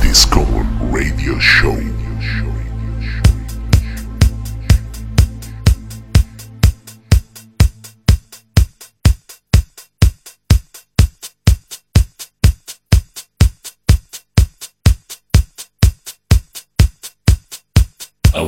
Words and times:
Discover 0.00 0.62
Radio 0.92 1.36
Show. 1.40 1.95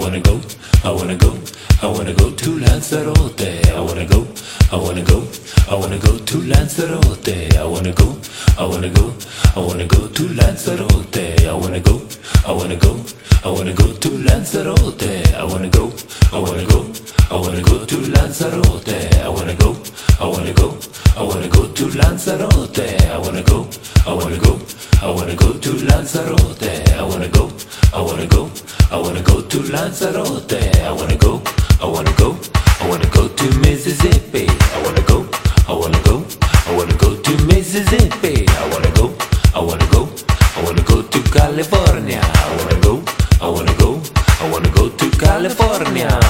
Wanna 0.08 0.20
go, 0.22 0.40
I 0.84 0.90
wanna 0.90 1.16
go, 1.16 1.38
I 1.82 1.86
wanna 1.86 2.14
go 2.14 2.30
to 2.30 2.58
Lanzarote. 2.60 3.66
I 3.68 3.78
wanna 3.78 4.06
go, 4.06 4.26
I 4.72 4.76
wanna 4.76 5.02
go, 5.02 5.22
I 5.68 5.74
wanna 5.74 5.98
go 5.98 6.16
to 6.18 6.38
Lanzarote. 6.48 7.54
I 7.54 7.64
wanna 7.64 7.92
go, 7.92 8.16
I 8.56 8.64
wanna 8.64 8.88
go, 8.88 9.12
I 9.54 9.60
wanna 9.60 9.86
go 9.86 10.08
to 10.08 10.22
Lanzarote. 10.28 11.46
I 11.46 11.52
wanna 11.52 11.80
go, 11.80 12.00
I 12.46 12.52
wanna 12.52 12.76
go, 12.76 12.96
I 13.44 13.48
wanna 13.50 13.74
go 13.74 13.92
to 13.92 14.08
Lanzarote. 14.24 15.34
I 15.34 15.44
wanna 15.44 15.68
go, 15.68 15.92
I 16.32 16.38
wanna 16.38 16.64
go, 16.64 16.86
I 17.30 17.34
wanna 17.36 17.60
go 17.62 17.84
to 17.84 17.96
Lanzarote. 18.12 19.14
I 19.22 19.28
wanna 19.28 19.54
go, 19.54 19.76
I 20.20 20.26
wanna 20.26 20.52
go, 20.54 20.76
I 21.16 21.22
wanna 21.22 21.48
go 21.48 21.66
to 21.68 21.84
Lanzarote. 21.98 22.78
I 23.10 23.18
wanna 23.18 23.42
go, 23.42 23.68
I 24.06 24.12
wanna 24.12 24.38
go, 24.38 24.58
I 25.02 25.10
wanna 25.10 25.34
go 25.36 25.52
to 25.52 25.70
Lanzarote. 25.88 26.70
I 26.98 27.02
wanna 27.02 27.28
go, 27.28 27.50
I 27.92 28.00
wanna 28.00 28.26
go, 28.26 28.50
I 28.90 28.96
wanna 28.98 29.22
go 29.22 29.42
to 29.42 29.58
Lanzarote. 29.72 30.60
I 30.82 30.92
wanna 30.92 31.16
go, 31.16 31.42
I 31.80 31.86
wanna 31.86 32.12
go, 32.16 32.36
I 32.80 32.88
wanna 32.88 33.08
go 33.10 33.28
to 33.28 33.58
Mississippi. 33.60 34.46
I 34.48 34.82
wanna 34.84 35.02
go, 35.02 35.28
I 35.68 35.72
wanna 35.72 36.00
go, 36.04 36.24
I 36.66 36.76
wanna 36.76 36.96
go 36.96 37.14
to 37.16 37.44
Mississippi. 37.44 38.46
I 38.48 38.68
wanna 38.72 38.90
go, 38.92 39.14
I 39.54 39.60
wanna 39.60 39.86
go, 39.90 40.08
I 40.56 40.62
wanna 40.64 40.82
go 40.82 41.02
to 41.02 41.22
California. 41.30 42.20
I 42.22 42.56
wanna 42.56 42.80
go, 42.80 43.02
I 43.42 43.48
wanna 43.48 43.74
go, 43.76 44.00
I 44.40 44.50
wanna 44.50 44.70
go 44.70 44.88
to 44.88 45.10
California. 45.18 46.27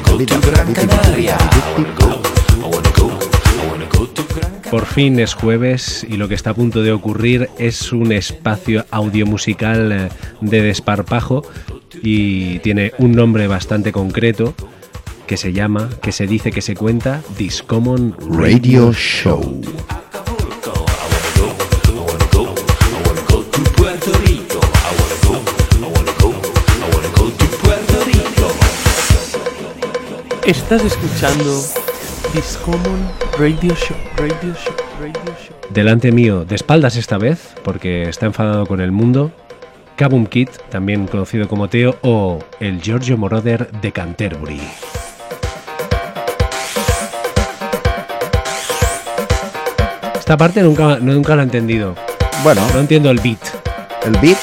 Go 0.00 0.24
to 0.24 0.40
Gran 0.40 0.72
Canaria. 0.72 1.36
Por 4.70 4.86
fin 4.86 5.20
es 5.20 5.34
jueves 5.34 6.06
y 6.08 6.16
lo 6.16 6.28
que 6.28 6.34
está 6.34 6.50
a 6.50 6.54
punto 6.54 6.82
de 6.82 6.92
ocurrir 6.92 7.50
es 7.58 7.92
un 7.92 8.12
espacio 8.12 8.84
audiomusical 8.90 9.92
eh, 9.92 10.08
de 10.40 10.62
desparpajo 10.62 11.44
y 12.02 12.58
tiene 12.60 12.92
un 12.98 13.12
nombre 13.12 13.46
bastante 13.46 13.92
concreto 13.92 14.54
que 15.26 15.36
se 15.36 15.52
llama, 15.52 15.90
que 16.00 16.12
se 16.12 16.26
dice, 16.26 16.52
que 16.52 16.62
se 16.62 16.74
cuenta 16.74 17.20
Discommon 17.36 18.16
Radio 18.30 18.92
Show. 18.92 19.60
Estás 30.44 30.84
escuchando 30.84 31.60
Discommon 32.32 33.10
Radio 33.36 33.74
Show, 33.74 33.96
Radio 34.16 34.54
Show, 34.54 34.74
Radio 35.00 35.34
Show. 35.44 35.56
Delante 35.70 36.12
mío, 36.12 36.44
de 36.44 36.54
espaldas 36.54 36.96
esta 36.96 37.18
vez, 37.18 37.54
porque 37.64 38.08
está 38.08 38.26
enfadado 38.26 38.64
con 38.66 38.80
el 38.80 38.92
mundo, 38.92 39.32
Kabum 39.96 40.26
Kid, 40.26 40.50
también 40.70 41.08
conocido 41.08 41.48
como 41.48 41.68
Teo, 41.68 41.96
o 42.02 42.38
el 42.60 42.80
Giorgio 42.80 43.18
Moroder 43.18 43.72
de 43.72 43.90
Canterbury. 43.90 44.60
Esta 50.26 50.36
parte 50.36 50.60
nunca, 50.60 50.98
nunca 50.98 51.36
la 51.36 51.42
he 51.42 51.44
entendido. 51.44 51.94
Bueno, 52.42 52.60
No 52.74 52.80
entiendo 52.80 53.12
el 53.12 53.20
beat. 53.20 53.38
el 54.04 54.18
beat, 54.18 54.36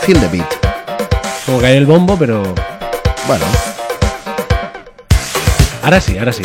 feel 0.00 0.18
the 0.18 0.26
beat. 0.26 0.44
Como 1.46 1.60
que 1.60 1.66
hay 1.66 1.76
el 1.76 1.86
bombo, 1.86 2.18
pero. 2.18 2.42
Bueno, 3.28 3.44
Ahora 5.84 6.00
sí, 6.00 6.18
ahora 6.18 6.32
sí. 6.32 6.42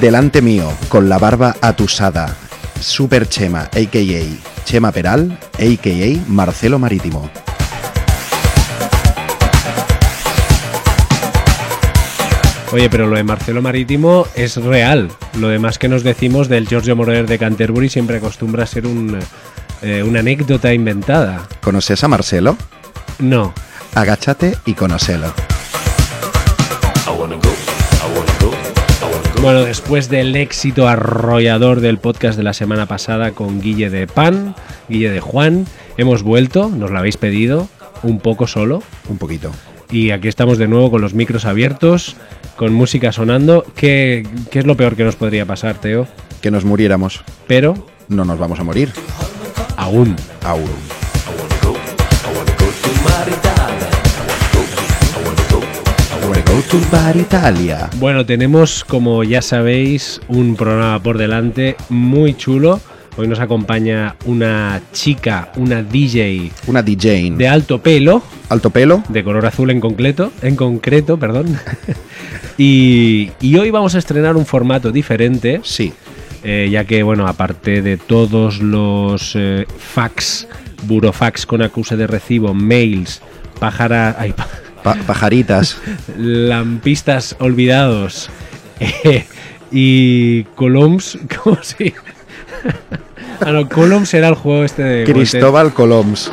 delante 0.00 0.42
mío, 0.42 0.72
con 0.88 1.08
la 1.08 1.18
barba 1.18 1.54
atusada, 1.60 2.34
Super 2.80 3.28
Chema, 3.28 3.60
a.k.a. 3.72 4.64
Chema 4.64 4.90
Peral, 4.90 5.38
a.k.a. 5.54 6.20
Marcelo 6.26 6.80
Marítimo. 6.80 7.30
Oye, 12.76 12.90
pero 12.90 13.06
lo 13.06 13.16
de 13.16 13.24
Marcelo 13.24 13.62
Marítimo 13.62 14.26
es 14.34 14.56
real. 14.56 15.08
Lo 15.38 15.48
demás 15.48 15.78
que 15.78 15.88
nos 15.88 16.02
decimos 16.02 16.48
del 16.48 16.68
Giorgio 16.68 16.94
Moroder 16.94 17.26
de 17.26 17.38
Canterbury 17.38 17.88
siempre 17.88 18.18
acostumbra 18.18 18.64
a 18.64 18.66
ser 18.66 18.86
un, 18.86 19.18
eh, 19.80 20.02
una 20.02 20.20
anécdota 20.20 20.74
inventada. 20.74 21.48
¿Conoces 21.62 22.04
a 22.04 22.08
Marcelo? 22.08 22.58
No. 23.18 23.54
Agáchate 23.94 24.58
y 24.66 24.74
conocelo. 24.74 25.32
Bueno, 29.40 29.64
después 29.64 30.10
del 30.10 30.36
éxito 30.36 30.86
arrollador 30.86 31.80
del 31.80 31.96
podcast 31.96 32.36
de 32.36 32.42
la 32.42 32.52
semana 32.52 32.84
pasada 32.84 33.30
con 33.30 33.62
Guille 33.62 33.88
de 33.88 34.06
Pan, 34.06 34.54
Guille 34.90 35.08
de 35.08 35.20
Juan, 35.20 35.64
hemos 35.96 36.22
vuelto, 36.22 36.68
nos 36.68 36.90
lo 36.90 36.98
habéis 36.98 37.16
pedido, 37.16 37.70
un 38.02 38.20
poco 38.20 38.46
solo, 38.46 38.82
Un 39.08 39.16
poquito. 39.16 39.50
y 39.90 40.10
aquí 40.10 40.28
estamos 40.28 40.58
de 40.58 40.68
nuevo 40.68 40.90
con 40.90 41.00
los 41.00 41.14
micros 41.14 41.46
abiertos, 41.46 42.16
con 42.56 42.72
música 42.72 43.12
sonando. 43.12 43.64
¿Qué, 43.76 44.26
qué 44.50 44.58
es 44.60 44.66
lo 44.66 44.76
peor 44.76 44.96
que 44.96 45.04
nos 45.04 45.16
podría 45.16 45.46
pasar, 45.46 45.80
Teo? 45.80 46.06
Que 46.40 46.50
nos 46.50 46.64
muriéramos. 46.64 47.22
Pero 47.46 47.74
No 48.08 48.24
nos 48.24 48.38
vamos 48.38 48.58
a 48.60 48.64
morir. 48.64 48.90
aún. 49.76 50.16
Aún. 50.44 50.70
Bueno, 57.98 58.24
tenemos, 58.26 58.84
como 58.84 59.22
ya 59.24 59.42
sabéis, 59.42 60.20
un 60.28 60.56
programa 60.56 61.02
por 61.02 61.18
delante 61.18 61.76
muy 61.88 62.34
chulo. 62.34 62.80
Hoy 63.18 63.26
nos 63.28 63.40
acompaña 63.40 64.14
una 64.26 64.80
chica, 64.92 65.50
una 65.56 65.82
DJ 65.82 66.50
Una 66.66 66.82
DJ. 66.82 67.30
de 67.36 67.48
alto 67.48 67.80
pelo, 67.80 68.22
Alto 68.50 68.68
pelo. 68.70 69.02
de 69.08 69.24
color 69.24 69.46
azul 69.46 69.70
en 69.70 69.80
concreto, 69.80 70.32
en 70.42 70.54
concreto, 70.54 71.18
perdón. 71.18 71.58
y, 72.58 73.30
y 73.40 73.56
hoy 73.56 73.70
vamos 73.70 73.94
a 73.94 73.98
estrenar 73.98 74.36
un 74.36 74.44
formato 74.44 74.92
diferente, 74.92 75.60
Sí. 75.64 75.94
eh, 76.44 76.68
ya 76.70 76.84
que, 76.84 77.02
bueno, 77.02 77.26
aparte 77.26 77.80
de 77.80 77.96
todos 77.96 78.60
los 78.60 79.32
eh, 79.34 79.66
fax, 79.78 80.46
burofax 80.82 81.46
con 81.46 81.62
acuse 81.62 81.96
de 81.96 82.06
recibo, 82.06 82.52
mails, 82.52 83.22
pájara, 83.58 84.14
ay, 84.18 84.32
pa- 84.32 84.48
Pa- 84.82 84.94
pajaritas. 85.06 85.78
lampistas 86.18 87.34
olvidados 87.40 88.28
eh, 88.80 89.24
y 89.72 90.44
Coloms, 90.54 91.18
¿cómo 91.42 91.58
se 91.62 91.94
Ah, 93.40 93.52
no, 93.52 93.68
Columns 93.68 94.12
era 94.14 94.28
el 94.28 94.34
juego 94.34 94.64
este 94.64 94.82
de... 94.82 95.04
Cristóbal 95.04 95.72
Coloms. 95.72 96.30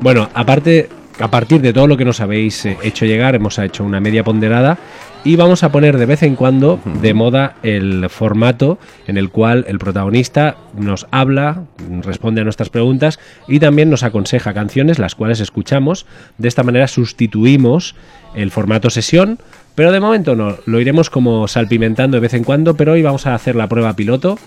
Bueno, 0.00 0.28
aparte 0.34 0.88
a 1.18 1.28
partir 1.28 1.60
de 1.60 1.72
todo 1.72 1.86
lo 1.86 1.96
que 1.96 2.04
nos 2.04 2.20
habéis 2.20 2.64
eh, 2.64 2.76
hecho 2.82 3.04
llegar, 3.04 3.34
hemos 3.34 3.58
hecho 3.58 3.84
una 3.84 4.00
media 4.00 4.22
ponderada 4.22 4.78
y 5.24 5.36
vamos 5.36 5.64
a 5.64 5.72
poner 5.72 5.98
de 5.98 6.06
vez 6.06 6.22
en 6.22 6.36
cuando 6.36 6.80
de 7.02 7.12
moda 7.12 7.56
el 7.62 8.08
formato 8.08 8.78
en 9.06 9.16
el 9.16 9.30
cual 9.30 9.64
el 9.68 9.78
protagonista 9.78 10.56
nos 10.78 11.06
habla, 11.10 11.64
responde 12.02 12.40
a 12.40 12.44
nuestras 12.44 12.70
preguntas 12.70 13.18
y 13.48 13.58
también 13.58 13.90
nos 13.90 14.04
aconseja 14.04 14.54
canciones 14.54 14.98
las 14.98 15.16
cuales 15.16 15.40
escuchamos. 15.40 16.06
De 16.38 16.46
esta 16.46 16.62
manera 16.62 16.86
sustituimos 16.86 17.96
el 18.34 18.50
formato 18.52 18.90
sesión, 18.90 19.38
pero 19.74 19.90
de 19.90 20.00
momento 20.00 20.36
no, 20.36 20.56
lo 20.66 20.80
iremos 20.80 21.10
como 21.10 21.48
salpimentando 21.48 22.16
de 22.16 22.20
vez 22.20 22.34
en 22.34 22.44
cuando, 22.44 22.76
pero 22.76 22.92
hoy 22.92 23.02
vamos 23.02 23.26
a 23.26 23.34
hacer 23.34 23.56
la 23.56 23.68
prueba 23.68 23.94
piloto. 23.94 24.38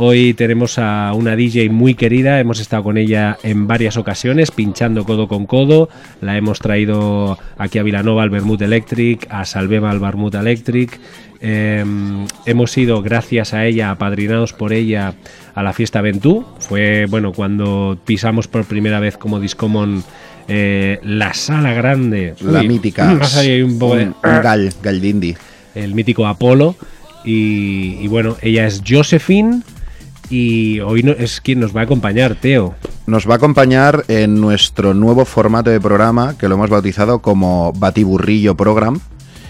Hoy 0.00 0.32
tenemos 0.34 0.78
a 0.78 1.12
una 1.12 1.34
DJ 1.34 1.70
muy 1.70 1.94
querida, 1.94 2.38
hemos 2.38 2.60
estado 2.60 2.84
con 2.84 2.96
ella 2.98 3.36
en 3.42 3.66
varias 3.66 3.96
ocasiones, 3.96 4.52
pinchando 4.52 5.04
codo 5.04 5.26
con 5.26 5.44
codo. 5.44 5.88
La 6.20 6.36
hemos 6.36 6.60
traído 6.60 7.36
aquí 7.56 7.80
a 7.80 7.82
Vilanova 7.82 8.22
al 8.22 8.30
Bermud 8.30 8.62
Electric, 8.62 9.26
a 9.28 9.44
Salvema 9.44 9.90
al 9.90 9.98
Bermud 9.98 10.32
Electric. 10.36 11.00
Eh, 11.40 11.84
hemos 12.46 12.78
ido, 12.78 13.02
gracias 13.02 13.54
a 13.54 13.66
ella, 13.66 13.90
apadrinados 13.90 14.52
por 14.52 14.72
ella, 14.72 15.14
a 15.56 15.62
la 15.64 15.72
fiesta 15.72 16.00
Ventú. 16.00 16.46
Fue, 16.60 17.06
bueno, 17.06 17.32
cuando 17.32 17.98
pisamos 18.04 18.46
por 18.46 18.66
primera 18.66 19.00
vez 19.00 19.16
como 19.16 19.40
Discommon 19.40 20.04
eh, 20.46 21.00
la 21.02 21.34
sala 21.34 21.74
grande. 21.74 22.34
La 22.40 22.60
Uy, 22.60 22.68
mítica. 22.68 23.18
ahí 23.36 23.62
un 23.62 23.76
poco 23.80 23.96
de- 23.96 24.04
un 24.06 25.00
d'indi. 25.00 25.34
el 25.74 25.92
mítico 25.92 26.24
Apolo. 26.28 26.76
Y, 27.24 27.98
y 28.00 28.06
bueno, 28.06 28.36
ella 28.42 28.64
es 28.68 28.80
Josephine 28.88 29.62
y 30.30 30.80
hoy 30.80 31.02
no, 31.02 31.12
es 31.12 31.40
quien 31.40 31.60
nos 31.60 31.74
va 31.76 31.80
a 31.80 31.84
acompañar, 31.84 32.34
Teo. 32.34 32.74
Nos 33.06 33.28
va 33.28 33.34
a 33.34 33.36
acompañar 33.36 34.04
en 34.08 34.40
nuestro 34.40 34.92
nuevo 34.94 35.24
formato 35.24 35.70
de 35.70 35.80
programa 35.80 36.36
que 36.38 36.48
lo 36.48 36.54
hemos 36.56 36.68
bautizado 36.70 37.20
como 37.20 37.72
Batiburrillo 37.74 38.54
Program, 38.56 39.00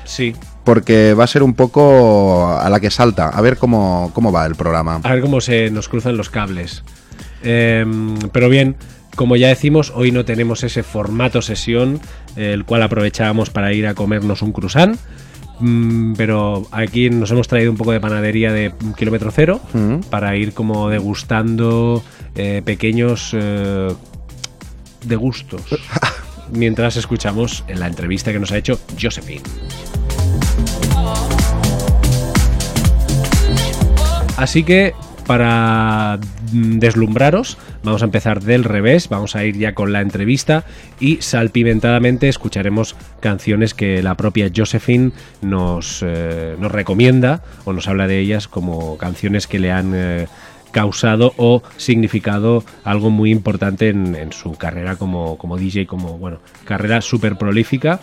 Sí. 0.05 0.35
porque 0.65 1.15
va 1.15 1.25
a 1.25 1.27
ser 1.27 1.43
un 1.43 1.55
poco 1.55 2.57
a 2.57 2.69
la 2.71 2.79
que 2.81 2.91
salta, 2.91 3.29
a 3.29 3.41
ver 3.41 3.57
cómo, 3.57 4.11
cómo 4.15 4.31
va 4.33 4.47
el 4.47 4.55
programa. 4.55 5.01
A 5.03 5.13
ver 5.15 5.21
cómo 5.23 5.41
se 5.41 5.71
nos 5.71 5.89
cruzan 5.89 6.17
los 6.17 6.31
cables. 6.31 6.85
Em, 7.43 8.17
pero 8.33 8.49
bien, 8.49 8.77
como 9.17 9.37
ya 9.37 9.49
decimos, 9.49 9.93
hoy 9.95 10.13
no 10.13 10.25
tenemos 10.25 10.63
ese 10.63 10.83
formato 10.83 11.43
sesión, 11.43 12.01
el 12.37 12.65
cual 12.65 12.83
aprovechábamos 12.83 13.51
para 13.51 13.73
ir 13.73 13.87
a 13.87 13.95
comernos 13.95 14.43
un 14.43 14.53
croissant. 14.53 14.97
Mm, 15.61 16.15
pero 16.15 16.67
aquí 16.71 17.11
nos 17.11 17.31
hemos 17.31 17.49
traído 17.49 17.71
un 17.71 17.77
poco 17.77 17.93
de 17.93 18.01
panadería 18.01 18.53
de 18.53 18.73
kilómetro 18.97 19.31
cero 19.33 19.61
Mm. 19.73 20.01
para 20.11 20.37
ir 20.37 20.53
como 20.55 20.89
degustando 20.89 22.03
eh, 22.35 22.63
pequeños 22.65 23.31
eh, 23.33 23.93
degustos 25.05 25.63
mientras 26.53 26.97
escuchamos 26.97 27.65
en 27.69 27.81
la 27.81 27.87
entrevista 27.89 28.33
que 28.33 28.39
nos 28.39 28.53
ha 28.53 28.57
hecho 28.59 28.79
Josephine. 29.01 29.43
Así 34.37 34.63
que 34.63 34.95
para 35.29 36.19
mm, 36.53 36.79
deslumbraros, 36.79 37.59
vamos 37.85 38.01
a 38.01 38.07
empezar 38.07 38.41
del 38.43 38.65
revés, 38.65 39.11
vamos 39.11 39.37
a 39.37 39.45
ir 39.45 39.59
ya 39.59 39.75
con 39.75 39.93
la 39.93 40.01
entrevista 40.01 40.65
y 40.99 41.19
salpimentadamente 41.21 42.31
escucharemos 42.31 42.97
canciones 43.21 43.75
que 43.75 44.03
la 44.03 44.17
propia 44.17 44.51
Josephine 44.55 45.13
nos, 45.43 46.03
eh, 46.05 46.57
nos 46.59 46.73
recomienda 46.73 47.43
o 47.67 47.75
nos 47.75 47.89
habla 47.89 48.07
de 48.09 48.19
ellas 48.19 48.49
como 48.49 48.97
canciones 48.97 49.47
que 49.47 49.59
le 49.59 49.71
han 49.71 49.93
eh, 49.95 50.29
causado 50.73 51.35
o 51.37 51.63
significado 51.77 52.65
algo 52.83 53.11
muy 53.11 53.31
importante 53.31 53.91
en, 53.91 54.17
en 54.17 54.33
su 54.33 54.55
carrera 54.55 54.97
como, 54.97 55.37
como 55.37 55.59
DJ, 55.59 55.87
como 55.87 56.17
bueno, 56.17 56.39
carrera 56.65 57.03
súper 57.03 57.37
prolífica 57.37 58.01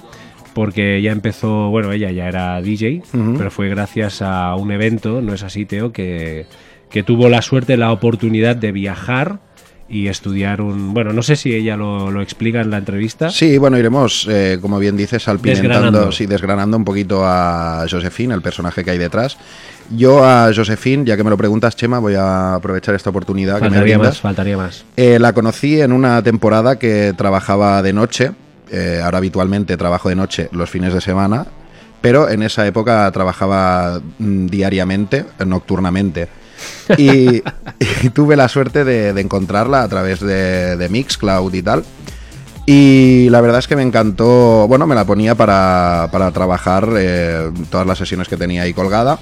porque 0.54 0.98
ella 0.98 1.12
empezó, 1.12 1.70
bueno, 1.70 1.92
ella 1.92 2.12
ya 2.12 2.30
era 2.30 2.62
DJ, 2.62 3.04
pero 3.38 3.52
fue 3.52 3.68
gracias 3.68 4.22
a 4.22 4.56
un 4.56 4.72
evento, 4.72 5.22
no 5.22 5.34
es 5.34 5.44
así, 5.44 5.66
Teo, 5.66 5.92
que, 5.92 6.46
que 6.96 7.04
tuvo 7.04 7.28
la 7.28 7.42
suerte, 7.42 7.76
la 7.76 7.92
oportunidad 7.92 8.56
de 8.56 8.72
viajar 8.72 9.40
y 9.90 10.08
estudiar 10.08 10.62
un... 10.62 10.94
Bueno, 10.94 11.12
no 11.12 11.24
sé 11.24 11.36
si 11.36 11.54
ella 11.54 11.76
lo, 11.76 12.10
lo 12.10 12.22
explica 12.22 12.62
en 12.62 12.72
la 12.72 12.78
entrevista. 12.78 13.30
Sí, 13.32 13.58
bueno, 13.58 13.78
iremos, 13.78 14.26
eh, 14.32 14.60
como 14.62 14.80
bien 14.80 14.96
dices, 14.96 15.24
salpimentando, 15.24 15.74
Desgranando. 15.78 16.12
sí, 16.14 16.26
desgranando 16.26 16.78
un 16.78 16.86
poquito 16.86 17.24
a 17.26 17.86
Josephine, 17.92 18.34
el 18.34 18.42
personaje 18.42 18.86
que 18.86 18.92
hay 18.92 18.98
detrás. 18.98 19.38
Yo 19.94 20.24
a 20.26 20.52
Josephine, 20.56 21.04
ya 21.04 21.18
que 21.18 21.26
me 21.26 21.30
lo 21.30 21.36
preguntas, 21.36 21.76
Chema, 21.76 22.00
voy 22.00 22.14
a 22.16 22.56
aprovechar 22.56 22.96
esta 22.96 23.10
oportunidad 23.10 23.58
que 23.58 23.64
me 23.66 23.72
faltaría 23.72 23.96
brindas. 23.98 24.14
más, 24.14 24.22
faltaría 24.22 24.56
más. 24.56 24.86
Eh, 24.96 25.20
la 25.20 25.34
conocí 25.34 25.82
en 25.82 25.92
una 25.92 26.24
temporada 26.24 26.80
que 26.80 27.14
trabajaba 27.18 27.82
de 27.82 27.92
noche. 27.92 28.32
eh, 28.72 29.02
ahora 29.04 29.18
habitualmente 29.18 29.76
trabajo 29.76 30.08
de 30.08 30.16
noche 30.16 30.48
los 30.54 30.70
fines 30.70 30.94
de 30.94 31.02
semana. 31.02 31.46
Pero 32.00 32.30
en 32.30 32.42
esa 32.42 32.66
época 32.66 33.12
trabajaba 33.12 34.00
mm, 34.18 34.46
diariamente, 34.48 35.26
nocturnamente. 35.46 36.30
Y, 36.98 37.42
tuve 38.14 38.36
la 38.36 38.48
suerte 38.48 38.84
de, 38.84 39.14
de 39.14 39.22
encontrarla 39.22 39.84
a 39.84 39.88
través 39.88 40.20
de, 40.20 40.78
de 40.78 40.90
Mixcloud 40.90 41.54
y 41.54 41.62
tal. 41.62 41.84
Y 42.66 43.30
la 43.30 43.42
verdad 43.42 43.60
es 43.60 43.68
que 43.68 43.76
me 43.76 43.84
encantó, 43.84 44.68
bueno, 44.68 44.88
me 44.88 44.96
la 44.96 45.06
ponía 45.06 45.36
para, 45.36 46.10
para 46.12 46.32
trabajar 46.32 46.90
eh, 46.98 47.52
todas 47.70 47.86
las 47.86 47.98
sesiones 47.98 48.28
que 48.28 48.38
tenía 48.38 48.64
ahí 48.64 48.74
colgada. 48.74 49.20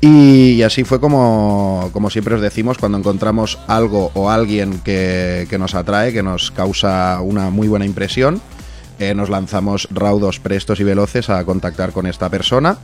Y, 0.00 0.62
así 0.62 0.82
fue 0.82 0.98
como, 0.98 1.90
como 1.92 2.10
siempre 2.10 2.34
os 2.34 2.40
decimos, 2.40 2.78
cuando 2.78 2.98
encontramos 2.98 3.58
algo 3.68 4.10
o 4.14 4.30
alguien 4.30 4.80
que, 4.80 5.46
que 5.48 5.58
nos 5.58 5.74
atrae, 5.74 6.12
que 6.12 6.22
nos 6.22 6.50
causa 6.50 7.20
una 7.20 7.50
muy 7.50 7.68
buena 7.68 7.84
impresión, 7.84 8.40
eh, 8.98 9.14
nos 9.14 9.28
lanzamos 9.28 9.86
raudos, 9.90 10.40
prestos 10.40 10.80
y 10.80 10.84
veloces 10.84 11.30
a 11.30 11.44
contactar 11.44 11.92
con 11.92 12.06
esta 12.06 12.30
persona. 12.30 12.78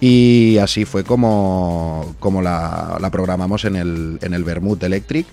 Y 0.00 0.58
así 0.58 0.84
fue 0.84 1.04
como, 1.04 2.14
como 2.20 2.40
la, 2.40 2.98
la 3.00 3.10
programamos 3.10 3.64
en 3.64 3.76
el, 3.76 4.18
en 4.22 4.34
el 4.34 4.44
Bermud 4.44 4.82
Electric. 4.82 5.26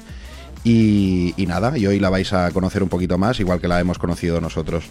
Y, 0.64 1.34
y 1.38 1.46
nada, 1.46 1.78
y 1.78 1.86
hoy 1.86 2.00
la 2.00 2.10
vais 2.10 2.34
a 2.34 2.50
conocer 2.52 2.82
un 2.82 2.90
poquito 2.90 3.20
más, 3.20 3.40
igual 3.40 3.62
que 3.62 3.68
la 3.68 3.80
hemos 3.80 4.00
conocido 4.00 4.42
nosotros. 4.42 4.86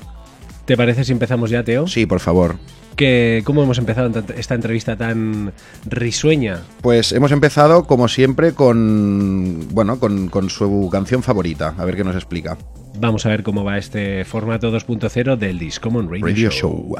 ¿Te 0.67 0.77
parece 0.77 1.05
si 1.05 1.13
empezamos 1.13 1.51
ya, 1.51 1.65
Teo? 1.65 1.87
Sí, 1.89 2.07
por 2.07 2.21
favor. 2.21 2.57
Que, 2.97 3.43
¿Cómo 3.45 3.63
hemos 3.63 3.79
empezado 3.79 4.11
esta 4.37 4.55
entrevista 4.55 4.97
tan 4.97 5.53
risueña? 5.85 6.63
Pues 6.81 7.11
hemos 7.13 7.33
empezado, 7.33 7.85
como 7.85 8.07
siempre, 8.07 8.53
con 8.53 9.67
bueno, 9.73 9.99
con, 9.99 10.29
con 10.29 10.49
su 10.49 10.89
canción 10.93 11.25
favorita. 11.25 11.75
A 11.77 11.85
ver 11.85 11.97
qué 11.97 12.05
nos 12.05 12.15
explica. 12.15 12.57
Vamos 13.01 13.27
a 13.27 13.31
ver 13.31 13.43
cómo 13.43 13.65
va 13.65 13.77
este 13.77 14.25
formato 14.25 14.71
2.0 14.71 15.37
del 15.37 15.59
Discommon 15.59 16.09
Radio, 16.09 16.27
Radio 16.27 16.51
Show. 16.51 16.71
Show. 16.71 16.97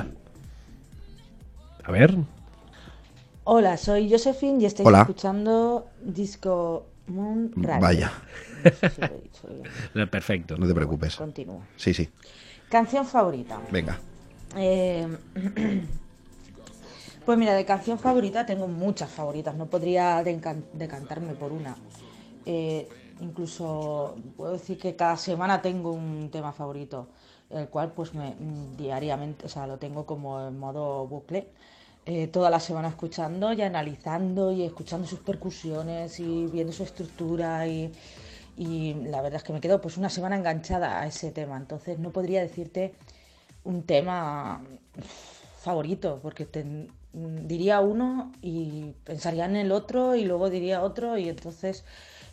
A 1.85 1.93
ver, 1.93 2.17
Hola, 3.45 3.77
soy 3.77 4.11
Josephine 4.11 4.63
y 4.63 4.67
estáis 4.67 4.87
Hola. 4.87 5.01
escuchando 5.01 5.87
Disco 6.03 6.87
Moon 7.09 7.53
Radio. 7.57 7.81
Vaya, 7.83 8.13
No 8.65 8.71
sé 8.71 8.91
si 8.91 9.01
lo 9.01 9.07
he 9.07 9.21
dicho 9.21 9.49
bien. 9.95 10.09
perfecto. 10.11 10.57
no 10.57 10.67
te 10.67 10.75
preocupes. 10.75 11.17
Continúo. 11.17 11.61
Sí, 11.77 11.93
sí. 11.93 12.09
Canción 12.71 13.07
favorita. 13.07 13.61
Venga. 13.71 13.99
Eh, 14.57 15.07
Pues 17.25 17.39
mira, 17.39 17.55
de 17.55 17.65
canción 17.65 17.99
favorita 17.99 18.45
tengo 18.45 18.69
muchas 18.69 19.09
favoritas, 19.11 19.55
no 19.55 19.65
podría 19.65 20.23
decan- 20.23 20.65
decantarme 20.75 21.33
por 21.33 21.53
una. 21.53 21.75
Eh, 22.45 22.87
incluso 23.23 24.15
puedo 24.37 24.53
decir 24.53 24.77
que 24.79 24.95
cada 24.95 25.17
semana 25.17 25.63
tengo 25.63 25.91
un 25.93 26.29
tema 26.31 26.53
favorito, 26.53 27.09
el 27.49 27.69
cual 27.69 27.93
pues 27.93 28.13
me, 28.13 28.35
diariamente, 28.77 29.47
o 29.47 29.49
sea, 29.49 29.67
lo 29.67 29.79
tengo 29.79 30.05
como 30.05 30.47
en 30.47 30.59
modo 30.59 31.07
bucle, 31.07 31.49
eh, 32.07 32.27
toda 32.27 32.51
la 32.51 32.61
semana 32.61 32.89
escuchando 32.89 33.55
y 33.55 33.63
analizando 33.63 34.53
y 34.53 34.63
escuchando 34.63 35.07
sus 35.07 35.21
percusiones 35.21 36.21
y 36.21 36.47
viendo 36.47 36.71
su 36.71 36.83
estructura 36.83 37.67
y, 37.67 37.93
la 38.57 39.23
verdad 39.23 39.39
es 39.39 39.43
que 39.43 39.53
me 39.55 39.61
quedo 39.61 39.81
pues 39.81 39.97
una 39.97 40.11
semana 40.11 40.37
enganchada 40.37 41.01
a 41.01 41.07
ese 41.07 41.33
tema, 41.33 41.57
entonces 41.57 41.99
no 41.99 42.11
podría 42.11 42.43
decirte 42.43 42.95
un 43.65 43.83
tema 43.85 44.63
favorito, 45.59 46.21
porque 46.23 46.45
mm, 46.45 47.47
diría 47.47 47.81
uno 47.81 48.33
y 48.43 48.93
pensaría 49.05 49.47
en 49.47 49.57
el 49.57 49.73
otro 49.73 50.15
y 50.15 50.25
luego 50.25 50.51
diría 50.51 50.83
otro 50.83 51.17
y 51.17 51.31
entonces 51.31 51.85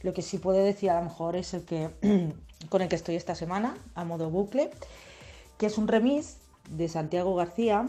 lo 0.04 0.13
que 0.13 0.22
sí 0.22 0.38
puedo 0.38 0.62
decir 0.63 0.90
a 0.90 1.00
lo 1.00 1.06
mejor 1.06 1.38
es 1.38 1.54
el 1.54 1.63
que 1.63 1.90
con 2.70 2.82
el 2.82 2.90
que 2.90 2.98
estoy 2.98 3.16
esta 3.16 3.36
semana 3.36 3.78
a 3.96 4.04
modo 4.04 4.30
bucle, 4.30 4.70
que 5.58 5.68
es 5.68 5.78
un 5.78 5.88
remix 5.88 6.38
de 6.70 6.90
Santiago 6.90 7.36
García 7.36 7.88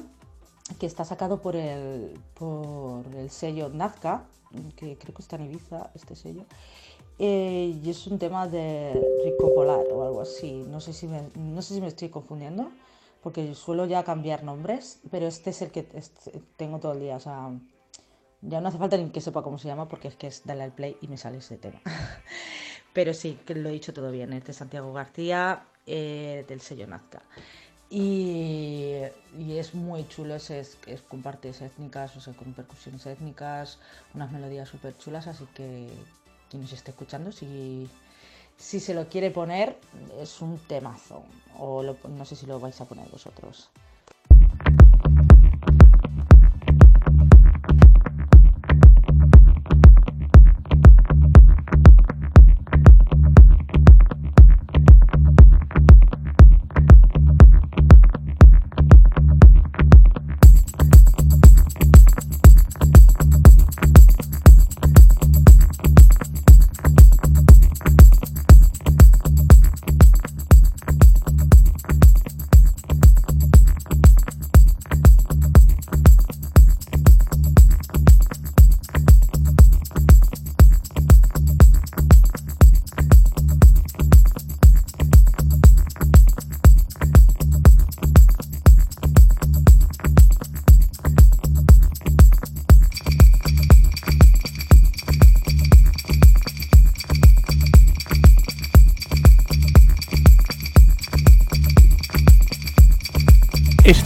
que 0.79 0.87
está 0.87 1.05
sacado 1.05 1.41
por 1.41 1.57
el, 1.57 2.19
por 2.35 3.05
el 3.17 3.31
sello 3.31 3.69
Nazca, 3.69 4.25
que 4.77 4.97
creo 4.99 5.15
que 5.15 5.23
está 5.23 5.37
en 5.37 5.45
Ibiza 5.45 5.91
este 5.95 6.15
sello. 6.17 6.45
Eh, 7.19 7.79
y 7.83 7.91
es 7.91 8.07
un 8.07 8.19
tema 8.19 8.49
de 8.49 9.01
Rico 9.25 9.53
Polar 9.55 9.87
o 9.93 10.03
algo 10.03 10.21
así. 10.21 10.65
No 10.69 10.81
sé 10.81 10.93
si 10.93 11.07
me, 11.07 11.23
no 11.37 11.63
sé 11.63 11.75
si 11.75 11.81
me 11.81 11.87
estoy 11.89 12.09
confundiendo, 12.09 12.71
porque 13.23 13.55
suelo 13.55 13.87
ya 13.87 14.03
cambiar 14.05 14.43
nombres, 14.45 15.01
pero 15.11 15.27
este 15.27 15.51
es 15.51 15.63
el 15.63 15.71
que 15.71 15.87
est- 15.95 16.29
tengo 16.57 16.79
todo 16.81 16.93
el 16.93 17.01
día. 17.01 17.17
O 17.17 17.21
sea, 17.21 17.51
ya 18.41 18.61
no 18.61 18.69
hace 18.69 18.79
falta 18.79 18.97
ni 18.97 19.11
que 19.11 19.21
sepa 19.21 19.43
cómo 19.43 19.59
se 19.59 19.69
llama, 19.69 19.89
porque 19.89 20.09
es 20.09 20.17
que 20.17 20.27
es 20.27 20.45
darle 20.45 20.65
al 20.65 20.73
play 20.73 20.97
y 21.01 21.09
me 21.09 21.17
sale 21.17 21.39
ese 21.39 21.59
tema. 21.59 21.81
pero 22.93 23.15
sí, 23.15 23.39
que 23.47 23.55
lo 23.55 23.69
he 23.69 23.73
dicho 23.73 23.93
todo 23.95 24.11
bien. 24.11 24.33
Este 24.33 24.51
es 24.51 24.57
Santiago 24.57 24.93
García, 24.93 25.65
eh, 25.87 26.45
del 26.49 26.61
sello 26.61 26.87
Nazca. 26.87 27.23
Y, 27.95 29.03
es 29.51 29.75
muy 29.75 30.09
chulo, 30.09 30.35
es, 30.35 30.49
es, 30.49 30.79
es 30.87 31.03
con 31.03 31.21
partes 31.21 31.61
étnicas, 31.61 32.17
o 32.17 32.23
sea, 32.23 32.33
con 32.33 32.55
percusiones 32.55 33.05
étnicas, 33.05 33.79
unas 34.15 34.33
melodías 34.33 34.71
súper 34.71 34.97
chulas, 34.97 35.27
así 35.27 35.45
que 35.55 35.91
quien 36.49 36.63
nos 36.63 36.73
esté 36.73 36.93
escuchando, 36.93 37.33
si, 37.33 37.91
si 38.57 38.81
se 38.81 38.95
lo 38.95 39.11
quiere 39.11 39.31
poner, 39.31 39.79
es 40.19 40.41
un 40.41 40.57
temazo. 40.57 41.23
O 41.59 41.83
no 41.83 42.25
sé 42.25 42.35
si 42.35 42.47
lo 42.47 42.59
vais 42.59 42.81
a 42.81 42.87
poner 42.87 43.07
vosotros. 43.11 43.69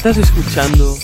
Estás 0.09 0.29
escuchando 0.31 0.97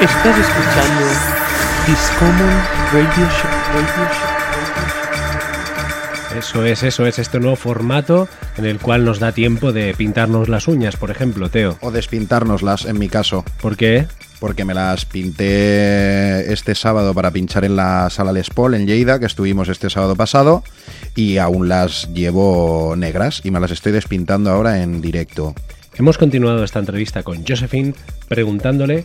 Estás 0.00 0.38
escuchando 0.38 1.06
Discommon 1.86 2.54
Radio 2.92 3.28
Show, 3.28 3.50
Radio 3.72 4.04
Show. 4.10 4.30
Eso 6.38 6.64
es, 6.64 6.82
eso 6.82 7.06
es 7.06 7.20
este 7.20 7.38
nuevo 7.38 7.54
formato 7.54 8.28
en 8.56 8.64
el 8.64 8.80
cual 8.80 9.04
nos 9.04 9.20
da 9.20 9.30
tiempo 9.30 9.72
de 9.72 9.94
pintarnos 9.94 10.48
las 10.48 10.66
uñas, 10.66 10.96
por 10.96 11.12
ejemplo, 11.12 11.50
Teo. 11.50 11.76
O 11.82 11.92
despintárnoslas, 11.92 12.84
en 12.84 12.98
mi 12.98 13.08
caso. 13.08 13.44
¿Por 13.60 13.76
qué? 13.76 14.08
Porque 14.40 14.64
me 14.64 14.74
las 14.74 15.04
pinté 15.04 16.52
este 16.52 16.74
sábado 16.74 17.14
para 17.14 17.30
pinchar 17.30 17.64
en 17.64 17.76
la 17.76 18.10
sala 18.10 18.32
Les 18.32 18.50
Paul 18.50 18.74
en 18.74 18.86
Lleida, 18.86 19.20
que 19.20 19.26
estuvimos 19.26 19.68
este 19.68 19.90
sábado 19.90 20.16
pasado, 20.16 20.64
y 21.14 21.36
aún 21.36 21.68
las 21.68 22.12
llevo 22.12 22.94
negras 22.96 23.42
y 23.44 23.52
me 23.52 23.60
las 23.60 23.70
estoy 23.70 23.92
despintando 23.92 24.50
ahora 24.50 24.82
en 24.82 25.00
directo. 25.00 25.54
Hemos 25.94 26.16
continuado 26.16 26.64
esta 26.64 26.78
entrevista 26.78 27.22
con 27.22 27.44
Josephine 27.46 27.94
preguntándole 28.28 29.04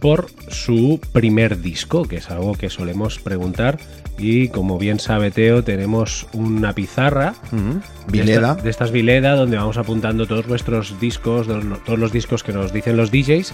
por 0.00 0.26
su 0.48 1.00
primer 1.12 1.62
disco, 1.62 2.02
que 2.02 2.16
es 2.16 2.28
algo 2.28 2.54
que 2.54 2.68
solemos 2.68 3.20
preguntar. 3.20 3.78
Y 4.18 4.48
como 4.48 4.78
bien 4.78 5.00
sabe 5.00 5.30
Teo, 5.30 5.64
tenemos 5.64 6.26
una 6.32 6.74
pizarra 6.74 7.34
Vileda. 8.08 8.52
esta- 8.52 8.62
de 8.62 8.70
estas 8.70 8.90
Vileda, 8.92 9.34
donde 9.34 9.56
vamos 9.56 9.78
apuntando 9.78 10.26
todos 10.26 10.46
nuestros 10.46 11.00
discos, 11.00 11.48
todos 11.84 11.98
los 11.98 12.12
discos 12.12 12.42
que 12.44 12.52
nos 12.52 12.72
dicen 12.72 12.96
los 12.96 13.10
DJs, 13.10 13.52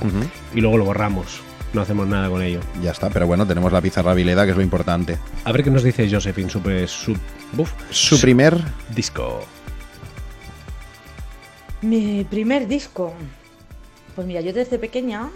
y 0.54 0.60
luego 0.60 0.76
lo 0.78 0.84
borramos. 0.84 1.40
No 1.72 1.82
hacemos 1.82 2.06
nada 2.08 2.28
con 2.30 2.42
ello. 2.42 2.60
Ya 2.82 2.90
está, 2.92 3.10
pero 3.10 3.26
bueno, 3.26 3.46
tenemos 3.46 3.72
la 3.72 3.80
pizarra 3.82 4.14
Vileda, 4.14 4.44
que 4.44 4.50
es 4.52 4.56
lo 4.56 4.62
importante. 4.62 5.18
A 5.44 5.52
ver 5.52 5.62
qué 5.62 5.70
nos 5.70 5.82
dice 5.82 6.08
Josephine, 6.10 6.48
su, 6.50 6.60
su, 6.86 7.16
buf, 7.52 7.72
Su 7.90 8.18
primer 8.20 8.58
disco. 8.94 9.40
Mi 11.82 12.24
primer 12.28 12.66
disco. 12.66 13.12
Pues 14.14 14.26
mira, 14.26 14.40
yo 14.40 14.52
desde 14.52 14.78
pequeña 14.78 15.28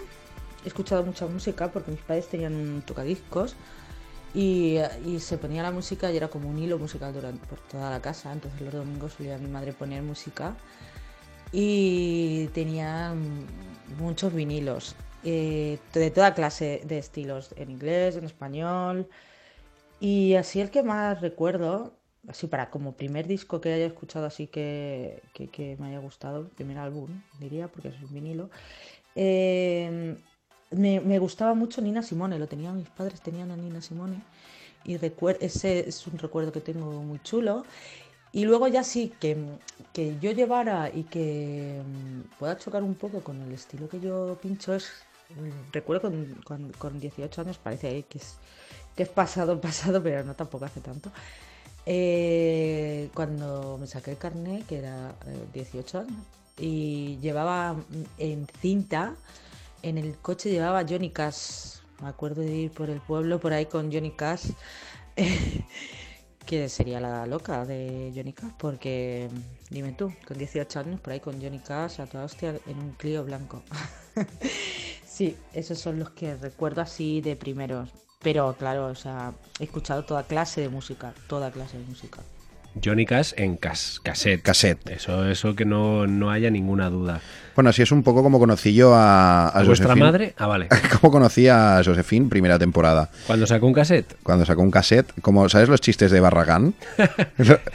he 0.65 0.67
escuchado 0.67 1.03
mucha 1.03 1.25
música 1.27 1.69
porque 1.69 1.91
mis 1.91 2.01
padres 2.01 2.27
tenían 2.27 2.53
un 2.55 2.81
tocadiscos 2.85 3.55
y, 4.33 4.79
se 5.19 5.37
ponía 5.37 5.61
la 5.63 5.71
música 5.71 6.11
y 6.11 6.17
era 6.17 6.27
como 6.27 6.49
un 6.49 6.57
hilo 6.57 6.79
musical 6.79 7.13
durante, 7.13 7.45
por 7.45 7.59
toda 7.59 7.89
la 7.89 8.01
casa. 8.01 8.31
Entonces 8.33 8.61
los 8.61 8.73
domingos 8.73 9.13
solía 9.13 9.37
mi 9.37 9.47
madre 9.47 9.73
poner 9.73 10.01
música 10.01 10.55
y 11.51 12.47
tenía 12.47 13.13
muchos 13.99 14.33
vinilos 14.33 14.95
eh, 15.23 15.77
de 15.93 16.11
toda 16.11 16.33
clase 16.33 16.81
de 16.85 16.97
estilos, 16.97 17.53
en 17.57 17.71
inglés, 17.71 18.15
en 18.15 18.25
español. 18.25 19.07
Y 19.99 20.35
así 20.35 20.59
el 20.61 20.71
que 20.71 20.83
más 20.83 21.21
recuerdo, 21.21 21.93
así 22.27 22.47
para 22.47 22.69
como 22.69 22.93
primer 22.93 23.27
disco 23.27 23.61
que 23.61 23.71
haya 23.71 23.85
escuchado 23.85 24.25
así 24.25 24.47
que, 24.47 25.21
que, 25.33 25.47
que 25.47 25.77
me 25.79 25.87
haya 25.87 25.99
gustado, 25.99 26.49
primer 26.49 26.77
álbum, 26.77 27.21
diría, 27.39 27.67
porque 27.67 27.89
es 27.89 28.01
un 28.01 28.13
vinilo, 28.13 28.49
eh, 29.15 30.17
me, 30.75 31.19
gustaba 31.19 31.53
mucho 31.53 31.81
Nina 31.81 32.03
Simone, 32.03 32.39
lo 32.39 32.47
tenían 32.47 32.77
mis 32.77 32.89
padres, 32.89 33.21
tenían 33.21 33.51
a 33.51 33.57
Nina 33.57 33.81
Simone, 33.81 34.21
y 34.83 34.95
ese 34.95 35.87
es 35.87 36.07
un 36.07 36.17
recuerdo 36.17 36.51
que 36.51 36.61
tengo 36.61 36.91
muy 37.03 37.19
chulo. 37.23 37.65
Y 38.33 38.45
luego 38.45 38.67
ya 38.67 38.83
sí, 38.83 39.13
que, 39.19 39.37
que 39.93 40.17
yo 40.19 40.31
llevara 40.31 40.89
y 40.93 41.03
que 41.03 41.81
mm, 41.85 42.39
pueda 42.39 42.57
chocar 42.57 42.81
un 42.83 42.95
poco 42.95 43.21
con 43.21 43.39
el 43.43 43.51
estilo 43.53 43.87
que 43.87 43.99
yo 43.99 44.37
pincho 44.41 44.73
es, 44.73 44.91
mm, 45.29 45.71
recuerdo 45.71 46.09
con, 46.09 46.41
con, 46.43 46.71
con 46.71 46.99
18 46.99 47.41
años, 47.41 47.59
parece 47.59 48.03
que 48.03 48.17
es, 48.17 48.35
que 48.95 49.03
es 49.03 49.09
pasado, 49.09 49.61
pasado, 49.61 50.01
pero 50.01 50.23
no 50.23 50.33
tampoco 50.35 50.65
hace 50.65 50.81
tanto. 50.81 51.11
Eh, 51.85 53.09
cuando 53.13 53.77
me 53.79 53.87
saqué 53.87 54.11
el 54.11 54.17
carnet, 54.17 54.65
que 54.65 54.79
era 54.79 55.15
eh, 55.27 55.45
18 55.53 55.99
años, 55.99 56.13
y 56.57 57.17
llevaba 57.21 57.73
mm, 57.73 57.83
en 58.17 58.47
cinta, 58.61 59.15
en 59.83 59.97
el 59.97 60.17
coche 60.17 60.49
llevaba 60.49 60.83
Johnny 60.87 61.11
Cash. 61.11 61.77
Me 62.01 62.07
acuerdo 62.07 62.41
de 62.41 62.51
ir 62.51 62.71
por 62.71 62.89
el 62.89 62.99
pueblo 63.01 63.39
por 63.39 63.53
ahí 63.53 63.67
con 63.67 63.91
Johnny 63.91 64.11
Cash, 64.11 64.49
que 66.45 66.67
sería 66.69 66.99
la 66.99 67.27
loca 67.27 67.65
de 67.65 68.11
Johnny 68.15 68.33
Cash, 68.33 68.53
porque 68.57 69.29
dime 69.69 69.91
tú, 69.91 70.11
con 70.27 70.37
18 70.37 70.79
años 70.79 70.99
por 70.99 71.13
ahí 71.13 71.19
con 71.19 71.41
Johnny 71.41 71.59
Cash 71.59 72.01
a 72.01 72.07
toda 72.07 72.23
hostia 72.23 72.55
en 72.65 72.79
un 72.79 72.91
Clio 72.93 73.23
blanco. 73.23 73.61
sí, 75.05 75.37
esos 75.53 75.77
son 75.77 75.99
los 75.99 76.09
que 76.11 76.35
recuerdo 76.35 76.81
así 76.81 77.21
de 77.21 77.35
primeros. 77.35 77.89
Pero 78.21 78.55
claro, 78.57 78.87
o 78.87 78.95
sea, 78.95 79.33
he 79.59 79.65
escuchado 79.65 80.05
toda 80.05 80.23
clase 80.23 80.61
de 80.61 80.69
música, 80.69 81.13
toda 81.27 81.51
clase 81.51 81.77
de 81.77 81.85
música. 81.85 82.21
Johnny 82.83 83.05
Cash 83.05 83.33
en 83.37 83.57
cas 83.57 83.99
cassette. 84.03 84.41
cassette. 84.41 84.89
Eso, 84.89 85.29
eso 85.29 85.55
que 85.55 85.65
no, 85.65 86.07
no 86.07 86.31
haya 86.31 86.49
ninguna 86.49 86.89
duda. 86.89 87.21
Bueno, 87.55 87.69
así 87.69 87.81
es 87.83 87.91
un 87.91 88.01
poco 88.01 88.23
como 88.23 88.39
conocí 88.39 88.73
yo 88.73 88.95
a, 88.95 89.47
a 89.47 89.49
¿A 89.49 89.63
vuestra 89.63 89.89
Josephine. 89.89 90.05
madre? 90.05 90.33
Ah, 90.37 90.47
vale. 90.47 90.69
Como 90.99 91.11
conocí 91.11 91.47
a 91.47 91.81
Josephine, 91.85 92.27
primera 92.27 92.57
temporada. 92.57 93.11
Cuando 93.27 93.45
sacó 93.45 93.67
un 93.67 93.73
cassette. 93.73 94.15
Cuando 94.23 94.43
sacó 94.43 94.63
un 94.63 94.71
cassette, 94.71 95.11
como, 95.21 95.47
¿sabes 95.49 95.69
los 95.69 95.79
chistes 95.79 96.09
de 96.09 96.19
Barragán? 96.19 96.73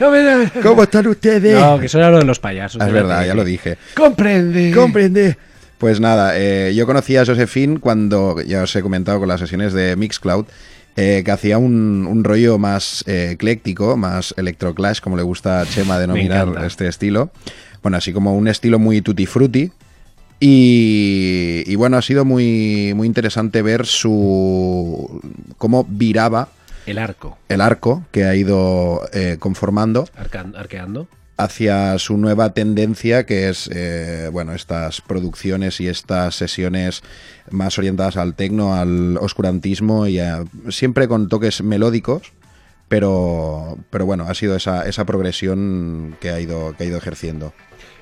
No, 0.01 0.11
me- 0.11 0.51
¿Cómo 0.63 0.83
están 0.83 1.07
ustedes? 1.07 1.61
No, 1.61 1.79
que 1.79 1.87
eso 1.87 1.99
era 1.99 2.11
lo 2.11 2.19
de 2.19 2.25
los 2.25 2.41
payasos. 2.41 2.83
Es 2.83 2.93
verdad, 2.93 3.25
ya 3.25 3.35
lo 3.35 3.45
dije. 3.45 3.79
Comprende. 3.95 4.73
Comprende. 4.75 5.37
Pues 5.79 6.01
nada, 6.01 6.33
eh, 6.37 6.73
yo 6.75 6.85
conocí 6.87 7.17
a 7.17 7.25
Josephine 7.25 7.79
cuando, 7.79 8.41
ya 8.43 8.63
os 8.65 8.75
he 8.75 8.83
comentado 8.83 9.21
con 9.21 9.29
las 9.29 9.39
sesiones 9.39 9.73
de 9.73 9.95
Mixcloud, 9.95 10.47
eh, 10.99 11.23
que 11.25 11.31
hacía 11.31 11.59
un, 11.59 12.07
un 12.11 12.25
rollo 12.25 12.59
más 12.59 13.05
eh, 13.07 13.31
ecléctico, 13.33 13.97
más 13.97 14.35
electroclash, 14.37 15.01
como 15.01 15.17
le 15.17 15.23
gusta 15.23 15.61
a 15.61 15.67
Chema 15.67 15.97
denominar 15.99 16.65
este 16.67 16.89
estilo. 16.89 17.31
Bueno, 17.83 17.97
así 17.99 18.13
como 18.13 18.35
un 18.37 18.49
estilo 18.49 18.79
muy 18.81 19.01
tutti 19.01 19.25
frutti. 19.27 19.71
Y, 20.41 21.65
y 21.67 21.75
bueno, 21.77 21.97
ha 21.97 22.03
sido 22.03 22.25
muy, 22.25 22.93
muy 22.95 23.07
interesante 23.07 23.61
ver 23.63 23.87
su 23.87 25.21
cómo 25.57 25.85
viraba 25.89 26.49
El 26.87 26.99
arco. 26.99 27.37
el 27.49 27.61
arco 27.61 28.05
que 28.13 28.25
ha 28.25 28.35
ido 28.37 29.03
eh, 29.13 29.37
conformando 29.39 30.07
arcan- 30.17 30.57
arqueando. 30.57 31.09
Hacia 31.39 31.99
su 31.99 32.17
nueva 32.19 32.53
tendencia, 32.53 33.25
que 33.25 33.49
es, 33.49 33.71
eh, 33.73 34.29
bueno, 34.33 34.53
estas 34.55 35.01
producciones 35.01 35.81
y 35.81 35.87
estas 35.89 36.35
sesiones 36.35 37.03
más 37.51 37.79
orientadas 37.79 38.17
al 38.17 38.35
tecno, 38.35 38.75
al 38.75 39.17
oscurantismo 39.19 40.07
y 40.09 40.19
a- 40.19 40.45
siempre 40.69 41.09
con 41.09 41.29
toques 41.29 41.63
melódicos, 41.63 42.33
pero, 42.89 43.79
pero 43.91 44.05
bueno, 44.07 44.25
ha 44.29 44.35
sido 44.35 44.57
esa, 44.57 44.89
esa 44.89 45.05
progresión 45.05 46.17
que 46.21 46.31
ha, 46.31 46.41
ido, 46.41 46.75
que 46.77 46.85
ha 46.85 46.87
ido 46.87 46.99
ejerciendo. 46.99 47.53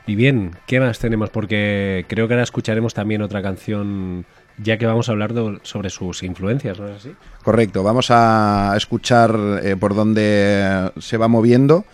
Y 0.06 0.14
bien, 0.14 0.52
¿qué 0.66 0.78
más 0.80 0.98
tenemos? 1.00 1.30
Porque 1.30 2.06
creo 2.08 2.28
que 2.28 2.34
ahora 2.34 2.44
escucharemos 2.44 2.94
también 2.94 3.22
otra 3.22 3.42
canción, 3.42 4.24
ya 4.56 4.78
que 4.78 4.86
vamos 4.86 5.08
a 5.08 5.12
hablar 5.12 5.34
de- 5.34 5.58
sobre 5.62 5.90
sus 5.90 6.22
influencias, 6.22 6.78
¿no 6.78 6.88
es 6.88 6.96
así? 7.00 7.10
Correcto, 7.42 7.82
vamos 7.82 8.06
a 8.10 8.72
escuchar 8.76 9.36
eh, 9.64 9.76
por 9.76 9.94
dónde 9.96 10.92
se 11.00 11.16
va 11.16 11.26
moviendo 11.26 11.84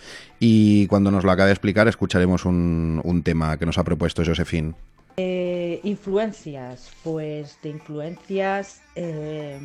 y 0.45 0.89
cuando 0.89 1.13
nos 1.13 1.23
lo 1.23 1.31
acabe 1.31 1.47
de 1.47 1.53
explicar 1.53 1.87
escucharemos 1.87 2.45
un, 2.45 3.01
un 3.05 3.23
tema 3.23 3.57
que 3.59 3.65
nos 3.65 3.79
ha 3.79 3.85
propuesto 3.85 4.25
Josephine. 4.25 4.75
Eh, 5.17 5.79
influencias, 5.85 6.91
pues 7.05 7.59
de 7.63 7.69
influencias, 7.69 8.83
eh, 8.97 9.61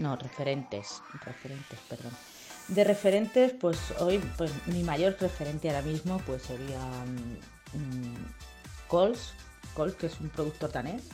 no, 0.00 0.16
referentes, 0.16 1.00
referentes, 1.24 1.78
perdón. 1.88 2.10
De 2.66 2.82
referentes, 2.82 3.52
pues 3.52 3.78
hoy, 4.00 4.20
pues 4.36 4.50
mi 4.66 4.82
mayor 4.82 5.14
referente 5.20 5.68
ahora 5.70 5.82
mismo, 5.82 6.20
pues 6.26 6.42
sería 6.42 6.80
Coles, 8.88 9.34
Coles, 9.72 9.94
que 9.94 10.06
es 10.06 10.18
un 10.18 10.30
productor 10.30 10.72
danés, 10.72 11.04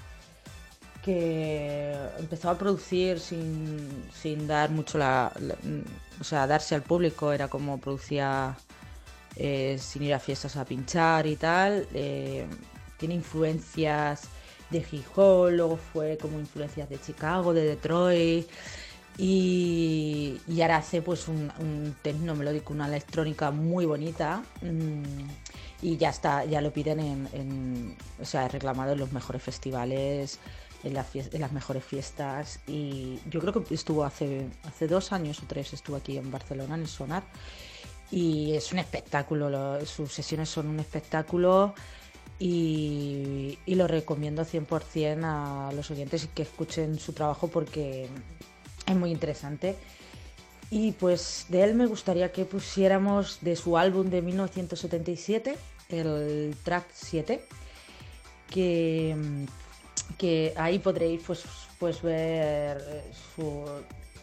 que 1.08 1.94
empezó 2.18 2.50
a 2.50 2.58
producir 2.58 3.18
sin, 3.18 3.88
sin 4.12 4.46
dar 4.46 4.68
mucho 4.70 4.98
la, 4.98 5.32
o 6.20 6.24
sea, 6.24 6.46
darse 6.46 6.74
al 6.74 6.82
público, 6.82 7.32
era 7.32 7.48
como 7.48 7.78
producía 7.78 8.54
eh, 9.34 9.78
sin 9.80 10.02
ir 10.02 10.12
a 10.12 10.18
fiestas 10.18 10.56
a 10.56 10.66
pinchar 10.66 11.26
y 11.26 11.36
tal. 11.36 11.88
eh, 11.94 12.46
tiene 12.98 13.14
influencias 13.14 14.24
de 14.68 14.84
hop, 15.16 15.48
luego 15.50 15.78
fue 15.78 16.18
como 16.18 16.38
influencias 16.40 16.90
de 16.90 17.00
Chicago, 17.00 17.54
de 17.54 17.62
Detroit. 17.64 18.46
Y, 19.16 20.38
y 20.46 20.60
ahora 20.60 20.76
hace 20.76 21.00
pues 21.00 21.26
un, 21.26 21.50
un 21.58 21.96
melódico, 22.36 22.74
una 22.74 22.86
electrónica 22.86 23.50
muy 23.50 23.86
bonita. 23.86 24.42
mm, 24.60 25.47
y 25.80 25.96
ya 25.96 26.10
está, 26.10 26.44
ya 26.44 26.60
lo 26.60 26.72
piden 26.72 27.00
en, 27.00 27.96
o 28.20 28.24
sea, 28.24 28.48
reclamado 28.48 28.92
en 28.92 28.98
los 28.98 29.12
mejores 29.12 29.42
festivales, 29.42 30.38
en, 30.84 30.94
las 30.94 31.06
fies- 31.12 31.32
en 31.32 31.40
las 31.40 31.52
mejores 31.52 31.84
fiestas. 31.84 32.60
Y 32.66 33.20
yo 33.30 33.40
creo 33.40 33.52
que 33.64 33.74
estuvo 33.74 34.04
hace, 34.04 34.48
hace 34.64 34.88
dos 34.88 35.12
años 35.12 35.40
o 35.42 35.46
tres, 35.46 35.72
estuvo 35.72 35.96
aquí 35.96 36.18
en 36.18 36.30
Barcelona, 36.30 36.74
en 36.74 36.82
el 36.82 36.88
Sonar. 36.88 37.22
Y 38.10 38.54
es 38.54 38.72
un 38.72 38.78
espectáculo, 38.78 39.50
lo- 39.50 39.84
sus 39.86 40.12
sesiones 40.12 40.48
son 40.48 40.66
un 40.68 40.80
espectáculo 40.80 41.74
y, 42.38 43.58
y 43.66 43.74
lo 43.74 43.86
recomiendo 43.86 44.44
100% 44.44 45.24
a 45.24 45.72
los 45.72 45.90
oyentes 45.90 46.24
y 46.24 46.28
que 46.28 46.42
escuchen 46.42 46.98
su 46.98 47.12
trabajo 47.12 47.48
porque 47.48 48.08
es 48.86 48.96
muy 48.96 49.10
interesante. 49.10 49.76
Y 50.70 50.92
pues 50.92 51.46
de 51.48 51.64
él 51.64 51.74
me 51.74 51.86
gustaría 51.86 52.30
que 52.30 52.44
pusiéramos 52.44 53.38
de 53.40 53.56
su 53.56 53.78
álbum 53.78 54.10
de 54.10 54.20
1977, 54.20 55.56
el 55.88 56.54
track 56.62 56.86
7, 56.92 57.42
que, 58.50 59.16
que 60.18 60.52
ahí 60.56 60.78
podréis 60.78 61.22
pues, 61.26 61.44
pues 61.78 62.02
ver 62.02 62.84
eh, 62.86 63.02
su, 63.34 63.64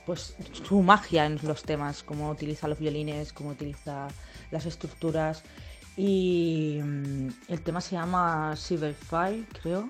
pues, 0.06 0.36
su 0.68 0.84
magia 0.84 1.26
en 1.26 1.40
los 1.42 1.64
temas, 1.64 2.04
cómo 2.04 2.30
utiliza 2.30 2.68
los 2.68 2.78
violines, 2.78 3.34
cómo 3.34 3.50
utiliza 3.50 4.08
las 4.52 4.68
estructuras. 4.68 5.42
Y 5.98 6.80
mm, 6.84 7.30
el 7.48 7.62
tema 7.62 7.82
se 7.82 7.96
llama 7.96 8.54
Cyberfire, 8.56 9.46
creo. 9.62 9.90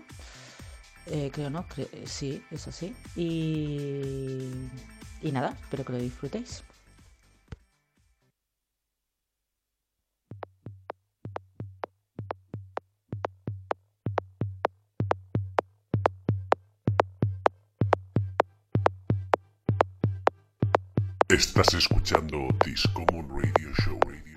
Eh, 1.07 1.29
creo 1.33 1.49
no, 1.49 1.65
sí, 2.05 2.41
es 2.49 2.67
así. 2.67 2.95
Y, 3.15 4.49
y 5.25 5.31
nada, 5.31 5.57
espero 5.59 5.83
que 5.83 5.93
lo 5.93 5.97
disfrutéis. 5.97 6.63
Estás 21.27 21.73
escuchando 21.73 22.47
Discommon 22.63 23.27
Radio 23.27 23.73
Show 23.83 23.99
Radio. 24.05 24.34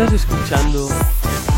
Estás 0.00 0.14
escuchando 0.14 0.88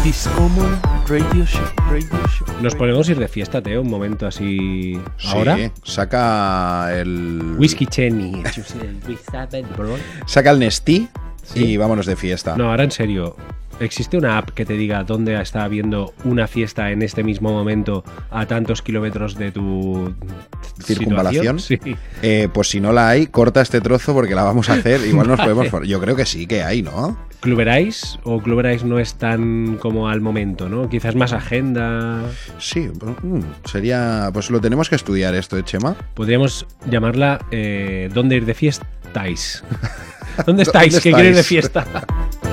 Discommon 0.03 0.81
Radio 1.07 1.47
Show. 1.47 1.63
Radio 1.89 2.09
Show. 2.27 2.49
Nos 2.61 2.75
podemos 2.75 3.09
ir 3.09 3.17
de 3.17 3.29
fiesta, 3.29 3.63
Teo, 3.63 3.83
un 3.83 3.89
momento 3.89 4.27
así. 4.27 5.01
¿Ahora? 5.27 5.55
Sí, 5.55 5.71
saca 5.85 6.93
el. 6.93 7.55
Whisky 7.57 7.87
Chenny. 7.87 8.43
Saca 10.27 10.51
el 10.51 10.59
Nestí 10.59 11.09
y 11.55 11.77
vámonos 11.77 12.05
de 12.05 12.17
fiesta. 12.17 12.57
No, 12.57 12.71
ahora 12.71 12.83
en 12.83 12.91
serio. 12.91 13.37
¿Existe 13.79 14.17
una 14.17 14.39
app 14.39 14.51
que 14.51 14.65
te 14.65 14.73
diga 14.73 15.05
dónde 15.05 15.41
está 15.41 15.63
habiendo 15.63 16.13
una 16.25 16.49
fiesta 16.49 16.91
en 16.91 17.03
este 17.03 17.23
mismo 17.23 17.53
momento 17.53 18.03
a 18.29 18.47
tantos 18.47 18.83
kilómetros 18.83 19.37
de 19.37 19.53
tu 19.53 20.13
Circunvalación. 20.85 21.61
Sí. 21.61 21.79
Eh, 22.23 22.49
pues 22.53 22.71
si 22.71 22.81
no 22.81 22.93
la 22.93 23.09
hay, 23.09 23.29
corta 23.29 23.63
este 23.63 23.81
trozo 23.81 24.13
porque 24.13 24.35
la 24.35 24.43
vamos 24.43 24.69
a 24.69 24.73
hacer. 24.73 25.07
Igual 25.07 25.29
nos 25.29 25.41
podemos. 25.47 25.87
Yo 25.87 26.01
creo 26.01 26.17
que 26.17 26.27
sí 26.27 26.49
que 26.49 26.65
hay, 26.65 26.83
¿no? 26.83 27.17
¿Cluberais 27.43 28.21
o 28.23 28.41
Cluberais 28.41 28.85
no 28.85 29.01
es 29.01 29.15
tan 29.15 29.77
como 29.79 30.09
al 30.09 30.21
momento, 30.21 30.69
¿no? 30.69 30.89
Quizás 30.89 31.17
más 31.17 31.33
agenda. 31.33 32.23
Sí, 32.59 32.89
mm, 32.89 33.41
sería. 33.65 34.31
Pues 34.33 34.49
lo 34.49 34.61
tenemos 34.61 34.89
que 34.89 34.95
estudiar 34.95 35.35
esto, 35.35 35.59
¿eh, 35.59 35.65
Chema? 35.65 35.97
Podríamos 36.15 36.67
llamarla 36.89 37.45
eh, 37.51 38.09
¿Dónde 38.15 38.37
ir 38.37 38.47
de 38.47 38.55
fiestáis? 38.55 39.65
¿Dónde 40.47 40.63
estáis? 40.63 40.93
¿Dónde 40.93 41.03
que 41.03 41.13
quiero 41.13 41.29
ir 41.29 41.35
de 41.35 41.41
estáis? 41.41 41.47
fiesta. 41.49 41.85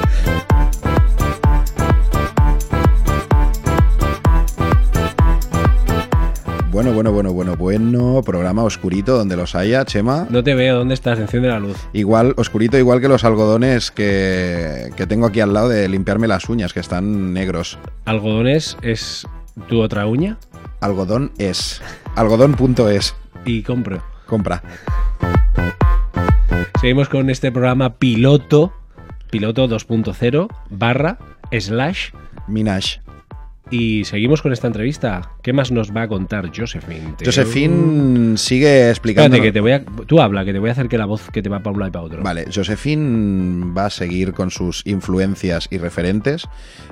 Bueno, 6.79 6.93
bueno, 6.93 7.11
bueno, 7.11 7.33
bueno, 7.33 7.55
bueno. 7.57 8.21
Programa 8.23 8.63
oscurito 8.63 9.17
donde 9.17 9.35
los 9.35 9.53
haya, 9.53 9.83
Chema. 9.83 10.27
No 10.29 10.45
te 10.45 10.55
veo, 10.55 10.77
¿dónde 10.77 10.93
estás? 10.93 11.19
Enciende 11.19 11.49
la 11.49 11.59
luz. 11.59 11.75
Igual, 11.91 12.33
oscurito, 12.37 12.77
igual 12.77 13.01
que 13.01 13.09
los 13.09 13.25
algodones 13.25 13.91
que, 13.91 14.89
que 14.95 15.05
tengo 15.05 15.25
aquí 15.25 15.41
al 15.41 15.53
lado 15.53 15.67
de 15.67 15.89
limpiarme 15.89 16.29
las 16.29 16.47
uñas, 16.47 16.71
que 16.71 16.79
están 16.79 17.33
negros. 17.33 17.77
Algodones 18.05 18.77
es 18.81 19.27
tu 19.67 19.81
otra 19.81 20.07
uña 20.07 20.37
Algodón 20.79 21.33
es. 21.37 21.81
Algodón.es. 22.15 23.13
y 23.43 23.61
compro. 23.61 24.01
Compra. 24.25 24.63
Seguimos 26.79 27.09
con 27.09 27.29
este 27.29 27.51
programa 27.51 27.95
piloto, 27.95 28.71
piloto 29.29 29.67
2.0 29.67 30.47
barra 30.69 31.17
slash 31.51 32.11
Minaj. 32.47 33.01
Y 33.71 34.03
seguimos 34.05 34.41
con 34.41 34.51
esta 34.53 34.67
entrevista. 34.67 35.32
¿Qué 35.41 35.53
más 35.53 35.71
nos 35.71 35.95
va 35.95 36.03
a 36.03 36.08
contar 36.08 36.49
Josephine? 36.55 37.15
Josephine 37.23 38.38
sigue 38.38 38.89
explicando. 38.89 39.36
Espérate, 39.36 39.47
que 39.47 39.51
te 39.53 39.60
voy 39.62 39.71
a... 39.73 39.84
Tú 40.05 40.19
habla, 40.21 40.43
que 40.45 40.53
te 40.53 40.60
voy 40.60 40.69
a 40.69 40.73
hacer 40.73 40.88
que 40.89 40.97
la 40.97 41.05
voz 41.05 41.29
que 41.32 41.41
te 41.41 41.49
va 41.49 41.60
para 41.60 41.73
un 41.73 41.79
lado 41.79 41.89
y 41.89 41.91
para 41.91 42.05
otro. 42.05 42.23
Vale, 42.23 42.45
Josephine 42.53 43.73
va 43.73 43.86
a 43.86 43.89
seguir 43.89 44.34
con 44.34 44.49
sus 44.51 44.86
influencias 44.86 45.67
y 45.71 45.77
referentes. 45.77 46.47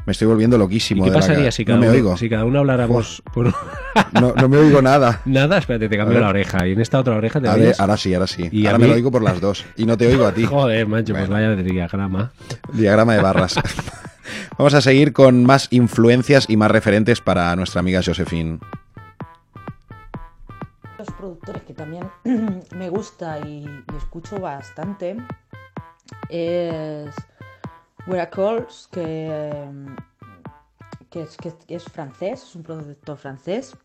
Me 0.05 0.11
estoy 0.11 0.27
volviendo 0.27 0.55
¿Y 0.55 0.59
loquísimo. 0.59 1.03
qué 1.03 1.11
de 1.11 1.15
pasaría 1.17 1.51
si 1.51 1.65
cada, 1.65 1.77
no 1.77 1.81
me 1.81 1.87
uno, 1.89 1.95
oigo. 1.97 2.17
si 2.17 2.29
cada 2.29 2.45
uno 2.45 2.59
habláramos 2.59 3.21
por... 3.33 3.53
No, 4.13 4.33
no 4.35 4.47
me 4.49 4.57
oigo 4.57 4.81
nada. 4.81 5.21
Nada, 5.25 5.57
espérate, 5.57 5.89
te 5.89 5.97
cambio 5.97 6.19
la 6.19 6.29
oreja. 6.29 6.67
Y 6.67 6.73
en 6.73 6.81
esta 6.81 6.99
otra 6.99 7.15
oreja 7.15 7.41
te 7.41 7.49
ver, 7.49 7.75
ahora 7.79 7.97
sí, 7.97 8.13
ahora 8.13 8.27
sí. 8.27 8.47
Y 8.51 8.65
ahora 8.67 8.77
me 8.77 8.85
mí- 8.85 8.89
lo 8.91 8.95
oigo 8.95 9.11
por 9.11 9.23
las 9.23 9.41
dos. 9.41 9.65
Y 9.75 9.85
no 9.85 9.97
te 9.97 10.07
oigo 10.07 10.25
a 10.25 10.31
ti. 10.33 10.43
Joder, 10.49 10.87
macho, 10.87 11.13
pues 11.13 11.27
vaya 11.27 11.49
de 11.55 11.63
diagrama. 11.63 12.31
Diagrama 12.71 13.15
de 13.15 13.21
barras. 13.21 13.55
Vamos 14.57 14.73
a 14.73 14.81
seguir 14.81 15.13
con 15.13 15.43
más 15.45 15.67
influencias 15.71 16.49
y 16.49 16.57
más 16.57 16.71
referentes 16.71 17.21
para 17.21 17.55
nuestra 17.55 17.79
amiga 17.79 18.01
Josephine. 18.03 18.59
Los 20.97 21.07
productores 21.11 21.63
que 21.63 21.73
también 21.73 22.09
me 22.75 22.89
gusta 22.89 23.39
y, 23.39 23.65
escucho 23.97 24.39
bastante 24.39 25.17
es 26.29 27.13
Wera 28.07 28.29
Coles, 28.29 28.89
que, 28.91 29.65
que, 31.09 31.21
es, 31.21 31.37
que 31.37 31.53
es 31.67 31.83
francés, 31.83 32.43
es 32.43 32.55
un 32.55 32.63
productor 32.63 33.17
francés 33.17 33.75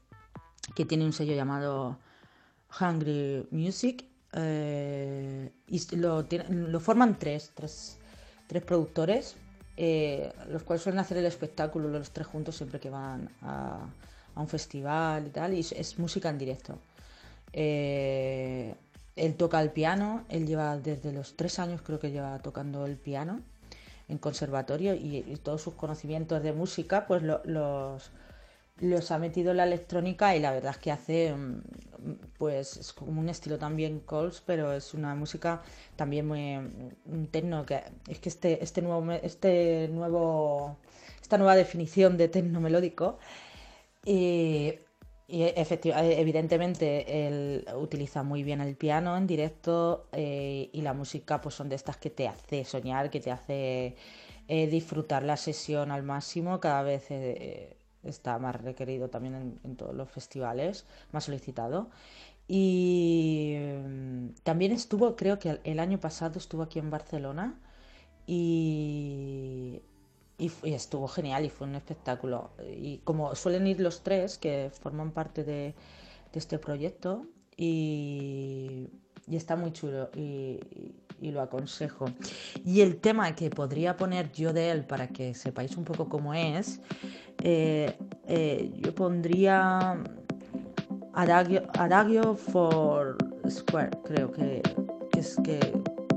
que 0.75 0.85
tiene 0.85 1.05
un 1.05 1.13
sello 1.13 1.35
llamado 1.35 1.99
Hungry 2.81 3.47
Music 3.51 4.05
eh, 4.33 5.53
y 5.67 5.97
lo, 5.97 6.27
lo 6.49 6.81
forman 6.81 7.19
tres, 7.19 7.53
tres, 7.55 7.99
tres 8.47 8.63
productores, 8.63 9.37
eh, 9.85 10.33
los 10.49 10.63
cuales 10.63 10.81
suelen 10.81 11.01
hacer 11.01 11.19
el 11.19 11.27
espectáculo 11.27 11.89
los 11.89 12.13
tres 12.13 12.29
juntos 12.29 12.57
siempre 12.57 12.79
que 12.79 12.89
van 12.89 13.29
a, 13.43 13.81
un 14.37 14.47
festival 14.47 15.27
y 15.27 15.31
tal, 15.31 15.55
y 15.55 15.59
es, 15.59 15.99
música 15.99 16.29
en 16.31 16.39
directo. 16.39 16.79
Eh, 17.53 18.77
él 19.17 19.35
toca 19.35 19.61
el 19.61 19.71
piano, 19.71 20.25
él 20.29 20.47
lleva 20.47 20.79
desde 20.79 21.11
los 21.13 21.37
tres 21.37 21.59
años 21.59 21.83
creo 21.83 21.99
que 21.99 22.13
lleva 22.13 22.39
tocando 22.39 22.87
el 22.87 22.97
piano 22.97 23.41
en 24.09 24.19
conservatorio 24.19 24.95
y, 24.95 25.21
todos 25.43 25.63
sus 25.63 25.75
conocimientos 25.75 26.41
de 26.45 26.53
música 26.53 27.09
pues 27.09 27.25
lo- 27.25 27.43
los, 27.45 28.13
los 28.83 29.13
ha 29.13 29.19
metido 29.19 29.55
la 29.55 29.65
electrónica 29.65 30.35
y 30.37 30.41
la 30.41 30.51
verdad 30.51 30.73
es 30.73 30.79
que 30.79 30.91
hace 30.91 31.33
mm, 31.35 31.63
pues 32.37 32.77
es 32.77 32.93
como 32.93 33.21
un 33.21 33.29
estilo 33.29 33.59
también 33.59 34.01
Coles 34.01 34.43
pero 34.45 34.73
es 34.73 34.93
una 34.93 35.15
música 35.15 35.63
también 35.97 36.27
muy 36.27 36.57
un 37.07 37.29
techno 37.31 37.65
que 37.65 37.83
es 38.09 38.19
que 38.19 38.29
este 38.29 38.63
este 38.63 38.83
nuevo 38.83 39.13
este 39.13 39.89
nuevo 39.89 40.79
esta 41.21 41.39
nueva 41.39 41.55
definición 41.55 42.17
de 42.17 42.29
techno 42.29 42.61
melódico 42.61 43.19
y, 44.05 44.75
y 45.29 45.43
eh, 45.43 45.55
evidentemente 46.19 47.27
él 47.29 47.65
utiliza 47.77 48.25
muy 48.25 48.43
bien 48.43 48.61
el 48.61 48.77
piano 48.77 49.17
en 49.17 49.29
directo 49.29 50.09
eh, 50.13 50.71
y 50.73 50.83
la 50.83 50.93
música 50.93 51.41
pues 51.41 51.55
son 51.55 51.69
de 51.69 51.77
estas 51.77 51.97
que 51.99 52.11
te 52.11 52.27
hace 52.27 52.65
soñar, 52.65 53.11
que 53.11 53.21
te 53.21 53.31
hace 53.31 53.97
eh, 54.49 54.67
disfrutar 54.67 55.23
la 55.23 55.37
sesión 55.37 55.93
al 55.93 56.03
máximo. 56.03 56.59
Cada 56.61 56.83
vez 56.83 57.05
está 58.05 58.39
más 58.39 58.57
requerido 58.61 59.09
también 59.11 59.59
en, 59.65 59.77
todos 59.77 59.95
los 59.95 60.11
festivales, 60.11 60.87
más 61.13 61.25
solicitado. 61.25 61.91
Y 62.49 63.57
mm, 63.87 64.29
también 64.43 64.73
estuvo, 64.73 65.17
creo 65.17 65.39
que 65.39 65.61
el- 65.65 65.81
año 65.81 66.01
pasado 66.01 66.39
estuvo 66.39 66.63
aquí 66.63 66.79
en 66.79 66.91
Barcelona 66.91 67.59
y, 68.27 69.83
y 70.39 70.51
estuvo 70.75 71.09
genial 71.09 71.45
y 71.45 71.51
fue 71.51 71.67
un 71.67 71.75
espectáculo. 71.77 72.51
Y 72.77 72.99
como 72.99 73.35
suelen 73.35 73.67
ir 73.67 73.81
los 73.81 74.03
tres 74.03 74.39
que 74.39 74.71
forman 74.81 75.13
parte 75.13 75.45
de, 75.45 75.75
de 76.33 76.39
este 76.39 76.59
proyecto 76.59 77.27
y, 77.57 78.89
y 79.27 79.37
está 79.37 79.57
muy 79.57 79.73
chulo 79.73 80.11
y, 80.15 80.61
lo 81.21 81.41
aconsejo. 81.41 82.07
Y 82.67 82.81
el 82.81 82.97
tema 82.97 83.35
que 83.37 83.49
podría 83.49 83.97
poner 83.97 84.33
yo 84.33 84.53
de 84.53 84.73
él 84.73 84.85
para 84.85 85.07
que 85.07 85.35
sepáis 85.35 85.77
un 85.77 85.85
poco 85.85 86.09
cómo 86.09 86.35
es, 86.35 86.81
eh, 87.45 87.97
eh, 88.27 88.73
yo 88.81 88.93
pondría 88.93 90.03
Adagio, 91.15 91.63
Adagio 91.79 92.35
for 92.35 93.17
Square, 93.49 93.91
creo 94.05 94.33
que, 94.33 94.63
es 95.17 95.37
que 95.45 95.59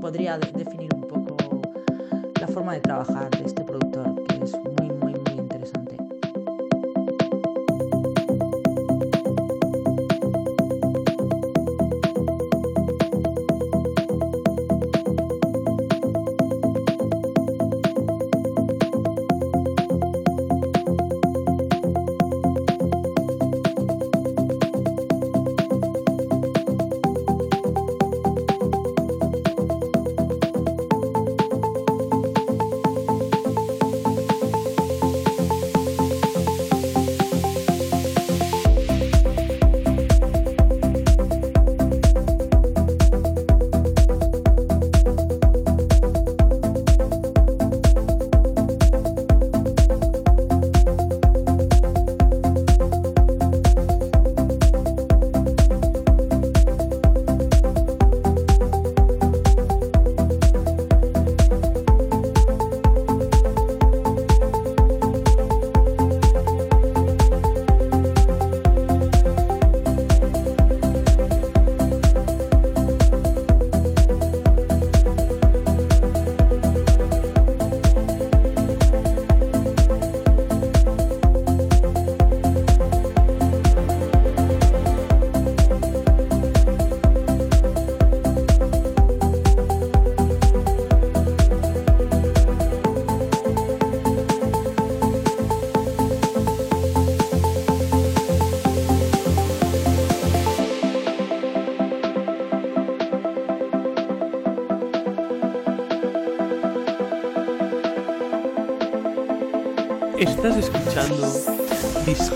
podría 0.00 0.38
de- 0.38 0.50
definir 0.52 0.92
un 0.94 1.02
poco 1.06 1.36
la 2.40 2.48
forma 2.48 2.74
de 2.74 2.80
trabajar 2.80 3.30
de 3.30 3.44
este 3.44 3.62
productor, 3.62 4.24
que 4.24 4.42
es 4.42 4.52
muy 4.54 4.75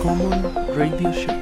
Discommon 0.00 0.42
Radio 0.74 1.12
Show. 1.12 1.39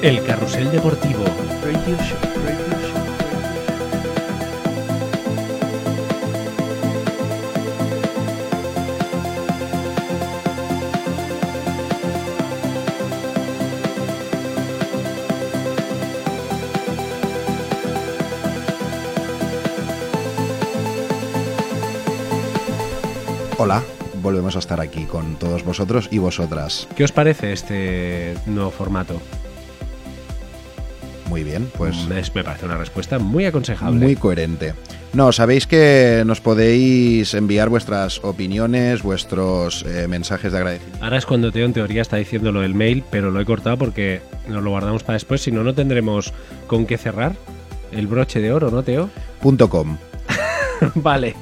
El 0.00 0.22
carrusel 0.22 0.70
deportivo. 0.70 1.24
Radio 1.60 1.96
Show. 1.96 2.18
Radio 2.44 2.68
Show. 2.68 2.98
Hola, 23.58 23.82
volvemos 24.22 24.54
a 24.54 24.60
estar 24.60 24.80
aquí 24.80 25.06
con 25.06 25.34
todos 25.36 25.64
vosotros 25.64 26.06
y 26.12 26.18
vosotras. 26.18 26.86
¿Qué 26.94 27.02
os 27.02 27.10
parece 27.10 27.52
este 27.52 28.36
nuevo 28.46 28.70
formato? 28.70 29.20
Bien, 31.58 31.70
pues 31.76 31.96
Es- 32.16 32.34
me 32.34 32.44
parece 32.44 32.66
una 32.66 32.76
respuesta 32.76 33.18
muy 33.18 33.44
aconsejable. 33.44 34.04
muy 34.04 34.16
coherente. 34.16 34.74
No, 35.12 35.32
sabéis 35.32 35.66
que 35.66 36.22
nos 36.26 36.40
podéis 36.40 37.32
enviar 37.34 37.68
vuestras 37.70 38.20
opiniones, 38.22 39.02
vuestros 39.02 39.82
eh, 39.86 40.06
mensajes 40.06 40.52
de 40.52 40.58
agradecimiento. 40.58 41.02
Ahora 41.02 41.16
es 41.18 41.26
cuando 41.26 41.50
Teo 41.50 41.64
en 41.66 41.72
teoría 41.72 42.02
está 42.02 42.16
diciendo 42.18 42.52
lo 42.52 42.60
del 42.60 42.74
mail, 42.74 43.02
pero 43.10 43.30
lo 43.30 43.40
he 43.40 43.44
cortado 43.44 43.76
porque 43.78 44.20
nos 44.48 44.62
lo 44.62 44.70
guardamos 44.70 45.02
para 45.02 45.14
después, 45.14 45.40
si 45.40 45.50
no, 45.50 45.64
no 45.64 45.74
tendremos 45.74 46.32
con 46.66 46.86
qué 46.86 46.98
cerrar 46.98 47.32
el 47.90 48.06
broche 48.06 48.40
de 48.40 48.52
oro, 48.52 48.70
¿no, 48.70 48.82
Teo? 48.82 49.08
Punto 49.40 49.68
.com. 49.70 49.96
vale. 50.94 51.34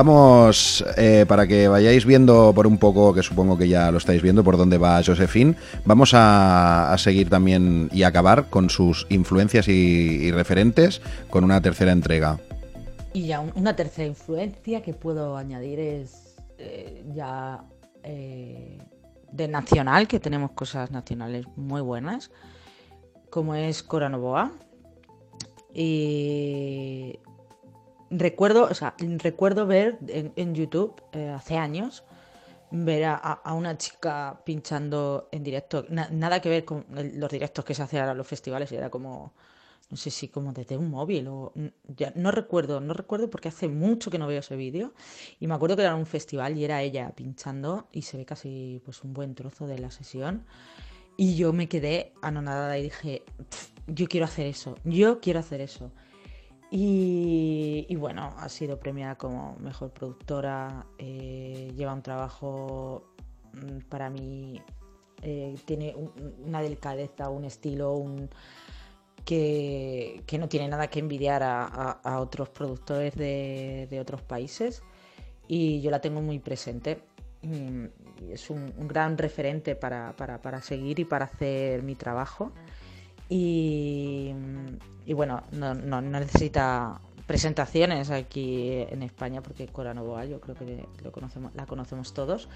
Vamos, 0.00 0.82
eh, 0.96 1.26
para 1.28 1.46
que 1.46 1.68
vayáis 1.68 2.06
viendo 2.06 2.54
por 2.54 2.66
un 2.66 2.78
poco, 2.78 3.12
que 3.12 3.22
supongo 3.22 3.58
que 3.58 3.68
ya 3.68 3.90
lo 3.90 3.98
estáis 3.98 4.22
viendo, 4.22 4.42
por 4.42 4.56
dónde 4.56 4.78
va 4.78 5.02
Josephine, 5.04 5.56
vamos 5.84 6.12
a, 6.14 6.94
seguir 6.96 7.28
también 7.28 7.90
y 7.92 8.04
acabar 8.04 8.48
con 8.48 8.70
sus 8.70 9.06
influencias 9.10 9.68
y, 9.68 10.30
referentes 10.30 11.02
con 11.28 11.44
una 11.44 11.60
tercera 11.60 11.92
entrega. 11.92 12.38
Y 13.12 13.26
ya 13.26 13.40
un- 13.40 13.52
una 13.54 13.76
tercera 13.76 14.08
influencia 14.08 14.80
que 14.80 14.94
puedo 14.94 15.36
añadir 15.36 15.78
es 15.78 16.34
eh, 16.56 17.04
ya 17.14 17.62
eh, 18.02 18.78
de 19.32 19.48
nacional, 19.48 20.08
que 20.08 20.18
tenemos 20.18 20.52
cosas 20.52 20.90
nacionales 20.90 21.44
muy 21.56 21.82
buenas, 21.82 22.30
como 23.28 23.54
es 23.54 23.82
Cora 23.82 24.08
Novoa. 24.08 24.50
Y 25.74 27.18
recuerdo, 28.10 28.64
o 28.64 28.74
sea, 28.74 28.94
recuerdo 29.18 29.66
ver 29.66 29.98
en, 30.08 30.54
YouTube 30.54 31.00
eh, 31.12 31.28
hace 31.28 31.56
años 31.56 32.04
ver 32.70 33.04
a, 33.04 33.14
a- 33.14 33.32
a 33.44 33.54
una 33.54 33.76
chica 33.78 34.40
pinchando 34.44 35.28
en 35.32 35.42
directo, 35.42 35.84
na- 35.88 36.08
nada 36.10 36.40
que 36.40 36.48
ver 36.48 36.64
con 36.64 36.84
los 36.90 37.30
directos 37.30 37.64
que 37.64 37.74
se 37.74 37.82
ahora 37.82 38.12
en 38.12 38.18
los 38.18 38.26
festivales, 38.26 38.70
era 38.72 38.90
como, 38.90 39.32
no 39.90 39.96
sé 39.96 40.10
si 40.10 40.28
como 40.28 40.52
desde 40.52 40.76
un 40.76 40.88
móvil 40.90 41.26
o 41.28 41.52
no 42.14 42.30
recuerdo, 42.30 42.80
no 42.80 42.94
recuerdo 42.94 43.28
porque 43.28 43.48
hace 43.48 43.66
mucho 43.68 44.10
que 44.10 44.18
no 44.18 44.26
veo 44.28 44.38
ese 44.40 44.54
vídeo. 44.54 44.92
Y 45.40 45.46
me 45.48 45.54
acuerdo 45.54 45.76
que 45.76 45.82
era 45.82 45.94
un 45.96 46.06
festival 46.06 46.56
y 46.56 46.64
era 46.64 46.80
ella 46.82 47.10
pinchando 47.16 47.88
y 47.92 48.02
se 48.02 48.16
ve 48.16 48.24
casi 48.24 48.80
pues 48.84 49.02
un 49.02 49.12
buen 49.14 49.34
trozo 49.34 49.66
de 49.66 49.78
la 49.78 49.90
sesión. 49.90 50.44
Y 51.16 51.34
yo 51.36 51.52
me 51.52 51.68
quedé 51.68 52.12
anonadada 52.22 52.78
y 52.78 52.84
dije, 52.84 53.22
"Pf, 53.36 53.72
yo 53.88 54.06
quiero 54.06 54.26
hacer 54.26 54.46
eso, 54.46 54.76
yo 54.84 55.20
quiero 55.20 55.40
hacer 55.40 55.60
eso. 55.60 55.90
Y, 56.72 57.96
bueno, 57.96 58.32
ha 58.38 58.48
sido 58.48 58.78
premiada 58.78 59.16
como 59.16 59.56
mejor 59.58 59.90
productora, 59.90 60.86
eh, 60.98 61.72
lleva 61.76 61.92
un 61.92 62.02
trabajo 62.02 63.02
mm, 63.52 63.88
para 63.88 64.08
mí, 64.08 64.62
eh, 65.22 65.56
tiene 65.64 65.94
un- 65.96 66.12
una 66.46 66.62
delicadeza, 66.62 67.28
un 67.28 67.44
estilo, 67.44 68.04
que, 69.24 70.22
no 70.38 70.48
tiene 70.48 70.68
nada 70.68 70.86
que 70.88 71.00
envidiar 71.00 71.42
a, 71.42 72.20
otros 72.20 72.48
productores 72.50 73.14
de, 73.16 73.98
otros 74.00 74.22
países 74.22 74.82
y 75.48 75.80
yo 75.80 75.90
la 75.90 76.00
tengo 76.00 76.22
muy 76.22 76.38
presente. 76.38 77.02
Mm, 77.42 77.86
es 78.30 78.48
un, 78.50 78.72
gran 78.86 79.18
referente 79.18 79.74
para- 79.74 80.14
para 80.14 80.60
seguir 80.62 81.00
y 81.00 81.04
para 81.04 81.24
hacer 81.24 81.82
mi 81.82 81.96
trabajo. 81.96 82.52
Y, 83.32 84.34
bueno, 85.14 85.42
no, 85.52 86.00
necesita 86.02 87.00
presentaciones 87.26 88.10
aquí 88.10 88.72
en 88.90 89.04
España 89.04 89.40
porque 89.40 89.68
Cora 89.68 89.94
Novoa 89.94 90.24
yo 90.24 90.40
creo 90.40 90.56
que 90.56 90.84
la 91.54 91.66
conocemos 91.66 92.12
todos. 92.12 92.48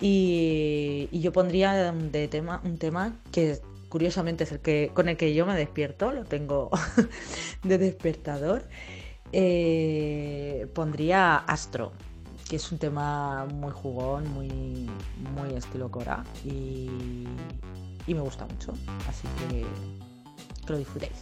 Y, 0.00 1.08
yo 1.12 1.32
pondría 1.32 1.92
de 1.92 2.28
tema 2.28 2.60
un 2.64 2.76
tema 2.76 3.16
que 3.32 3.58
curiosamente 3.88 4.44
es 4.44 4.52
el 4.52 4.60
que 4.60 4.90
con 4.94 5.08
el 5.08 5.16
que 5.16 5.34
yo 5.34 5.46
me 5.46 5.54
despierto, 5.54 6.12
lo 6.12 6.24
tengo 6.24 6.70
de 7.62 7.78
despertador. 7.78 8.64
Eh, 9.32 10.66
pondría 10.74 11.36
Astro, 11.36 11.92
que 12.48 12.56
es 12.56 12.70
un 12.70 12.78
tema 12.78 13.46
muy 13.46 13.70
jugón, 13.70 14.28
muy, 14.32 14.90
muy 15.34 15.54
estilo 15.56 15.90
Cora 15.90 16.24
y 18.06 18.14
me 18.14 18.20
gusta 18.20 18.46
mucho. 18.46 18.72
Así 19.08 19.28
que 19.38 19.66
lo 20.66 20.78
disfrutéis. 20.78 21.12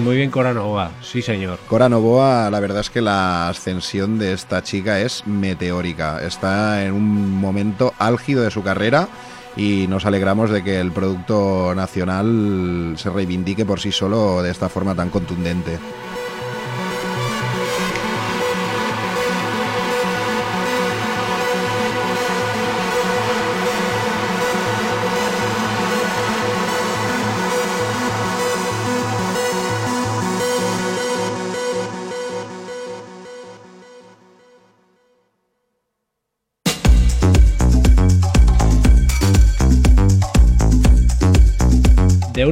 Muy 0.00 0.16
bien, 0.16 0.30
Cora 0.30 0.54
Nova. 0.54 0.90
Sí, 1.02 1.22
señor. 1.22 1.58
Cora 1.68 1.88
Novoa, 1.88 2.50
la 2.50 2.60
verdad 2.60 2.80
es 2.80 2.90
que 2.90 3.00
la 3.00 3.48
ascensión 3.48 4.18
de 4.18 4.32
esta 4.32 4.62
chica 4.62 5.00
es 5.00 5.26
meteórica. 5.26 6.22
Está 6.22 6.84
en 6.84 6.92
un 6.92 7.30
momento 7.40 7.92
álgido 7.98 8.42
de 8.42 8.50
su 8.50 8.62
carrera 8.62 9.08
y 9.56 9.86
nos 9.88 10.06
alegramos 10.06 10.50
de 10.50 10.62
que 10.62 10.80
el 10.80 10.92
producto 10.92 11.74
nacional 11.74 12.94
se 12.96 13.10
reivindique 13.10 13.66
por 13.66 13.80
sí 13.80 13.92
solo 13.92 14.42
de 14.42 14.50
esta 14.50 14.68
forma 14.68 14.94
tan 14.94 15.10
contundente. 15.10 15.78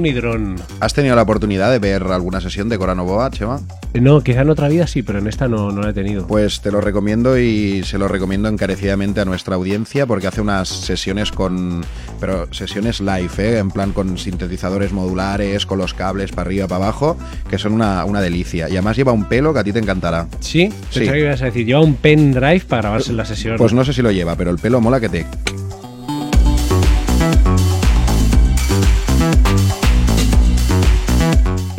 De 0.00 0.08
un 0.08 0.16
hidrón. 0.16 0.56
¿Has 0.80 0.94
tenido 0.94 1.14
la 1.14 1.22
oportunidad 1.22 1.70
de 1.70 1.78
ver 1.78 2.04
alguna 2.04 2.40
sesión 2.40 2.70
de 2.70 2.78
Cora 2.78 2.94
Novoa, 2.94 3.30
Chema? 3.30 3.60
No, 3.92 4.22
quizá 4.22 4.42
en 4.42 4.50
otra 4.50 4.68
vida 4.68 4.86
sí, 4.86 5.02
pero 5.02 5.18
en 5.18 5.26
esta 5.26 5.48
no, 5.48 5.72
no 5.72 5.82
la 5.82 5.90
he 5.90 5.92
tenido. 5.92 6.26
Pues 6.26 6.60
te 6.60 6.70
lo 6.70 6.80
recomiendo 6.80 7.38
y 7.38 7.82
se 7.84 7.98
lo 7.98 8.08
recomiendo 8.08 8.48
encarecidamente 8.48 9.20
a 9.20 9.24
nuestra 9.24 9.56
audiencia 9.56 10.06
porque 10.06 10.26
hace 10.26 10.40
unas 10.40 10.68
sesiones 10.68 11.32
con. 11.32 11.84
Pero 12.18 12.52
sesiones 12.52 13.00
live, 13.00 13.30
¿eh? 13.38 13.58
En 13.58 13.70
plan 13.70 13.92
con 13.92 14.16
sintetizadores 14.16 14.92
modulares, 14.92 15.66
con 15.66 15.78
los 15.78 15.92
cables 15.92 16.30
para 16.30 16.46
arriba, 16.46 16.68
para 16.68 16.84
abajo, 16.84 17.18
que 17.50 17.58
son 17.58 17.72
una, 17.72 18.04
una 18.04 18.20
delicia. 18.20 18.68
Y 18.68 18.72
además 18.72 18.96
lleva 18.96 19.12
un 19.12 19.24
pelo 19.24 19.52
que 19.52 19.58
a 19.58 19.64
ti 19.64 19.72
te 19.72 19.80
encantará. 19.80 20.28
¿Sí? 20.40 20.70
Sí. 20.90 21.00
Pensaba 21.00 21.16
que 21.16 21.24
ibas 21.24 21.42
a 21.42 21.44
decir, 21.46 21.66
lleva 21.66 21.80
un 21.80 21.94
pendrive 21.94 22.60
para 22.60 22.82
grabarse 22.82 23.10
en 23.10 23.16
la 23.16 23.24
sesión. 23.24 23.56
Pues 23.58 23.72
no 23.72 23.84
sé 23.84 23.92
si 23.92 24.02
lo 24.02 24.12
lleva, 24.12 24.36
pero 24.36 24.50
el 24.50 24.58
pelo 24.58 24.80
mola 24.80 25.00
que 25.00 25.08
te. 25.08 25.26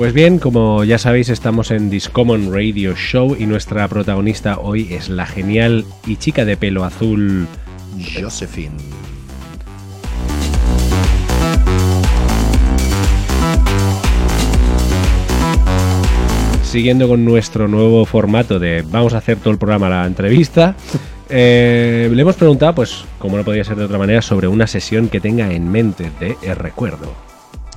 Pues 0.01 0.13
bien, 0.13 0.39
como 0.39 0.83
ya 0.83 0.97
sabéis, 0.97 1.29
estamos 1.29 1.69
en 1.69 1.91
Discommon 1.91 2.51
Radio 2.51 2.95
Show 2.95 3.35
y 3.37 3.45
nuestra 3.45 3.87
protagonista 3.87 4.57
hoy 4.57 4.91
es 4.91 5.09
la 5.09 5.27
genial 5.27 5.85
y 6.07 6.15
chica 6.15 6.43
de 6.43 6.57
pelo 6.57 6.83
azul. 6.83 7.47
Josephine. 8.19 8.77
Siguiendo 16.63 17.07
con 17.07 17.23
nuestro 17.23 17.67
nuevo 17.67 18.03
formato 18.05 18.57
de 18.57 18.81
vamos 18.81 19.13
a 19.13 19.19
hacer 19.19 19.37
todo 19.37 19.51
el 19.51 19.59
programa 19.59 19.87
la 19.87 20.07
entrevista, 20.07 20.75
eh, 21.29 22.09
le 22.11 22.19
hemos 22.19 22.37
preguntado, 22.37 22.73
pues, 22.73 23.05
como 23.19 23.37
no 23.37 23.43
podía 23.43 23.63
ser 23.63 23.77
de 23.77 23.85
otra 23.85 23.99
manera, 23.99 24.23
sobre 24.23 24.47
una 24.47 24.65
sesión 24.65 25.09
que 25.09 25.19
tenga 25.21 25.53
en 25.53 25.71
mente 25.71 26.09
de 26.19 26.37
el 26.41 26.55
recuerdo. 26.55 27.13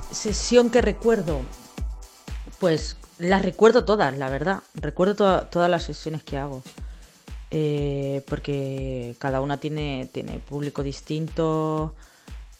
Sesión 0.09 0.71
que 0.71 0.81
recuerdo. 0.81 1.41
Pues 2.59 2.97
las 3.19 3.41
recuerdo 3.43 3.85
todas, 3.85 4.17
la 4.17 4.29
verdad. 4.29 4.59
Recuerdo 4.75 5.15
to- 5.15 5.47
todas 5.47 5.69
las 5.69 5.83
sesiones 5.83 6.23
que 6.23 6.37
hago. 6.37 6.61
Eh, 7.51 8.23
porque 8.27 9.15
cada 9.19 9.39
una 9.41 9.57
tiene, 9.57 10.09
tiene 10.11 10.39
público 10.39 10.83
distinto. 10.83 11.93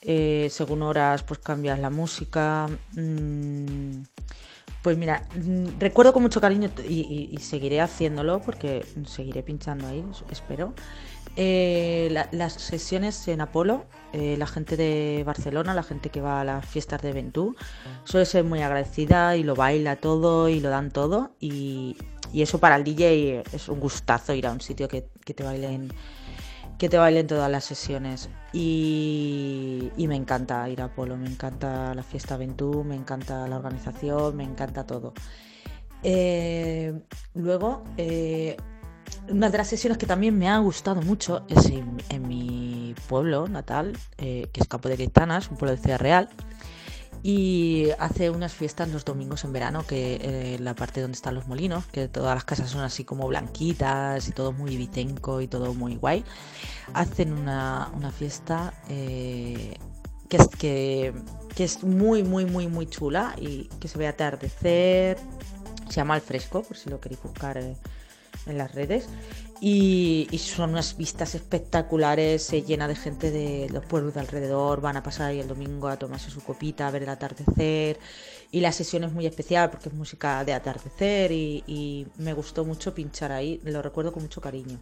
eh, 0.08 0.50
según 0.52 0.84
horas, 0.84 1.24
pues 1.24 1.40
cambias 1.40 1.80
la 1.80 1.90
música. 1.90 2.68
mm, 2.94 4.04
pues 4.84 4.98
mira, 5.00 5.24
mm, 5.36 5.80
recuerdo 5.80 6.14
con 6.14 6.22
mucho 6.22 6.40
cariño 6.40 6.70
y, 6.88 7.30
y- 7.34 7.38
seguiré 7.40 7.82
haciéndolo 7.82 8.40
porque 8.40 8.86
seguiré 9.08 9.42
pinchando 9.42 9.88
ahí, 9.88 10.06
es- 10.12 10.24
espero. 10.30 10.74
Eh, 11.38 12.08
la- 12.12 12.30
las 12.32 12.54
sesiones 12.54 13.28
en 13.28 13.42
Apolo, 13.42 13.86
eh, 14.14 14.38
la 14.38 14.48
gente 14.48 14.78
de 14.78 15.24
Barcelona, 15.26 15.74
la 15.74 15.84
gente 15.84 16.10
que 16.10 16.22
va 16.22 16.42
a 16.42 16.46
las 16.46 16.66
fiestas 16.66 17.02
de 17.02 17.12
Ventú, 17.12 17.56
suele 18.06 18.26
ser 18.26 18.46
muy 18.46 18.62
agradecida 18.62 19.36
y 19.36 19.44
lo 19.44 19.56
baila 19.56 19.98
todo 19.98 20.48
y 20.48 20.62
lo 20.62 20.70
dan 20.70 20.92
todo. 20.92 21.32
Y, 21.40 21.98
eso 22.34 22.60
para 22.60 22.76
el 22.76 22.84
DJ 22.84 23.44
es 23.54 23.70
un 23.70 23.80
gustazo 23.80 24.34
ir 24.34 24.46
a 24.48 24.52
un 24.52 24.60
sitio 24.60 24.88
que, 24.90 25.02
te 25.02 25.44
bailen 25.44 25.90
que 26.78 26.90
te 26.90 26.98
bailen 26.98 27.28
todas 27.28 27.50
las 27.52 27.64
sesiones. 27.66 28.30
Y, 28.54 29.92
me 29.98 30.16
encanta 30.16 30.68
ir 30.70 30.82
a 30.82 30.86
Apolo, 30.86 31.18
me 31.18 31.28
encanta 31.28 31.94
la 31.94 32.04
fiesta 32.04 32.38
Ventú, 32.38 32.84
me 32.84 32.96
encanta 32.96 33.48
la 33.48 33.58
organización, 33.58 34.36
me 34.36 34.44
encanta 34.44 34.86
todo. 34.86 35.14
Eh, 36.04 36.94
luego, 37.34 37.84
eh, 37.98 38.58
una 39.30 39.50
de 39.50 39.58
las 39.58 39.68
sesiones 39.68 39.98
que 39.98 40.06
también 40.06 40.38
me 40.38 40.50
ha 40.50 40.58
gustado 40.60 41.02
mucho 41.02 41.46
es 41.48 41.66
en, 41.68 42.28
mi 42.28 42.96
pueblo 43.08 43.48
natal, 43.48 43.98
eh, 44.18 44.48
que 44.52 44.62
es 44.62 44.68
Campo 44.68 44.90
de 44.90 44.96
Cristanas, 44.96 45.50
un 45.50 45.58
pueblo 45.58 45.76
de 45.76 45.82
Ciudad 45.82 46.00
Real. 46.00 46.30
Y 47.24 47.88
hace 47.98 48.30
unas 48.30 48.54
fiestas 48.54 48.90
los 48.90 49.04
domingos 49.04 49.44
en 49.46 49.54
verano, 49.54 49.84
que 49.88 50.20
eh, 50.22 50.60
la 50.60 50.76
parte 50.76 51.02
donde 51.02 51.16
están 51.16 51.34
los 51.34 51.48
molinos, 51.48 51.86
que 51.88 52.08
todas 52.08 52.36
las 52.36 52.44
casas 52.44 52.70
son 52.70 52.82
así 52.82 53.04
como 53.04 53.28
blanquitas 53.28 54.28
y 54.28 54.32
todo 54.32 54.52
muy 54.52 54.78
vicenco 54.78 55.42
y 55.42 55.48
todo 55.48 55.74
muy 55.74 55.96
guay. 55.96 56.24
Hacen 56.94 57.34
una, 57.34 57.90
una 57.96 58.12
fiesta 58.12 58.76
eh, 58.90 59.76
que, 60.30 60.38
es, 60.38 60.48
que, 60.50 61.14
que 61.56 61.64
es 61.64 61.84
muy, 61.84 62.22
muy, 62.22 62.46
muy, 62.46 62.68
muy 62.68 62.86
chula 62.86 63.36
y 63.42 63.70
que 63.80 63.88
se 63.88 63.98
ve 63.98 64.08
atardecer. 64.08 65.18
Se 65.90 65.96
llama 65.96 66.14
Al 66.14 66.22
Fresco, 66.22 66.62
por 66.62 66.78
si 66.78 66.92
lo 66.92 67.00
queréis 67.00 67.24
buscar 67.24 67.58
eh, 67.58 67.76
en 68.46 68.58
las 68.58 68.74
redes. 68.74 69.08
Y, 69.62 70.28
son 70.38 70.72
unas 70.72 70.98
vistas 70.98 71.34
espectaculares, 71.34 72.44
se 72.44 72.62
llena 72.62 72.88
de 72.88 72.96
gente 72.96 73.32
de 73.32 73.70
los 73.70 73.86
pueblos 73.86 74.14
de 74.14 74.20
alrededor, 74.20 74.82
van 74.82 74.98
a 74.98 75.04
pasar 75.04 75.28
ahí 75.28 75.40
el 75.40 75.48
domingo 75.48 75.88
a 75.88 75.98
tomarse 75.98 76.30
su 76.30 76.42
copita, 76.42 76.88
a 76.88 76.92
ver 76.92 77.04
el 77.04 77.10
atardecer. 77.10 78.00
Y 78.52 78.60
la 78.60 78.72
sesión 78.72 79.04
es 79.06 79.12
muy 79.12 79.26
especial 79.26 79.70
porque 79.70 79.90
es 79.90 79.96
música 79.96 80.44
de 80.44 80.54
atardecer 80.54 81.32
y, 81.32 81.64
y 81.68 82.08
me 82.18 82.34
gustó 82.34 82.66
mucho 82.66 82.94
pinchar 82.94 83.32
ahí, 83.32 83.60
lo 83.64 83.82
recuerdo 83.82 84.12
con 84.12 84.24
mucho 84.24 84.42
cariño. 84.42 84.80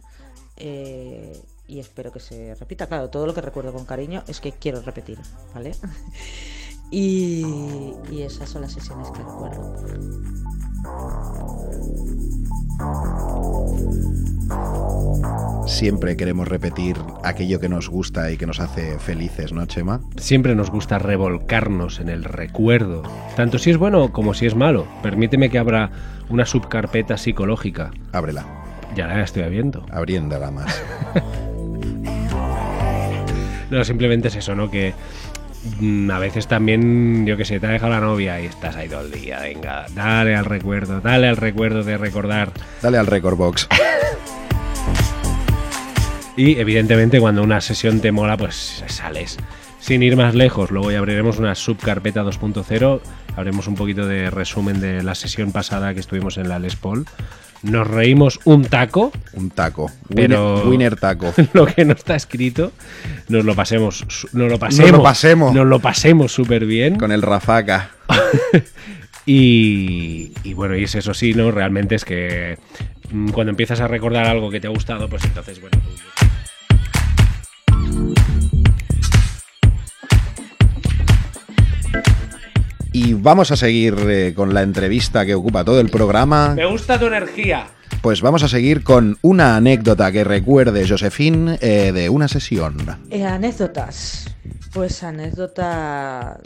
Eh, 0.56 1.40
y 1.66 1.80
espero 1.80 2.12
que 2.12 2.20
se 2.20 2.54
repita. 2.54 2.86
Claro, 2.86 3.10
todo 3.10 3.26
lo 3.26 3.34
que 3.34 3.40
recuerdo 3.40 3.72
con 3.72 3.84
cariño 3.84 4.22
es 4.26 4.40
que 4.40 4.52
quiero 4.52 4.80
repetir, 4.82 5.18
¿vale? 5.54 5.74
y, 6.94 7.92
y 8.10 8.22
esas 8.22 8.48
son 8.48 8.62
las 8.62 8.72
sesiones 8.72 9.10
que 9.10 9.18
recuerdo. 9.18 9.74
Siempre 15.66 16.16
queremos 16.16 16.46
repetir 16.46 16.96
aquello 17.24 17.58
que 17.58 17.68
nos 17.68 17.88
gusta 17.88 18.30
y 18.30 18.36
que 18.36 18.46
nos 18.46 18.60
hace 18.60 18.98
felices, 18.98 19.52
¿no, 19.52 19.64
Chema? 19.66 20.00
Siempre 20.16 20.54
nos 20.54 20.70
gusta 20.70 20.98
revolcarnos 20.98 22.00
en 22.00 22.10
el 22.10 22.22
recuerdo, 22.24 23.02
tanto 23.34 23.58
si 23.58 23.70
es 23.70 23.78
bueno 23.78 24.12
como 24.12 24.34
si 24.34 24.46
es 24.46 24.54
malo. 24.54 24.86
Permíteme 25.02 25.50
que 25.50 25.58
abra 25.58 25.90
una 26.28 26.44
subcarpeta 26.44 27.16
psicológica. 27.16 27.90
Ábrela, 28.12 28.44
Ya 28.94 29.06
la 29.06 29.22
estoy 29.22 29.42
abriendo. 29.42 29.84
abriéndola 29.90 30.50
más. 30.50 30.80
No, 33.70 33.82
simplemente 33.82 34.28
es 34.28 34.36
eso, 34.36 34.54
¿no? 34.54 34.70
Que 34.70 34.94
a 36.10 36.18
veces 36.18 36.46
también, 36.46 37.26
yo 37.26 37.36
que 37.36 37.44
sé, 37.44 37.60
te 37.60 37.66
ha 37.66 37.70
dejado 37.70 37.92
la 37.92 38.00
novia 38.00 38.40
y 38.40 38.46
estás 38.46 38.76
ahí 38.76 38.88
todo 38.88 39.00
el 39.02 39.10
día. 39.10 39.40
Venga, 39.40 39.86
dale 39.94 40.34
al 40.34 40.44
recuerdo, 40.44 41.00
dale 41.00 41.28
al 41.28 41.36
recuerdo 41.36 41.82
de 41.82 41.96
recordar. 41.96 42.52
Dale 42.82 42.98
al 42.98 43.06
record 43.06 43.36
box. 43.36 43.68
Y 46.36 46.58
evidentemente 46.58 47.20
cuando 47.20 47.42
una 47.42 47.60
sesión 47.60 48.00
te 48.00 48.10
mola, 48.10 48.36
pues 48.36 48.82
sales. 48.88 49.38
Sin 49.78 50.02
ir 50.02 50.16
más 50.16 50.34
lejos, 50.34 50.70
luego 50.70 50.90
ya 50.90 50.98
abriremos 50.98 51.38
una 51.38 51.54
subcarpeta 51.54 52.24
2.0, 52.24 53.00
haremos 53.36 53.68
un 53.68 53.74
poquito 53.74 54.06
de 54.06 54.30
resumen 54.30 54.80
de 54.80 55.02
la 55.02 55.14
sesión 55.14 55.52
pasada 55.52 55.94
que 55.94 56.00
estuvimos 56.00 56.36
en 56.38 56.48
la 56.48 56.58
Les 56.58 56.74
Paul. 56.74 57.06
Nos 57.64 57.86
reímos 57.86 58.38
un 58.44 58.64
taco, 58.64 59.10
Un 59.32 59.50
taco. 59.50 59.90
Pero- 60.14 60.54
Winner, 60.56 60.66
winner 60.68 60.96
taco. 60.96 61.32
lo 61.52 61.66
que 61.66 61.84
no 61.84 61.92
está 61.94 62.14
escrito, 62.14 62.72
nos 63.28 63.44
lo 63.44 63.54
pasemos, 63.54 64.04
nos 64.32 64.50
lo 64.50 64.58
pasemos, 64.58 64.90
Nos 64.92 64.98
lo 64.98 65.02
pasemos. 65.02 65.54
nos 65.54 65.66
lo 65.66 65.78
pasemos 65.80 66.32
súper 66.32 66.66
bien. 66.66 66.96
Con 66.96 67.10
el 67.12 67.22
Rafaca. 67.22 67.90
Y, 69.26 70.32
y 70.42 70.52
bueno, 70.52 70.76
y 70.76 70.84
es 70.84 70.94
eso 70.96 71.14
sí, 71.14 71.32
¿no? 71.32 71.50
Realmente 71.50 71.94
es 71.94 72.04
que 72.04 72.58
mm, 73.10 73.28
cuando 73.30 73.50
empiezas 73.52 73.80
a 73.80 73.88
recordar 73.88 74.26
algo 74.26 74.50
que 74.50 74.60
te 74.60 74.66
ha 74.66 74.70
gustado, 74.70 75.08
pues 75.08 75.24
entonces, 75.24 75.62
bueno, 75.62 75.78
tú- 75.82 75.88
Y 82.94 83.14
vamos 83.14 83.50
a 83.50 83.56
seguir 83.56 83.96
eh, 84.08 84.32
con 84.36 84.54
la 84.54 84.62
entrevista 84.62 85.26
que 85.26 85.34
ocupa 85.34 85.64
todo 85.64 85.80
el 85.80 85.90
programa. 85.90 86.54
Me 86.54 86.64
gusta 86.64 86.96
tu 86.96 87.06
energía. 87.06 87.66
Pues 88.00 88.20
vamos 88.20 88.44
a 88.44 88.48
seguir 88.48 88.84
con 88.84 89.18
una 89.20 89.56
anécdota 89.56 90.12
que 90.12 90.22
recuerde 90.22 90.88
Josephine 90.88 91.58
eh, 91.60 91.90
de 91.90 92.08
una 92.08 92.28
sesión. 92.28 92.76
Eh, 93.10 93.24
anécdotas. 93.24 94.26
Pues 94.72 95.02
anécdotas. 95.02 96.38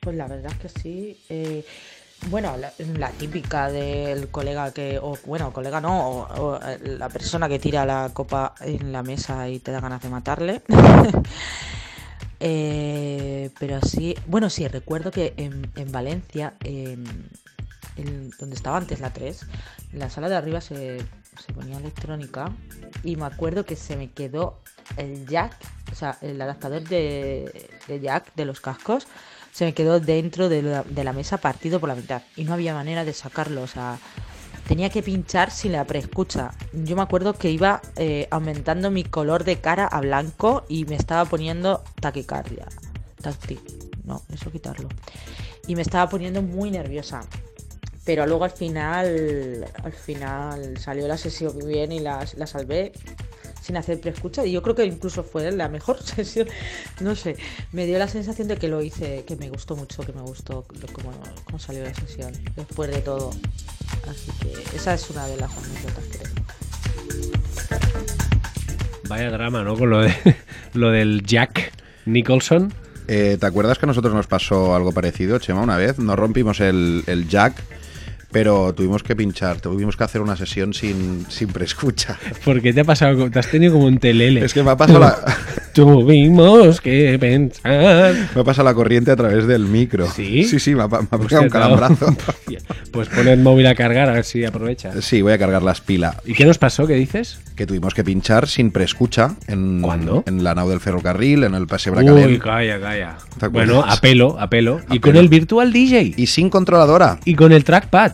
Pues 0.00 0.16
la 0.16 0.26
verdad 0.26 0.50
es 0.50 0.72
que 0.72 0.80
sí. 0.80 1.20
eh, 1.28 1.62
bueno, 2.28 2.56
la, 2.56 2.72
la 2.98 3.10
típica 3.10 3.70
del 3.70 4.28
colega 4.28 4.72
que, 4.72 4.98
o 4.98 5.18
bueno, 5.26 5.52
colega 5.52 5.80
no, 5.82 6.08
o, 6.08 6.54
o, 6.54 6.60
la 6.84 7.08
persona 7.10 7.48
que 7.50 7.58
tira 7.58 7.84
la 7.84 8.10
copa 8.14 8.54
en 8.60 8.92
la 8.92 9.02
mesa 9.02 9.46
y 9.46 9.58
te 9.58 9.72
da 9.72 9.80
ganas 9.80 10.02
de 10.02 10.08
matarle. 10.08 10.62
Eh, 12.40 13.50
pero 13.58 13.80
sí, 13.82 14.16
bueno, 14.26 14.48
sí, 14.48 14.66
recuerdo 14.66 15.10
que 15.10 15.34
en, 15.36 15.70
en 15.76 15.92
Valencia, 15.92 16.54
en, 16.64 17.04
en 17.96 18.30
donde 18.38 18.56
estaba 18.56 18.78
antes 18.78 19.00
la 19.00 19.12
3, 19.12 19.46
en 19.92 19.98
la 19.98 20.08
sala 20.08 20.28
de 20.28 20.36
arriba 20.36 20.60
se, 20.60 20.98
se 20.98 21.52
ponía 21.52 21.76
electrónica 21.76 22.50
y 23.04 23.16
me 23.16 23.26
acuerdo 23.26 23.64
que 23.64 23.76
se 23.76 23.96
me 23.96 24.10
quedó 24.10 24.58
el 24.96 25.26
jack, 25.26 25.54
o 25.92 25.94
sea, 25.94 26.16
el 26.22 26.40
adaptador 26.40 26.82
de, 26.82 27.68
de 27.86 28.00
jack 28.00 28.34
de 28.34 28.44
los 28.46 28.60
cascos, 28.60 29.06
se 29.52 29.64
me 29.64 29.74
quedó 29.74 30.00
dentro 30.00 30.48
de 30.48 30.62
la, 30.62 30.82
de 30.82 31.04
la 31.04 31.12
mesa 31.12 31.38
partido 31.38 31.80
por 31.80 31.88
la 31.88 31.94
mitad 31.94 32.22
y 32.36 32.44
no 32.44 32.54
había 32.54 32.72
manera 32.72 33.04
de 33.04 33.12
sacarlo, 33.12 33.62
o 33.62 33.66
sea, 33.66 33.98
tenía 34.70 34.88
que 34.88 35.02
pinchar 35.02 35.50
sin 35.50 35.72
la 35.72 35.84
preescucha. 35.84 36.52
Yo 36.72 36.94
me 36.94 37.02
acuerdo 37.02 37.32
que 37.32 37.50
iba 37.50 37.82
eh, 37.96 38.28
aumentando 38.30 38.92
mi 38.92 39.02
color 39.02 39.42
de 39.42 39.56
cara 39.56 39.84
a 39.84 40.00
blanco 40.00 40.64
y 40.68 40.84
me 40.84 40.94
estaba 40.94 41.24
poniendo 41.24 41.82
taquicardia. 42.00 42.68
Tacti, 43.20 43.58
no, 44.04 44.22
eso 44.32 44.52
quitarlo. 44.52 44.88
Y 45.66 45.74
me 45.74 45.82
estaba 45.82 46.08
poniendo 46.08 46.40
muy 46.40 46.70
nerviosa. 46.70 47.22
Pero 48.04 48.28
luego 48.28 48.44
al 48.44 48.52
final, 48.52 49.66
al 49.82 49.92
final 49.92 50.78
salió 50.78 51.08
la 51.08 51.16
sesión 51.16 51.58
bien 51.66 51.90
y 51.90 51.98
la, 51.98 52.24
la 52.36 52.46
salvé 52.46 52.92
sin 53.60 53.76
hacer 53.76 54.00
preescucha. 54.00 54.46
Y 54.46 54.52
yo 54.52 54.62
creo 54.62 54.76
que 54.76 54.84
incluso 54.84 55.24
fue 55.24 55.50
la 55.50 55.68
mejor 55.68 56.00
sesión. 56.04 56.46
No 57.00 57.16
sé, 57.16 57.34
me 57.72 57.86
dio 57.86 57.98
la 57.98 58.06
sensación 58.06 58.46
de 58.46 58.56
que 58.56 58.68
lo 58.68 58.82
hice, 58.82 59.24
que 59.24 59.34
me 59.34 59.50
gustó 59.50 59.74
mucho, 59.74 60.04
que 60.04 60.12
me 60.12 60.22
gustó 60.22 60.64
cómo, 60.92 61.10
cómo 61.42 61.58
salió 61.58 61.82
la 61.82 61.92
sesión 61.92 62.32
después 62.54 62.88
de 62.88 63.00
todo. 63.00 63.32
Así 64.08 64.30
que 64.40 64.76
esa 64.76 64.94
es 64.94 65.10
una 65.10 65.26
de 65.26 65.36
las 65.36 65.50
anécdotas 65.56 66.04
que 66.04 66.18
tengo. 66.18 66.40
Vaya 69.08 69.30
drama, 69.30 69.62
¿no? 69.64 69.76
Con 69.76 69.90
lo, 69.90 70.00
de, 70.02 70.14
lo 70.74 70.90
del 70.90 71.22
Jack 71.24 71.72
Nicholson. 72.06 72.72
Eh, 73.08 73.38
¿Te 73.40 73.46
acuerdas 73.46 73.78
que 73.78 73.86
a 73.86 73.88
nosotros 73.88 74.14
nos 74.14 74.28
pasó 74.28 74.74
algo 74.74 74.92
parecido, 74.92 75.38
Chema, 75.38 75.62
una 75.62 75.76
vez? 75.76 75.98
Nos 75.98 76.16
rompimos 76.16 76.60
el, 76.60 77.02
el 77.08 77.28
jack, 77.28 77.60
pero 78.30 78.72
tuvimos 78.74 79.02
que 79.02 79.16
pinchar, 79.16 79.60
tuvimos 79.60 79.96
que 79.96 80.04
hacer 80.04 80.20
una 80.20 80.36
sesión 80.36 80.74
sin, 80.74 81.26
sin 81.28 81.48
preescucha. 81.48 82.18
¿Por 82.44 82.60
qué 82.62 82.72
te 82.72 82.80
ha 82.80 82.84
pasado? 82.84 83.30
Te 83.30 83.38
has 83.38 83.50
tenido 83.50 83.72
como 83.74 83.86
un 83.86 83.98
telele. 83.98 84.44
Es 84.44 84.54
que 84.54 84.62
me 84.62 84.70
ha 84.70 84.76
pasado 84.76 85.00
la, 85.00 85.16
Tuvimos 85.72 86.80
que 86.80 87.16
pensar. 87.18 88.14
me 88.34 88.40
ha 88.40 88.44
pasado 88.44 88.68
la 88.68 88.74
corriente 88.74 89.10
a 89.10 89.16
través 89.16 89.46
del 89.46 89.66
micro. 89.66 90.10
¿Sí? 90.10 90.44
Sí, 90.44 90.58
sí, 90.58 90.74
me 90.74 90.82
ha, 90.82 90.88
me 90.88 90.96
ha 90.96 90.98
Hostia, 90.98 91.18
pegado 91.18 91.42
un 91.42 91.48
calambrazo. 91.50 92.16
Pues 92.90 93.08
pon 93.08 93.28
el 93.28 93.38
móvil 93.38 93.68
a 93.68 93.76
cargar 93.76 94.08
a 94.08 94.14
ver 94.14 94.24
si 94.24 94.44
aprovecha. 94.44 95.00
Sí, 95.00 95.22
voy 95.22 95.32
a 95.32 95.38
cargar 95.38 95.62
las 95.62 95.80
pilas. 95.80 96.16
¿Y 96.24 96.34
qué 96.34 96.44
nos 96.44 96.58
pasó? 96.58 96.88
¿Qué 96.88 96.94
dices? 96.94 97.38
Que 97.54 97.64
tuvimos 97.64 97.94
que 97.94 98.02
pinchar 98.02 98.48
sin 98.48 98.72
preescucha 98.72 99.36
en, 99.46 99.80
¿Cuándo? 99.80 100.24
en 100.26 100.42
la 100.42 100.56
nau 100.56 100.68
del 100.68 100.80
ferrocarril, 100.80 101.44
en 101.44 101.54
el 101.54 101.68
paseo 101.68 101.92
Uy, 101.92 102.02
Bracalén. 102.02 102.38
calla, 102.40 102.80
calla. 102.80 103.16
¿Te 103.38 103.46
acuerdas? 103.46 103.74
Bueno, 103.76 103.84
a 103.88 103.96
pelo, 103.98 104.40
a 104.40 104.50
pelo. 104.50 104.80
Y 104.90 104.98
con 104.98 105.14
el 105.14 105.28
Virtual 105.28 105.72
DJ. 105.72 106.14
Y 106.16 106.26
sin 106.26 106.50
controladora. 106.50 107.20
Y 107.24 107.36
con 107.36 107.52
el 107.52 107.62
trackpad. 107.62 108.12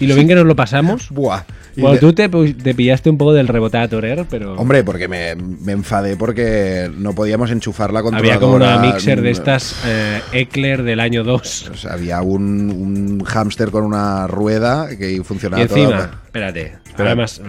Y 0.00 0.06
lo 0.06 0.14
bien 0.14 0.28
que 0.28 0.34
nos 0.34 0.44
lo 0.46 0.56
pasamos. 0.56 1.10
Buah. 1.10 1.42
Bueno, 1.76 1.98
tú 1.98 2.12
te, 2.12 2.28
pillaste 2.28 3.08
un 3.08 3.16
poco 3.16 3.32
del 3.32 3.48
rebotadorer, 3.48 4.26
pero 4.28 4.54
Hombre, 4.56 4.84
porque 4.84 5.08
me, 5.08 5.34
me 5.34 5.72
enfadé 5.72 6.16
porque 6.16 6.90
no 6.98 7.14
podíamos 7.14 7.50
enchufar 7.50 7.92
la 7.94 8.02
controladora. 8.02 8.34
había 8.36 8.40
como 8.46 8.56
una 8.56 8.78
mixer 8.92 9.22
de 9.22 9.30
mm, 9.30 9.32
estas 9.32 9.76
eh, 9.86 10.20
Eclair 10.32 10.82
del 10.82 11.00
año 11.00 11.24
2. 11.24 11.70
o 11.72 11.76
sea, 11.76 11.94
había 11.94 12.20
un, 12.20 12.70
un 12.70 13.24
hámster 13.24 13.70
con 13.70 13.84
una 13.84 14.26
rueda 14.26 14.88
que 14.98 15.22
funcionaba 15.24 15.62
Y 15.62 15.66
encima, 15.66 15.86
toda- 15.86 16.21
espérate, 16.32 16.72
además, 16.96 17.42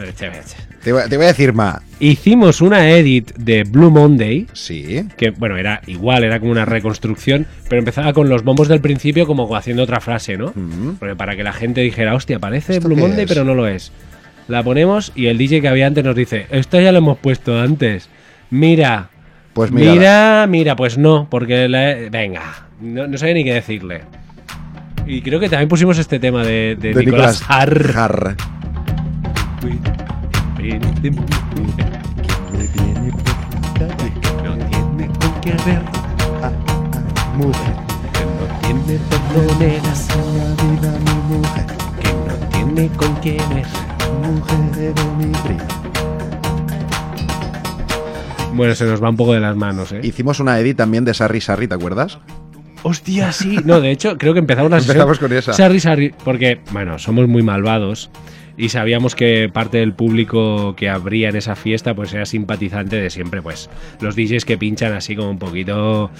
Te, 0.83 0.91
voy- 0.91 1.03
te 1.09 1.15
voy 1.15 1.23
a 1.25 1.29
decir 1.29 1.53
más. 1.53 1.81
hicimos 2.01 2.59
una 2.59 2.89
edit 2.91 3.31
de 3.37 3.63
Blue 3.63 3.89
Monday, 3.89 4.47
Sí. 4.51 5.05
que 5.15 5.29
bueno, 5.29 5.55
era 5.55 5.81
igual, 5.87 6.25
era 6.25 6.37
como 6.41 6.51
una 6.51 6.65
reconstrucción, 6.65 7.47
pero 7.69 7.79
empezaba 7.79 8.11
con 8.11 8.27
los 8.27 8.43
bombos 8.43 8.67
del 8.67 8.81
principio 8.81 9.25
como 9.25 9.55
haciendo 9.55 9.83
otra 9.83 10.01
frase, 10.01 10.35
¿no? 10.35 10.53
Porque 10.99 11.15
para 11.15 11.37
que 11.37 11.43
la 11.43 11.53
gente 11.53 11.79
dijera, 11.79 12.13
hostia, 12.13 12.39
parece 12.39 12.73
¿Esto 12.73 12.89
Blue 12.89 12.97
Monday, 12.97 13.23
es? 13.23 13.29
pero 13.29 13.45
no 13.45 13.53
lo 13.55 13.67
es. 13.67 13.93
La 14.49 14.61
ponemos 14.63 15.13
y 15.15 15.27
el 15.27 15.37
DJ 15.37 15.61
que 15.61 15.69
había 15.69 15.87
antes 15.87 16.03
nos 16.03 16.15
dice, 16.17 16.47
esto 16.51 16.77
ya 16.81 16.91
lo 16.91 16.97
hemos 16.97 17.17
puesto 17.19 17.57
antes. 17.61 18.09
Mira, 18.49 19.09
Pues 19.53 19.71
mira. 19.71 19.93
mira, 19.93 20.45
mira, 20.49 20.75
pues 20.75 20.97
no, 20.97 21.27
porque 21.31 21.69
la- 21.69 21.95
venga, 22.11 22.67
no, 22.81 23.07
no 23.07 23.17
sabía 23.17 23.35
ni 23.35 23.45
qué 23.45 23.53
decirle. 23.53 24.01
Y 25.07 25.21
creo 25.21 25.39
que 25.39 25.47
también 25.47 25.69
pusimos 25.69 25.97
este 25.97 26.19
tema 26.19 26.43
de, 26.43 26.75
de, 26.77 26.93
de 26.93 27.05
Nicolás 27.05 27.41
Harr. 29.63 29.71
Harr. 30.59 30.79
No 34.43 34.55
tiene 34.69 35.07
con 35.19 35.41
qué 35.41 35.51
ver, 35.65 35.81
Mujer. 37.37 37.73
que 38.13 38.23
no 38.25 38.45
tiene 38.61 38.99
petroneras, 39.09 40.07
que 41.99 42.13
no 42.13 42.33
tiene 42.51 42.87
con 42.95 43.15
qué 43.21 43.37
ver. 43.53 43.65
Bueno, 48.53 48.75
se 48.75 48.85
nos 48.85 49.01
va 49.03 49.09
un 49.09 49.17
poco 49.17 49.33
de 49.33 49.39
las 49.39 49.55
manos, 49.55 49.91
¿eh? 49.93 49.99
Hicimos 50.03 50.39
una 50.39 50.59
edit 50.59 50.77
también 50.77 51.05
de 51.05 51.13
Sarri 51.13 51.41
Sarri, 51.41 51.67
¿te 51.67 51.73
acuerdas? 51.73 52.19
Hostia, 52.83 53.31
sí. 53.31 53.57
No, 53.65 53.79
de 53.81 53.89
hecho, 53.91 54.17
creo 54.17 54.33
que 54.33 54.39
empezamos 54.39 54.69
la 54.69 54.77
sesión. 54.81 54.97
Empezamos 54.97 55.19
con 55.19 55.33
esa. 55.33 55.53
Sarri, 55.53 55.79
sarri, 55.79 56.13
porque, 56.23 56.59
bueno, 56.71 56.99
somos 56.99 57.27
muy 57.27 57.41
malvados 57.41 58.11
y 58.57 58.69
sabíamos 58.69 59.15
que 59.15 59.49
parte 59.51 59.77
del 59.79 59.93
público 59.93 60.75
que 60.75 60.89
habría 60.89 61.29
en 61.29 61.35
esa 61.35 61.55
fiesta 61.55 61.95
pues 61.95 62.13
era 62.13 62.25
simpatizante 62.25 62.97
de 62.97 63.09
siempre, 63.09 63.41
pues 63.41 63.69
los 63.99 64.15
DJs 64.15 64.45
que 64.45 64.57
pinchan 64.57 64.93
así 64.93 65.15
como 65.15 65.29
un 65.29 65.39
poquito 65.39 66.11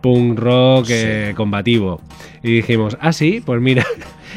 punk 0.00 0.38
rock 0.38 0.86
eh, 0.90 1.32
combativo. 1.36 2.00
Y 2.42 2.52
dijimos, 2.56 2.96
ah, 3.00 3.12
sí, 3.12 3.42
pues 3.44 3.60
mira. 3.60 3.84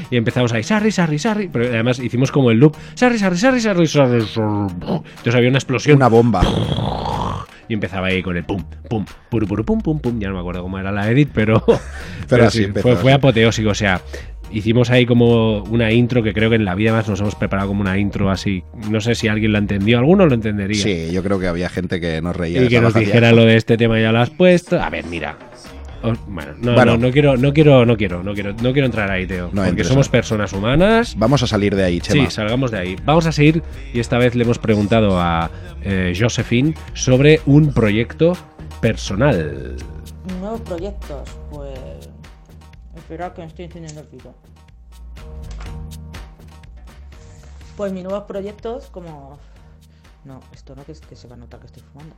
Y 0.10 0.16
empezamos 0.16 0.54
ahí, 0.54 0.64
Sarri, 0.64 0.90
Sarri, 0.90 1.20
Sarri. 1.20 1.50
Pero 1.50 1.66
además 1.66 2.00
hicimos 2.00 2.32
como 2.32 2.50
el 2.50 2.58
loop, 2.58 2.76
Sarri, 2.96 3.20
Sarri, 3.20 3.38
Sarri, 3.38 3.60
Sarri, 3.60 3.88
Sarri. 3.88 4.24
Entonces 4.24 5.36
había 5.36 5.50
una 5.50 5.58
explosión 5.58 5.98
Una 5.98 6.08
bomba. 6.08 6.42
y 7.68 7.74
empezaba 7.74 8.08
ahí 8.08 8.24
con 8.24 8.36
el 8.36 8.44
pum, 8.44 8.64
pum, 8.90 9.06
puru, 9.30 9.48
pum, 9.64 9.82
pum, 9.82 10.00
pum. 10.00 10.20
Ya 10.20 10.30
no 10.30 10.36
me 10.36 10.40
acuerdo 10.40 10.64
cómo 10.64 10.80
era 10.80 10.92
la 10.92 11.12
edit, 11.12 11.30
pero, 11.34 11.64
pero 12.30 12.46
así 12.46 12.66
sí, 12.66 12.72
fue, 12.72 12.96
fue 12.96 13.12
sí. 13.12 13.16
apoteósico. 13.16 13.70
O 13.70 13.76
sea, 13.76 14.02
hicimos 14.54 14.90
ahí 14.90 15.06
como 15.06 15.64
una 15.64 15.92
intro 15.92 16.24
que 16.24 16.34
creo 16.34 16.50
que 16.50 16.56
en 16.58 16.66
la 16.66 16.76
vida 16.76 16.92
más 16.92 17.08
nos 17.08 17.20
hemos 17.22 17.36
preparado 17.36 17.70
como 17.70 17.82
una 17.82 17.98
intro 17.98 18.30
así. 18.30 18.64
No 18.90 19.02
sé 19.02 19.16
si 19.16 19.28
alguien 19.28 19.52
la 19.54 19.60
entendió, 19.60 19.98
alguno 20.00 20.26
lo 20.26 20.34
entendería. 20.34 20.82
Sí, 20.82 21.10
yo 21.12 21.24
creo 21.24 21.40
que 21.40 21.48
había 21.48 21.70
gente 21.70 22.00
que 22.00 22.22
nos 22.22 22.36
reía. 22.36 22.64
Y 22.64 22.68
que 22.68 22.82
nos 22.82 22.94
dijera 22.94 23.32
lo 23.32 23.46
de 23.46 23.56
este 23.56 23.78
tema 23.78 24.00
ya 24.00 24.12
lo 24.12 24.20
has 24.20 24.30
puesto. 24.30 24.82
A 24.82 24.90
ver, 24.90 25.06
mira. 25.06 25.38
Os- 26.04 26.18
bueno, 26.28 26.54
no, 26.60 26.74
Bueno. 26.74 26.98
no, 26.98 27.08
no 27.08 27.12
quiero, 27.12 27.38
no 27.38 27.54
quiero, 27.54 27.86
no 27.86 27.96
quiero, 27.96 28.24
no 28.24 28.34
quiero, 28.34 28.54
no 28.54 28.74
quiero 28.74 28.86
entrar 28.88 29.12
ahí, 29.12 29.28
Teo. 29.28 29.52
No 29.54 29.64
porque 29.64 29.84
somos 29.84 30.10
personas 30.10 30.52
humanas. 30.52 31.16
Vamos 31.16 31.44
a 31.44 31.48
salir 31.48 31.76
de 31.76 31.84
ahí, 31.84 32.00
Chema. 32.02 32.26
Sí, 32.26 32.32
salgamos 32.32 32.72
de 32.72 32.80
ahí. 32.80 32.96
Vamos 33.06 33.28
a 33.28 33.32
seguir 33.32 33.62
y 33.94 34.00
esta 34.00 34.18
vez 34.18 34.34
le 34.34 34.44
hemos 34.44 34.58
preguntado 34.58 35.20
a 35.22 35.52
eh, 35.84 36.14
Josephine 36.20 36.74
sobre 36.96 37.40
un 37.46 37.72
proyecto 37.72 38.36
personal. 38.82 39.76
Nuevos 40.40 40.62
proyectos, 40.62 41.30
pues. 41.52 41.70
Me 43.18 43.46
estoy 43.46 43.66
encendiendo 43.66 44.00
el 44.02 44.08
pito. 44.08 44.34
Pues 47.76 47.92
mis 47.92 48.04
nuevos 48.04 48.24
proyectos, 48.24 48.88
como. 48.88 49.38
No, 50.24 50.40
esto 50.54 50.76
no, 50.76 50.86
que, 50.86 50.94
es- 50.94 51.02
que 51.02 51.16
se 51.18 51.28
va 51.28 51.36
a 51.36 51.38
notar 51.38 51.60
que 51.60 51.66
estoy 51.66 51.84
fumando. 51.84 52.16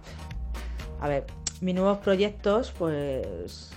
A 1.01 1.07
ver, 1.07 1.25
mis 1.61 1.73
nuevos 1.73 1.97
proyectos, 1.99 2.71
pues. 2.77 3.71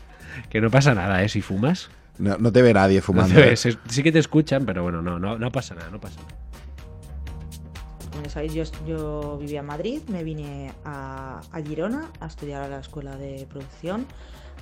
Que 0.50 0.60
no 0.60 0.70
pasa 0.70 0.94
nada, 0.94 1.22
¿eh? 1.22 1.28
Si 1.28 1.40
fumas. 1.40 1.88
No, 2.18 2.36
no 2.38 2.52
te 2.52 2.60
ve 2.62 2.74
nadie 2.74 2.96
No 2.98 3.02
fumando. 3.02 3.34
te 3.34 3.40
¿eh? 3.46 3.50
ves, 3.50 3.78
sí 3.88 4.02
que 4.02 4.12
te 4.12 4.18
escuchan, 4.18 4.66
pero 4.66 4.82
bueno, 4.82 5.00
no, 5.00 5.18
no, 5.18 5.38
no 5.38 5.50
pasa 5.52 5.74
nada, 5.74 5.88
no 5.90 6.00
pasa 6.00 6.20
nada. 6.20 6.34
Como 8.10 8.24
ya 8.24 8.30
sabéis, 8.30 8.52
yo, 8.54 8.64
yo 8.86 9.38
vivía 9.38 9.60
en 9.60 9.66
Madrid, 9.66 10.02
me 10.08 10.22
vine 10.24 10.72
a, 10.84 11.40
a 11.52 11.60
Girona 11.62 12.10
a 12.20 12.26
estudiar 12.26 12.62
a 12.62 12.68
la 12.68 12.80
escuela 12.80 13.16
de 13.16 13.46
producción, 13.50 14.06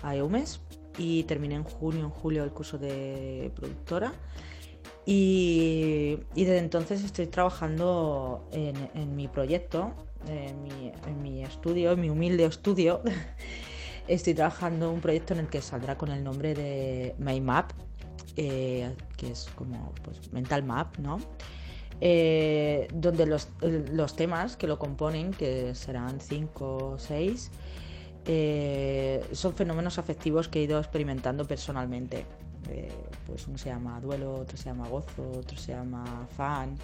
a 0.03 0.15
EUMES, 0.17 0.61
y 0.99 1.25
terminé 1.25 1.57
en 1.57 1.65
junio, 1.65 2.05
en 2.05 2.11
julio 2.11 2.45
el 2.45 2.51
curso 2.51 2.79
de 2.79 3.51
productora. 3.55 4.13
Y, 5.07 6.19
desde 6.35 6.59
entonces 6.59 7.05
estoy 7.05 7.27
trabajando 7.27 8.49
en, 8.53 9.17
mi 9.17 9.29
proyecto, 9.29 9.95
en 10.29 11.23
mi, 11.23 11.43
estudio, 11.45 11.93
en 11.93 12.01
mi 12.01 12.11
humilde 12.11 12.45
estudio. 12.45 13.03
Estoy 14.09 14.35
trabajando 14.35 14.91
un 14.91 15.01
proyecto 15.01 15.33
en 15.33 15.41
el 15.41 15.47
que 15.49 15.63
saldrá 15.63 15.97
con 15.97 16.11
el 16.11 16.23
nombre 16.23 16.55
de 16.55 17.15
My 17.19 17.41
Map, 17.41 17.73
eh, 18.37 18.95
que 19.17 19.31
es 19.31 19.49
como 19.55 19.93
pues, 20.03 20.33
Mental 20.33 20.63
Map, 20.63 20.99
¿no? 20.99 21.19
eh, 22.01 22.89
donde 22.93 23.27
los, 23.27 23.49
los 23.61 24.17
temas 24.17 24.57
que 24.57 24.67
lo 24.67 24.79
componen, 24.79 25.33
que 25.33 25.75
serán 25.75 26.21
cinco 26.21 26.77
o 26.77 26.99
seis, 26.99 27.51
eh, 28.27 29.23
son 29.33 29.55
fenómenos 29.55 29.99
afectivos 29.99 30.49
que 30.49 30.61
he 30.61 30.63
ido 30.63 30.79
experimentando 30.79 31.47
personalmente. 31.47 32.27
Eh, 32.71 32.93
pues 33.27 33.47
uno 33.47 33.59
se 33.59 33.69
llama 33.69 34.01
duelo, 34.01 34.37
otro 34.37 34.57
se 34.57 34.65
llama 34.65 34.89
gozo, 34.89 35.31
otro 35.39 35.57
se 35.57 35.73
llama 35.73 36.27
fan. 36.37 36.77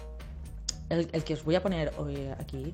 El, 0.89 1.07
que 1.23 1.33
os 1.33 1.43
voy 1.43 1.55
a 1.55 1.63
poner 1.63 1.93
hoy 1.97 2.27
aquí, 2.37 2.73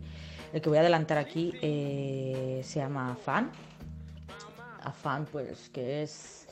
el 0.52 0.62
que 0.62 0.70
voy 0.70 0.80
a 0.80 0.82
adelantar 0.82 1.18
aquí, 1.18 1.54
eh, 1.62 2.62
se 2.64 2.80
llama 2.80 3.16
fan. 3.24 3.52
Afán, 4.84 5.26
pues 5.32 5.70
que 5.70 6.04
es 6.04 6.48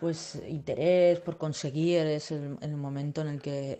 pues 0.00 0.42
interés 0.48 1.20
por 1.20 1.36
conseguir 1.36 2.00
es 2.06 2.32
el, 2.32 2.76
momento 2.76 3.20
en 3.20 3.28
el 3.28 3.40
que 3.40 3.78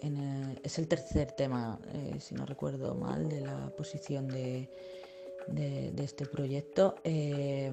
es 0.62 0.78
el 0.78 0.86
tercer 0.86 1.32
tema 1.32 1.80
si 2.20 2.36
no 2.36 2.46
recuerdo 2.46 2.94
mal 2.94 3.28
de 3.28 3.40
la 3.40 3.70
posición 3.76 4.28
de, 4.28 4.68
de- 5.46 5.92
este 6.04 6.26
proyecto 6.26 6.96
Eh, 7.04 7.72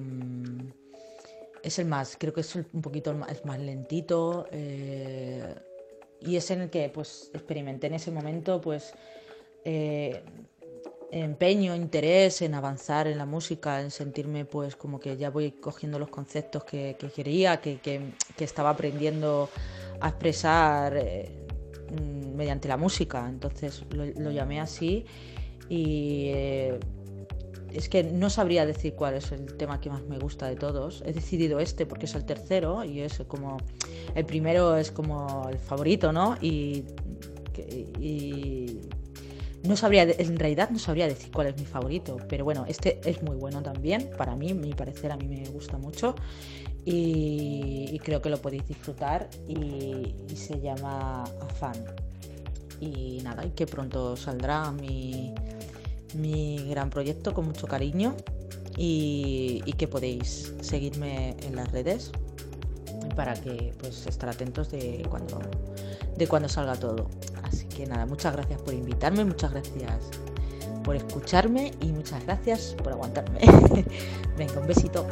es 1.62 1.78
el 1.78 1.86
más 1.86 2.16
creo 2.18 2.32
que 2.32 2.40
es 2.40 2.54
un 2.54 2.80
poquito 2.82 3.14
es 3.30 3.44
más 3.44 3.58
lentito 3.58 4.46
eh, 4.50 5.54
y 6.20 6.36
es 6.36 6.50
en 6.50 6.62
el 6.62 6.70
que 6.70 6.88
pues 6.88 7.30
experimenté 7.34 7.86
en 7.88 7.94
ese 7.94 8.10
momento 8.10 8.60
pues 8.60 8.92
eh, 9.64 10.22
empeño, 11.12 11.74
interés 11.74 12.40
en 12.42 12.54
avanzar 12.54 13.08
en 13.08 13.18
la 13.18 13.26
música, 13.26 13.80
en 13.80 13.90
sentirme 13.90 14.44
pues 14.44 14.76
como 14.76 15.00
que 15.00 15.16
ya 15.16 15.28
voy 15.30 15.50
cogiendo 15.52 15.98
los 15.98 16.08
conceptos 16.08 16.62
que, 16.64 16.96
que 16.98 17.08
quería, 17.10 17.60
que, 17.60 17.78
que- 17.78 18.12
estaba 18.44 18.70
aprendiendo 18.70 19.50
a 20.00 20.08
expresar 20.08 20.96
eh, 20.96 21.28
mediante 22.34 22.68
la 22.68 22.76
música. 22.76 23.28
Entonces 23.28 23.82
lo, 23.90 24.04
lo 24.06 24.30
llamé 24.30 24.60
así 24.60 25.04
y 25.68 26.30
es 27.72 27.88
que 27.88 28.02
no 28.02 28.30
sabría 28.30 28.66
decir 28.66 28.94
cuál 28.94 29.14
es 29.14 29.32
el 29.32 29.56
tema 29.56 29.80
que 29.80 29.90
más 29.90 30.02
me 30.02 30.18
gusta 30.18 30.48
de 30.48 30.56
todos. 30.56 31.02
He 31.06 31.12
decidido 31.12 31.60
este 31.60 31.86
porque 31.86 32.06
es 32.06 32.14
el 32.14 32.24
tercero 32.24 32.84
y 32.84 33.00
es 33.00 33.22
como 33.26 33.58
el 34.14 34.24
primero 34.26 34.76
es 34.76 34.90
como 34.90 35.48
el 35.50 35.58
favorito, 35.58 36.12
¿no? 36.12 36.36
Y, 36.40 36.84
no 39.62 39.76
sabría, 39.76 40.04
en 40.04 40.38
realidad 40.38 40.70
no 40.70 40.78
sabría 40.78 41.06
decir 41.06 41.30
cuál 41.30 41.48
es 41.48 41.58
mi 41.58 41.66
favorito, 41.66 42.16
pero 42.30 42.44
bueno, 42.44 42.64
este 42.66 42.98
es 43.04 43.22
muy 43.22 43.36
bueno 43.36 43.62
también, 43.62 44.08
para 44.16 44.34
mí, 44.34 44.54
mi 44.54 44.72
parecer, 44.72 45.12
a 45.12 45.18
mí 45.18 45.28
me 45.28 45.44
gusta 45.50 45.76
mucho 45.76 46.14
y, 46.86 47.98
creo 48.02 48.22
que 48.22 48.30
lo 48.30 48.40
podéis 48.40 48.66
disfrutar 48.66 49.28
y, 49.46 50.14
y 50.30 50.36
se 50.36 50.58
llama 50.60 51.24
Afán. 51.42 51.74
Y 52.80 53.20
nada, 53.22 53.44
y 53.44 53.50
que 53.50 53.66
pronto 53.66 54.16
saldrá 54.16 54.70
mi, 54.72 55.34
mi 56.14 56.68
gran 56.68 56.90
proyecto 56.90 57.34
con 57.34 57.46
mucho 57.46 57.66
cariño 57.66 58.16
y, 58.76 59.60
que 59.78 59.88
podéis 59.88 60.52
seguirme 60.60 61.36
en 61.42 61.56
las 61.56 61.70
redes 61.72 62.12
para 63.16 63.34
que 63.34 63.72
pues 63.78 64.06
estar 64.06 64.28
atentos 64.28 64.70
de 64.70 65.06
cuando 65.08 65.40
de 66.16 66.28
cuando 66.28 66.48
salga 66.48 66.76
todo. 66.76 67.08
Así 67.42 67.66
que 67.66 67.86
nada, 67.86 68.04
muchas 68.06 68.34
gracias 68.34 68.60
por 68.60 68.74
invitarme, 68.74 69.24
muchas 69.24 69.52
gracias 69.52 70.10
por 70.84 70.96
escucharme 70.96 71.72
y 71.80 71.86
muchas 71.92 72.24
gracias 72.24 72.76
por 72.82 72.92
aguantarme. 72.92 73.40
Venga, 74.36 74.60
un 74.60 74.66
besito. 74.66 75.06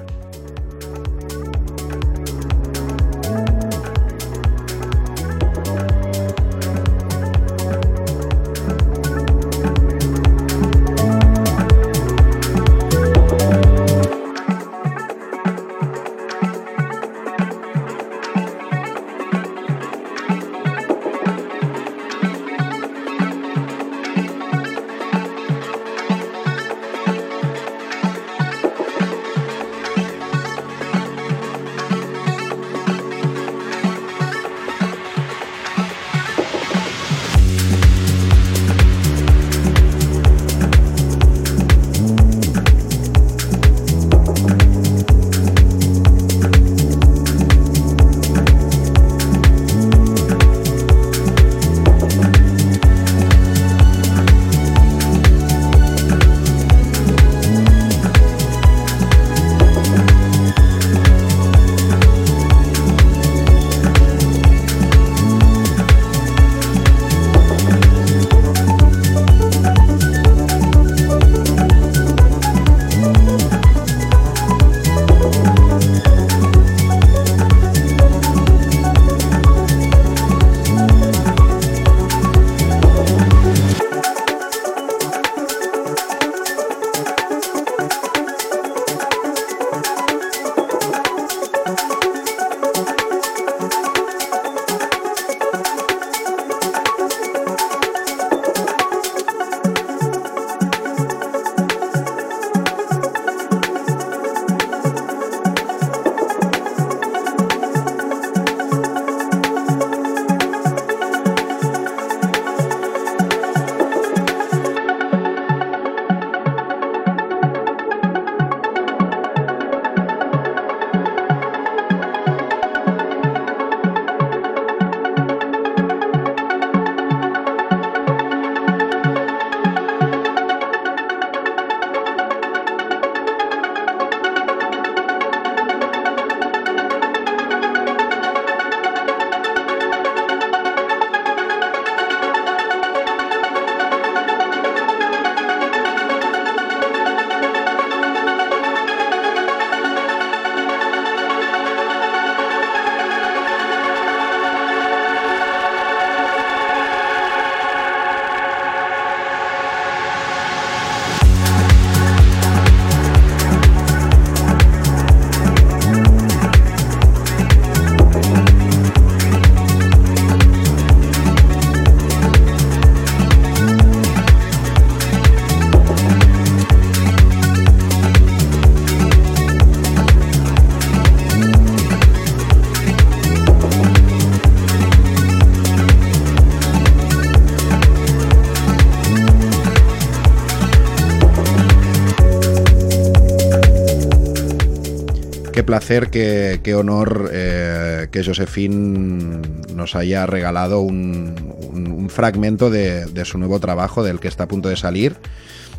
Placer, 195.79 196.11
qué, 196.11 196.61
qué 196.65 196.75
honor 196.75 197.31
eh, 197.33 198.09
que 198.11 198.25
Josephine 198.25 199.41
nos 199.75 199.95
haya 199.95 200.27
regalado 200.27 200.81
un, 200.81 201.35
un- 201.73 201.93
un 201.93 202.11
fragmento 202.11 202.69
de, 202.69 203.07
de 203.07 203.25
su 203.25 203.39
nuevo 203.39 203.61
trabajo, 203.61 204.03
del 204.03 204.19
que 204.19 204.27
está 204.29 204.45
a 204.45 204.49
punto 204.49 204.69
de 204.69 204.77
salir. 204.77 205.17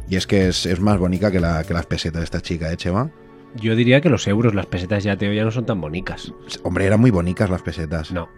Y 0.09 0.15
es 0.15 0.25
que 0.25 0.47
es, 0.47 0.65
es 0.65 0.79
más 0.79 0.97
bonita 0.97 1.31
que, 1.31 1.39
la, 1.41 1.63
que 1.65 1.73
las 1.73 1.85
pesetas 1.85 2.21
de 2.21 2.23
esta 2.23 2.41
chica, 2.41 2.71
¿eh, 2.71 2.77
Chema? 2.77 3.11
Yo 3.55 3.75
diría 3.75 3.99
que 3.99 4.09
los 4.09 4.25
euros, 4.27 4.55
las 4.55 4.67
pesetas 4.67 5.03
ya, 5.03 5.17
Teo, 5.17 5.33
ya 5.33 5.43
no 5.43 5.51
son 5.51 5.65
tan 5.65 5.81
bonitas. 5.81 6.31
Hombre, 6.63 6.85
eran 6.85 7.01
muy 7.01 7.11
bonitas 7.11 7.49
las 7.49 7.61
pesetas. 7.61 8.11
No. 8.11 8.29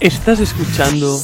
Estás 0.00 0.40
escuchando 0.40 1.18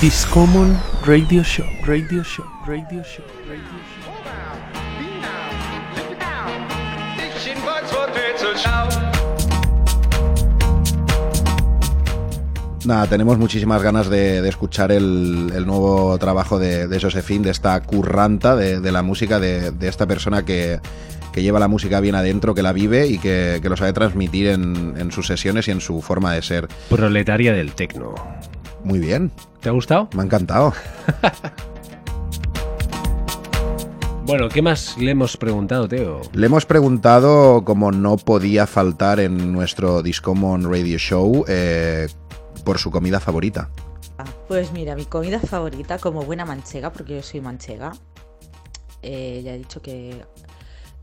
Discommon 0.00 0.78
Radio 1.04 1.42
Show, 1.42 1.66
Radio 1.84 2.22
Show, 2.22 2.46
Radio 2.66 3.02
Show, 3.02 3.24
Radio 3.48 3.72
Show. 3.72 4.05
Nada, 12.84 13.06
tenemos 13.08 13.36
muchísimas 13.36 13.82
ganas 13.82 14.08
de, 14.08 14.40
de 14.42 14.48
escuchar 14.48 14.92
el, 14.92 15.50
el 15.54 15.66
nuevo 15.66 16.16
trabajo 16.18 16.58
de, 16.60 16.86
de 16.86 17.00
Josephine, 17.00 17.44
de 17.46 17.50
esta 17.50 17.80
curranta 17.82 18.54
de, 18.54 18.78
de 18.80 18.92
la 18.92 19.02
música, 19.02 19.40
de, 19.40 19.72
de 19.72 19.88
esta 19.88 20.06
persona 20.06 20.44
que, 20.44 20.78
que 21.32 21.42
lleva 21.42 21.58
la 21.58 21.66
música 21.66 21.98
bien 21.98 22.14
adentro, 22.14 22.54
que 22.54 22.62
la 22.62 22.72
vive 22.72 23.08
y 23.08 23.18
que, 23.18 23.58
que 23.60 23.68
lo 23.68 23.76
sabe 23.76 23.92
transmitir 23.92 24.46
en, 24.48 24.94
en 24.96 25.10
sus 25.10 25.26
sesiones 25.26 25.66
y 25.66 25.72
en 25.72 25.80
su 25.80 26.00
forma 26.00 26.32
de 26.32 26.42
ser. 26.42 26.68
Proletaria 26.88 27.52
del 27.52 27.72
tecno. 27.72 28.14
Muy 28.84 29.00
bien, 29.00 29.32
¿Te 29.60 29.68
ha 29.68 29.72
gustado? 29.72 30.08
me 30.14 30.22
ha 30.22 30.24
encantado. 30.26 30.72
Bueno, 34.26 34.48
¿qué 34.48 34.60
más 34.60 34.96
le 34.98 35.12
hemos 35.12 35.36
preguntado, 35.36 35.86
Teo? 35.88 36.20
Le 36.32 36.46
hemos 36.46 36.66
preguntado, 36.66 37.64
como 37.64 37.92
no 37.92 38.16
podía 38.16 38.66
faltar 38.66 39.20
en 39.20 39.52
nuestro 39.52 40.02
Discommon 40.02 40.64
Radio 40.70 40.98
Show, 40.98 41.44
eh, 41.46 42.08
por 42.64 42.78
su 42.78 42.90
comida 42.90 43.20
favorita. 43.20 43.70
Pues 44.48 44.72
mira, 44.72 44.96
mi 44.96 45.04
comida 45.04 45.38
favorita, 45.38 45.98
como 45.98 46.22
buena 46.22 46.44
manchega, 46.44 46.92
porque 46.92 47.14
yo 47.16 47.22
soy 47.22 47.40
manchega, 47.40 47.92
eh, 49.02 49.42
ya 49.44 49.54
he 49.54 49.58
dicho 49.58 49.80
que 49.80 50.24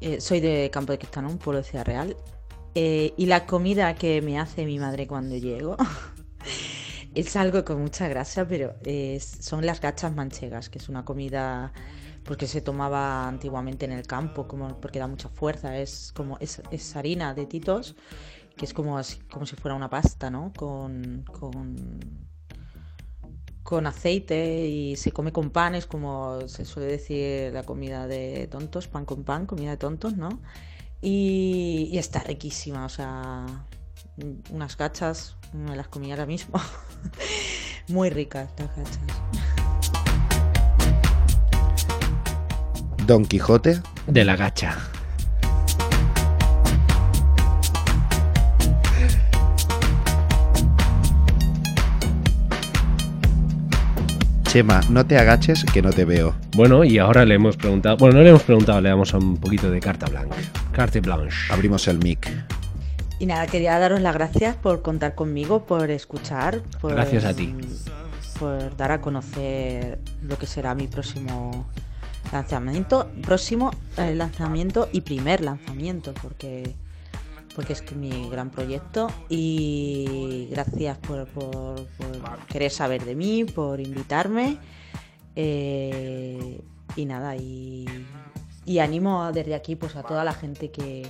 eh, 0.01 0.19
soy 0.19 0.41
de 0.41 0.69
Campo 0.71 0.91
de 0.91 0.97
Cristano, 0.97 1.29
un 1.29 1.37
pueblo 1.37 1.61
de 1.61 1.67
Ciudad 1.69 1.85
Real, 1.85 2.17
eh, 2.75 3.13
y 3.15 3.27
la 3.27 3.45
comida 3.45 3.95
que 3.95 4.21
me 4.21 4.37
hace 4.39 4.65
mi 4.65 4.79
madre 4.79 5.07
cuando 5.07 5.37
llego 5.37 5.77
es 7.15 7.35
algo 7.37 7.63
con 7.63 7.81
mucha 7.81 8.07
grasa, 8.09 8.45
pero 8.47 8.73
es- 8.83 9.37
son 9.39 9.65
las 9.65 9.79
gachas 9.79 10.13
manchegas, 10.13 10.69
que 10.69 10.79
es 10.79 10.89
una 10.89 11.05
comida 11.05 11.71
porque 12.25 12.47
se 12.47 12.61
tomaba 12.61 13.27
antiguamente 13.27 13.85
en 13.85 13.91
el 13.91 14.07
campo, 14.07 14.47
como 14.47 14.79
porque 14.79 14.99
da 14.99 15.07
mucha 15.07 15.29
fuerza, 15.29 15.77
es 15.77 16.11
como 16.15 16.37
es, 16.39 16.95
harina 16.95 17.33
de 17.33 17.45
titos, 17.45 17.95
que 18.55 18.65
es 18.65 18.73
como 18.73 18.99
como 19.31 19.45
si 19.45 19.55
fuera 19.55 19.75
una 19.75 19.89
pasta, 19.89 20.29
¿no? 20.29 20.53
Con, 20.55 21.25
con 21.31 22.23
con 23.63 23.87
aceite 23.87 24.67
y 24.67 24.95
se 24.97 25.11
come 25.11 25.31
con 25.31 25.49
pan, 25.49 25.73
es 25.73 25.85
como 25.87 26.47
se 26.47 26.65
suele 26.65 26.91
decir 26.91 27.53
la 27.53 27.63
comida 27.63 28.07
de 28.07 28.47
tontos, 28.47 28.87
pan 28.87 29.05
con 29.05 29.23
pan, 29.23 29.45
comida 29.45 29.71
de 29.71 29.77
tontos, 29.77 30.17
¿no? 30.17 30.41
Y, 31.01 31.89
y 31.91 31.97
está 31.97 32.19
riquísima, 32.19 32.85
o 32.85 32.89
sea, 32.89 33.45
unas 34.51 34.77
gachas, 34.77 35.37
me 35.53 35.75
las 35.75 35.87
comí 35.87 36.11
ahora 36.11 36.25
mismo, 36.25 36.59
muy 37.87 38.09
ricas 38.09 38.49
las 38.57 38.75
gachas. 38.75 39.42
Don 43.05 43.25
Quijote, 43.25 43.81
De 44.07 44.23
la 44.23 44.37
gacha. 44.37 44.77
Chema, 54.43 54.79
no 54.89 55.05
te 55.05 55.17
agaches 55.17 55.65
que 55.65 55.81
no 55.81 55.89
te 55.89 56.05
veo. 56.05 56.33
Bueno, 56.55 56.83
y 56.85 56.97
ahora 56.99 57.25
le 57.25 57.35
hemos 57.35 57.57
preguntado. 57.57 57.97
Bueno, 57.97 58.17
no 58.17 58.23
le 58.23 58.29
hemos 58.29 58.43
preguntado, 58.43 58.79
le 58.79 58.89
damos 58.89 59.13
un 59.13 59.37
poquito 59.37 59.69
de 59.69 59.81
carta 59.81 60.05
blanca. 60.05 60.37
Carte 60.71 61.01
blanche. 61.01 61.51
Abrimos 61.51 61.87
el 61.89 61.97
mic. 61.97 62.31
Y 63.19 63.25
nada, 63.25 63.47
quería 63.47 63.77
daros 63.79 63.99
las 63.99 64.13
gracias 64.13 64.55
por 64.55 64.81
contar 64.81 65.15
conmigo, 65.15 65.65
por 65.65 65.89
escuchar, 65.89 66.61
por, 66.79 66.93
Gracias 66.93 67.25
a 67.25 67.33
ti. 67.33 67.53
por 68.39 68.77
dar 68.77 68.91
a 68.91 69.01
conocer 69.01 69.99
lo 70.21 70.37
que 70.37 70.45
será 70.45 70.75
mi 70.75 70.87
próximo 70.87 71.67
lanzamiento, 72.31 73.09
próximo 73.21 73.71
eh, 73.97 74.15
lanzamiento 74.15 74.89
y 74.91 75.01
primer 75.01 75.41
lanzamiento, 75.41 76.13
porque 76.21 76.75
porque 77.55 77.73
es 77.73 77.83
que 77.83 77.93
mi 77.93 78.29
gran 78.29 78.49
proyecto 78.49 79.11
y 79.29 80.47
gracias 80.49 80.97
por, 80.97 81.27
por- 81.27 81.85
querer 82.49 82.71
saber 82.71 83.05
de 83.05 83.13
mí, 83.13 83.43
por 83.45 83.79
invitarme 83.79 84.57
eh, 85.35 86.61
y 86.95 87.05
nada 87.05 87.35
y, 87.35 87.85
y 88.65 88.79
animo 88.79 89.31
desde 89.31 89.53
aquí 89.55 89.75
pues 89.75 89.95
a 89.95 90.01
toda 90.01 90.23
la 90.23 90.33
gente 90.33 90.71
que, 90.71 91.05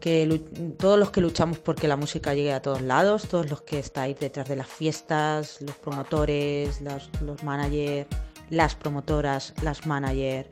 que 0.00 0.40
todos 0.78 0.96
los 0.98 1.10
que 1.10 1.20
luchamos 1.20 1.58
porque 1.58 1.88
la 1.88 1.96
música 1.96 2.34
llegue 2.34 2.52
a 2.52 2.62
todos 2.62 2.82
lados, 2.82 3.26
todos 3.28 3.50
los 3.50 3.62
que 3.62 3.80
estáis 3.80 4.18
detrás 4.20 4.48
de 4.48 4.54
las 4.56 4.68
fiestas, 4.68 5.60
los 5.62 5.74
promotores, 5.76 6.80
los, 6.82 7.10
los 7.22 7.42
managers, 7.42 8.06
las 8.50 8.74
promotoras, 8.74 9.54
las 9.62 9.86
managers. 9.86 10.48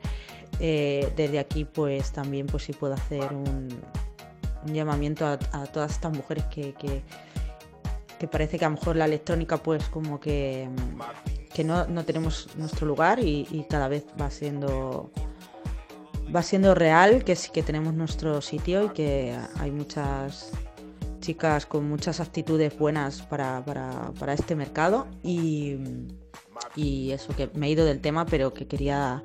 eh, 0.59 1.11
desde 1.15 1.39
aquí 1.39 1.65
pues 1.65 2.11
también 2.11 2.47
pues 2.47 2.63
si 2.63 2.73
puedo 2.73 2.93
hacer 2.93 3.31
un, 3.33 3.67
llamamiento 4.65 5.25
a, 5.25 5.37
todas 5.67 5.91
estas 5.91 6.11
mujeres 6.13 6.43
que, 6.45 6.73
que, 6.73 8.27
parece 8.27 8.57
que 8.57 8.65
a 8.65 8.69
lo 8.69 8.75
mejor 8.75 8.95
la 8.95 9.05
electrónica 9.05 9.57
pues 9.57 9.83
como 9.89 10.19
que, 10.19 10.67
que 11.53 11.63
no, 11.63 11.85
no 11.87 12.03
tenemos 12.03 12.49
nuestro 12.57 12.85
lugar 12.87 13.19
y, 13.19 13.47
y 13.51 13.65
cada 13.69 13.87
vez 13.87 14.05
va 14.19 14.29
siendo 14.31 15.11
va 16.35 16.41
siendo 16.43 16.75
real 16.75 17.23
que 17.23 17.35
sí 17.37 17.49
que 17.53 17.63
tenemos 17.63 17.93
nuestro 17.93 18.41
sitio 18.41 18.85
y 18.85 18.89
que 18.89 19.37
hay 19.59 19.71
muchas 19.71 20.51
chicas 21.21 21.65
con 21.65 21.87
muchas 21.87 22.19
actitudes 22.19 22.77
buenas 22.77 23.21
para, 23.21 23.63
para- 23.63 24.11
para 24.19 24.33
este 24.33 24.55
mercado 24.55 25.07
y, 25.23 25.77
y 26.75 27.11
eso 27.11 27.35
que 27.35 27.49
me 27.53 27.67
he 27.67 27.71
ido 27.71 27.85
del 27.85 27.99
tema 27.99 28.25
pero 28.25 28.53
que 28.53 28.67
quería 28.67 29.21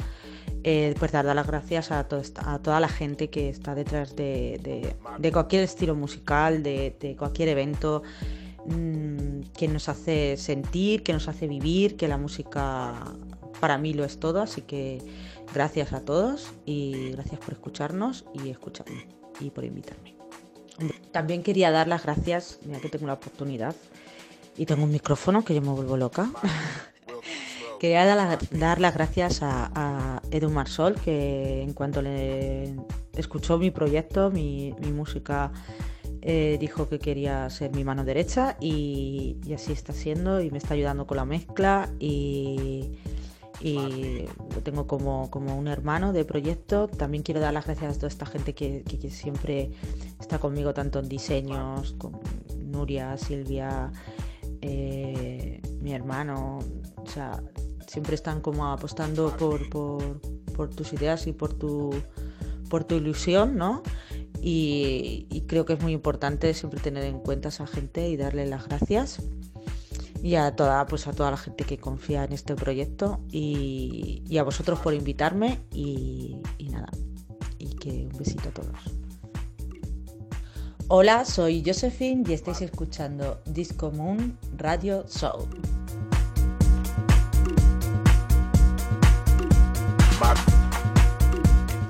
eh, 0.64 0.95
pues 0.99 1.11
dar 1.11 1.24
las 1.24 1.47
gracias 1.47 1.91
a, 1.91 2.07
toda 2.07 2.78
la 2.78 2.89
gente 2.89 3.30
que 3.30 3.49
está 3.49 3.74
detrás 3.74 4.14
de, 4.14 4.95
cualquier 5.33 5.64
estilo 5.64 5.97
musical, 5.97 6.62
de, 6.62 7.16
cualquier 7.18 7.49
evento 7.49 8.05
mm, 8.66 9.41
que 9.57 9.66
nos 9.66 9.89
hace 9.89 10.37
sentir, 10.37 11.03
que 11.03 11.12
nos 11.12 11.26
hace 11.26 11.49
vivir, 11.49 11.97
que 11.97 12.07
la 12.07 12.16
música 12.16 12.95
para 13.61 13.76
mí 13.76 13.93
lo 13.93 14.05
es 14.05 14.20
todo, 14.20 14.41
así 14.41 14.62
que 14.62 15.03
gracias 15.53 15.93
a 15.93 16.05
todos 16.05 16.53
y 16.64 17.11
gracias 17.11 17.41
por 17.41 17.55
escucharnos 17.55 18.24
y 18.33 18.51
escucharme 18.51 19.09
y 19.41 19.51
por 19.51 19.64
invitarme. 19.64 20.14
También 21.11 21.43
quería 21.43 21.72
dar 21.72 21.89
las 21.89 22.05
gracias, 22.05 22.61
mira 22.64 22.80
que 22.80 22.89
tengo 22.89 23.07
la 23.09 23.14
oportunidad 23.14 23.74
y 24.57 24.66
tengo 24.66 24.85
un 24.85 24.93
micrófono 24.93 25.45
que 25.45 25.55
yo 25.55 25.61
me 25.61 25.70
vuelvo 25.70 25.97
loca. 25.97 26.30
Quería 27.83 28.05
dar, 28.05 28.16
la- 28.16 28.39
dar 28.61 28.80
las 28.80 28.95
gracias 28.95 29.43
a, 29.43 29.72
a 29.74 30.22
Edu 30.30 30.51
Marsol, 30.51 30.95
que 30.95 31.62
en 31.62 31.72
cuanto 31.72 32.01
le 32.01 32.76
escuchó 33.16 33.59
mi 33.59 33.72
proyecto, 33.72 34.30
mi, 34.30 34.72
música, 34.95 35.51
eh, 36.20 36.59
dijo 36.61 36.89
que 36.89 37.01
quería 37.01 37.51
ser 37.51 37.74
mi 37.74 37.83
mano 37.83 38.05
derecha 38.05 38.57
y, 38.61 39.37
así 39.53 39.72
está 39.72 39.93
siendo 39.93 40.41
y 40.41 40.53
me 40.53 40.59
está 40.59 40.74
ayudando 40.74 41.09
con 41.09 41.16
la 41.16 41.24
mezcla 41.24 41.91
y, 41.99 42.99
lo 43.61 44.62
tengo 44.62 44.87
como, 44.87 45.28
como 45.28 45.59
un 45.59 45.66
hermano 45.66 46.12
de 46.12 46.24
proyecto. 46.24 46.87
También 46.87 47.24
quiero 47.24 47.41
dar 47.41 47.53
las 47.53 47.64
gracias 47.64 47.97
a 47.97 47.99
toda 47.99 48.09
esta 48.09 48.26
gente 48.26 48.55
que 48.55 49.11
siempre 49.11 49.72
está 50.20 50.39
conmigo, 50.39 50.72
tanto 50.72 51.01
en 51.01 51.09
diseños, 51.09 51.97
con 51.99 52.12
Nuria, 52.64 53.18
Silvia, 53.18 53.91
eh, 54.62 55.61
mi 55.80 55.93
hermano, 55.93 56.61
o 56.97 57.07
sea, 57.07 57.43
siempre 57.93 58.14
están 58.14 58.40
como 58.40 58.72
apostando 58.72 59.36
por, 59.36 59.68
por, 59.68 60.70
tus 60.70 60.95
ideas 60.95 61.26
y 61.26 61.32
por 61.32 61.53
tu, 61.53 61.95
por 62.70 62.84
tu 62.84 62.95
ilusión, 62.95 63.57
¿no? 63.57 63.82
Y, 64.40 65.45
creo 65.47 65.66
que 65.66 65.74
es 65.74 65.82
muy 65.82 65.93
importante 65.93 66.55
siempre 66.55 66.80
tener 66.80 67.05
en 67.05 67.18
cuenta 67.18 67.49
a 67.49 67.51
esa 67.51 67.66
gente 67.66 68.09
y 68.09 68.16
darle 68.16 68.47
las 68.47 68.66
gracias. 68.66 69.18
Y 70.22 70.36
a 70.36 70.57
toda, 70.57 70.86
pues 70.86 71.07
a 71.07 71.12
toda 71.12 71.32
la 71.32 71.36
gente 71.36 71.64
que 71.64 71.76
confía 71.76 72.24
en 72.24 72.32
este 72.32 72.55
proyecto 72.55 73.20
y, 73.30 74.22
a 74.38 74.43
vosotros 74.43 74.80
por 74.80 74.95
invitarme 74.95 75.61
y, 75.70 76.38
y 76.57 76.70
nada. 76.70 76.88
Y 77.59 77.74
que 77.74 78.09
un 78.11 78.18
besito 78.18 78.49
a 78.49 78.53
todos. 78.53 78.78
Hola, 80.88 81.26
soy 81.26 81.62
Josephine 81.64 82.24
y 82.26 82.32
estáis 82.32 82.62
escuchando 82.62 83.43
Disco 83.45 83.90
Moon 83.90 84.38
Radio 84.57 85.05
Show. 85.09 85.47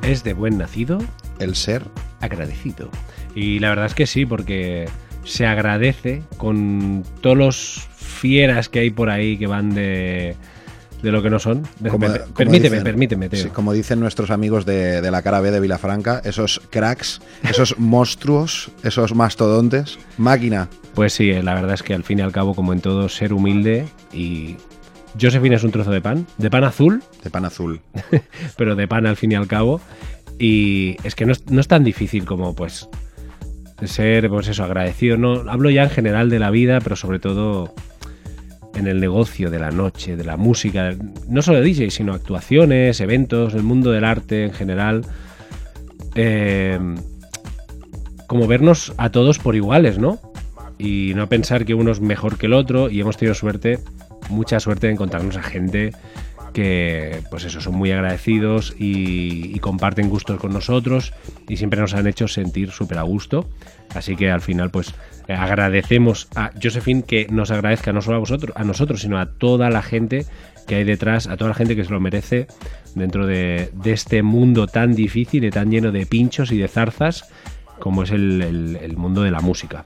Es 0.02 0.24
de 0.24 0.32
buen 0.32 0.58
nacido 0.58 0.98
El 1.38 1.54
ser. 1.54 1.84
agradecido. 2.20 2.88
Y 3.34 3.58
la 3.60 3.70
verdad 3.70 3.86
es 3.86 3.94
que 3.94 4.06
sí, 4.06 4.26
porque 4.26 4.88
se 5.24 5.46
agradece 5.46 6.22
con 6.36 7.04
todos 7.20 7.36
los 7.36 7.88
fieras 7.96 8.68
que 8.68 8.80
hay 8.80 8.90
por 8.90 9.10
ahí 9.10 9.38
que 9.38 9.46
van 9.46 9.74
de, 9.74 10.34
de 11.02 11.12
lo 11.12 11.22
que 11.22 11.30
no 11.30 11.38
son. 11.38 11.62
Como- 11.88 11.98
Per- 12.00 12.20
como 12.22 12.34
permíteme, 12.34 12.76
dicen- 12.78 12.84
permíteme, 12.84 13.28
sí, 13.32 13.48
como 13.48 13.72
dicen 13.72 14.00
nuestros 14.00 14.30
amigos 14.30 14.66
de, 14.66 15.00
de 15.00 15.10
la 15.10 15.22
cara 15.22 15.40
B 15.40 15.50
de 15.50 15.60
Vilafranca, 15.60 16.20
esos 16.24 16.60
cracks, 16.70 17.20
esos 17.48 17.76
monstruos, 17.78 18.70
esos 18.82 19.14
mastodontes. 19.14 19.98
Máquina. 20.18 20.68
Pues 20.94 21.12
sí, 21.14 21.32
la 21.32 21.54
verdad 21.54 21.74
es 21.74 21.82
que 21.82 21.94
al 21.94 22.04
fin 22.04 22.18
y 22.18 22.22
al 22.22 22.32
cabo, 22.32 22.54
como 22.54 22.72
en 22.72 22.80
todo, 22.80 23.08
ser 23.08 23.32
humilde 23.32 23.86
y... 24.12 24.56
Josephine 25.20 25.56
es 25.56 25.64
un 25.64 25.70
trozo 25.70 25.90
de 25.90 26.00
pan, 26.00 26.26
de 26.38 26.50
pan 26.50 26.64
azul, 26.64 27.02
De 27.22 27.30
pan 27.30 27.44
azul. 27.44 27.80
pero 28.56 28.76
de 28.76 28.88
pan 28.88 29.06
al 29.06 29.16
fin 29.16 29.32
y 29.32 29.34
al 29.34 29.46
cabo. 29.46 29.80
Y 30.38 30.96
es 31.04 31.14
que 31.14 31.26
no 31.26 31.32
es, 31.32 31.48
no 31.50 31.60
es 31.60 31.68
tan 31.68 31.84
difícil 31.84 32.24
como, 32.24 32.54
pues, 32.54 32.88
ser, 33.84 34.28
pues 34.28 34.48
eso, 34.48 34.64
agradecido. 34.64 35.16
No, 35.16 35.50
hablo 35.50 35.70
ya 35.70 35.84
en 35.84 35.90
general 35.90 36.30
de 36.30 36.38
la 36.38 36.50
vida, 36.50 36.80
pero 36.80 36.96
sobre 36.96 37.18
todo 37.18 37.74
en 38.74 38.86
el 38.86 39.00
negocio 39.00 39.50
de 39.50 39.58
la 39.58 39.70
noche, 39.70 40.16
de 40.16 40.24
la 40.24 40.36
música, 40.36 40.94
no 41.28 41.42
solo 41.42 41.58
de 41.58 41.64
DJ, 41.64 41.90
sino 41.90 42.14
actuaciones, 42.14 43.00
eventos, 43.00 43.54
el 43.54 43.62
mundo 43.62 43.92
del 43.92 44.04
arte 44.04 44.44
en 44.44 44.52
general. 44.52 45.04
Eh, 46.14 46.78
como 48.26 48.46
vernos 48.46 48.94
a 48.96 49.10
todos 49.10 49.38
por 49.38 49.56
iguales, 49.56 49.98
¿no? 49.98 50.18
Y 50.78 51.12
no 51.14 51.28
pensar 51.28 51.66
que 51.66 51.74
uno 51.74 51.92
es 51.92 52.00
mejor 52.00 52.38
que 52.38 52.46
el 52.46 52.54
otro. 52.54 52.88
Y 52.88 53.00
hemos 53.00 53.18
tenido 53.18 53.34
suerte, 53.34 53.78
mucha 54.28 54.60
suerte 54.60 54.86
de 54.86 54.94
encontrarnos 54.94 55.36
a 55.36 55.42
gente 55.42 55.92
que, 56.52 57.22
pues 57.30 57.44
eso, 57.44 57.60
son 57.60 57.74
muy 57.74 57.90
agradecidos 57.90 58.74
y, 58.78 59.58
comparten 59.60 60.10
gustos 60.10 60.40
con 60.40 60.52
nosotros 60.52 61.12
y 61.48 61.56
siempre 61.56 61.80
nos 61.80 61.94
han 61.94 62.08
hecho 62.08 62.26
sentir 62.26 62.72
súper 62.72 62.98
a 62.98 63.02
gusto. 63.02 63.48
Así 63.94 64.16
que 64.16 64.30
al 64.30 64.40
final, 64.40 64.70
pues 64.70 64.92
eh, 65.28 65.34
agradecemos 65.34 66.28
a 66.34 66.50
Josephine 66.60 67.04
que 67.04 67.28
nos 67.30 67.52
agradezca 67.52 67.92
no 67.92 68.02
solo 68.02 68.16
a 68.16 68.20
vosotros, 68.20 68.56
a 68.56 68.64
nosotros, 68.64 69.02
sino 69.02 69.20
a 69.20 69.26
toda 69.26 69.70
la 69.70 69.82
gente 69.82 70.26
que 70.66 70.74
hay 70.74 70.84
detrás, 70.84 71.28
a 71.28 71.36
toda 71.36 71.50
la 71.50 71.54
gente 71.54 71.76
que 71.76 71.84
se 71.84 71.90
lo 71.90 72.00
merece 72.00 72.48
dentro 72.96 73.26
de, 73.26 73.70
este 73.84 74.24
mundo 74.24 74.66
tan 74.66 74.94
difícil 74.94 75.44
y 75.44 75.50
tan 75.50 75.70
lleno 75.70 75.92
de 75.92 76.06
pinchos 76.06 76.50
y 76.50 76.58
de 76.58 76.66
zarzas 76.66 77.30
como 77.78 78.02
es 78.02 78.10
el 78.10 78.94
mundo 78.96 79.22
de 79.22 79.30
la 79.30 79.40
música. 79.40 79.84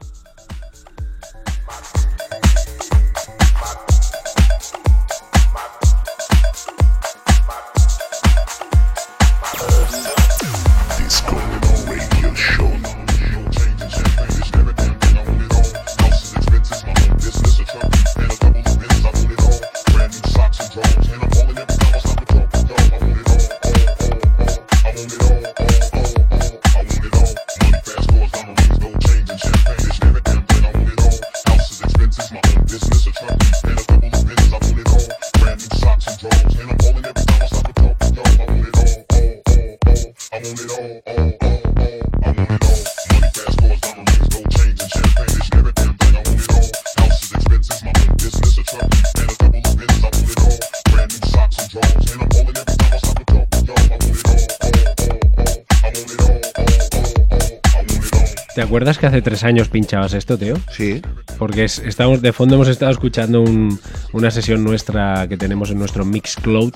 Acuerdas 58.76 58.98
que 58.98 59.06
hace 59.06 59.22
tres 59.22 59.42
años 59.42 59.68
pinchabas 59.68 60.12
esto, 60.12 60.36
Teo? 60.36 60.58
Sí. 60.70 61.00
Porque 61.38 61.64
es- 61.64 61.78
estamos, 61.78 62.20
de 62.20 62.32
fondo 62.34 62.56
hemos 62.56 62.68
estado 62.68 62.92
escuchando 62.92 63.40
un- 63.40 63.78
una 64.12 64.30
sesión 64.30 64.62
nuestra 64.64 65.26
que 65.28 65.36
tenemos 65.38 65.70
en 65.70 65.78
nuestro 65.78 66.04
Mixcloud, 66.04 66.74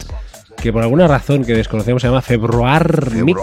que 0.62 0.72
por 0.72 0.82
alguna 0.82 1.06
razón 1.06 1.44
que 1.44 1.52
desconocemos 1.54 2.00
se 2.00 2.08
llama 2.08 2.22
Februar 2.22 3.10
Mix. 3.12 3.40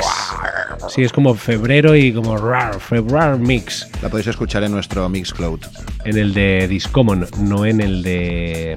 Sí, 0.90 1.04
es 1.04 1.12
como 1.14 1.36
febrero 1.36 1.96
y 1.96 2.12
como 2.14 2.36
rar, 2.38 2.80
Februar 2.80 3.38
Mix. 3.38 3.88
La 4.02 4.10
podéis 4.10 4.28
escuchar 4.28 4.64
en 4.64 4.72
nuestro 4.72 5.08
Mixcloud. 5.08 5.60
En 6.06 6.18
el 6.18 6.34
de 6.34 6.68
Discommon, 6.68 7.28
no 7.40 7.66
en 7.66 7.80
el 7.82 8.02
de. 8.02 8.76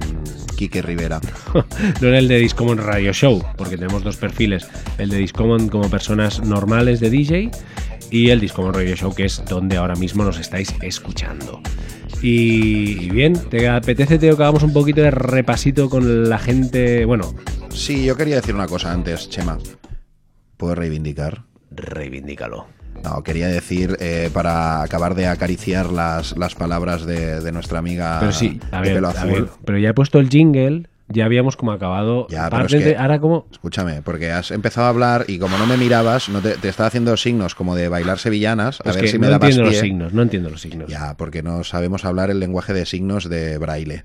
Quique 0.56 0.82
Rivera. 0.82 1.20
no 2.02 2.08
en 2.08 2.14
el 2.14 2.28
de 2.28 2.38
Discommon 2.38 2.78
Radio 2.78 3.14
Show, 3.14 3.42
porque 3.56 3.76
tenemos 3.78 4.02
dos 4.04 4.16
perfiles. 4.16 4.66
El 4.98 5.08
de 5.08 5.16
Discommon 5.16 5.68
como 5.70 5.88
personas 5.88 6.40
normales 6.44 7.00
de 7.00 7.08
DJ 7.08 7.50
y 8.10 8.30
el 8.30 8.40
Discommon 8.40 8.74
Radio 8.74 8.94
Show, 8.96 9.14
que 9.14 9.24
es 9.24 9.42
donde 9.48 9.76
ahora 9.76 9.94
mismo 9.94 10.24
nos 10.24 10.38
estáis 10.38 10.74
escuchando. 10.82 11.60
Y, 12.22 13.04
y 13.06 13.10
bien, 13.10 13.34
¿te 13.48 13.68
apetece, 13.68 14.18
Teo, 14.18 14.36
que 14.36 14.42
hagamos 14.42 14.62
un 14.62 14.72
poquito 14.72 15.00
de 15.00 15.10
repasito 15.10 15.88
con 15.88 16.28
la 16.28 16.38
gente? 16.38 17.04
Bueno, 17.04 17.34
Sí, 17.70 18.04
yo 18.04 18.16
quería 18.16 18.36
decir 18.36 18.54
una 18.54 18.66
cosa 18.66 18.92
antes, 18.92 19.28
Chema. 19.30 19.58
¿Puedo 20.56 20.74
reivindicar? 20.74 21.44
reivindícalo. 21.70 22.66
No, 23.04 23.22
quería 23.22 23.46
decir, 23.46 23.96
eh, 24.00 24.28
para 24.32 24.82
acabar 24.82 25.14
de 25.14 25.26
acariciar 25.26 25.90
las, 25.90 26.36
las 26.36 26.54
palabras 26.54 27.06
de, 27.06 27.40
de 27.40 27.52
nuestra 27.52 27.78
amiga 27.78 28.18
Pero 28.20 28.32
sí, 28.32 28.60
a 28.72 28.82
de 28.82 28.92
ver, 28.94 29.04
a 29.04 29.24
ver, 29.24 29.46
pero 29.64 29.78
ya 29.78 29.90
he 29.90 29.94
puesto 29.94 30.18
el 30.18 30.28
jingle, 30.28 30.89
ya 31.12 31.24
habíamos 31.24 31.56
como 31.56 31.72
acabado. 31.72 32.26
Ya, 32.30 32.48
pero 32.48 32.66
es 32.66 32.72
que- 32.72 32.78
de- 32.78 32.96
ahora 32.96 33.20
como... 33.20 33.46
Escúchame, 33.50 34.00
porque 34.02 34.30
has 34.30 34.50
empezado 34.50 34.86
a 34.86 34.90
hablar 34.90 35.24
y 35.28 35.38
como 35.38 35.58
no 35.58 35.66
me 35.66 35.76
mirabas, 35.76 36.28
no 36.28 36.40
te, 36.40 36.56
te 36.56 36.68
estaba 36.68 36.86
haciendo 36.86 37.16
signos 37.16 37.54
como 37.54 37.74
de 37.74 37.88
bailar 37.88 38.18
sevillanas, 38.18 38.80
a 38.84 38.90
Es 38.90 38.94
ver 38.96 39.04
que 39.04 39.10
si 39.10 39.18
me 39.18 39.26
no 39.26 39.32
dabas 39.32 39.50
entiendo 39.50 39.70
los 39.70 39.80
signos, 39.80 40.12
no 40.14 40.22
entiendo 40.22 40.50
los 40.50 40.60
signos. 40.60 40.88
Ya, 40.88 41.16
porque 41.16 41.42
no 41.42 41.64
sabemos 41.64 42.04
hablar 42.04 42.30
el 42.30 42.40
lenguaje 42.40 42.72
de 42.72 42.86
signos 42.86 43.28
de 43.28 43.58
braille. 43.58 44.04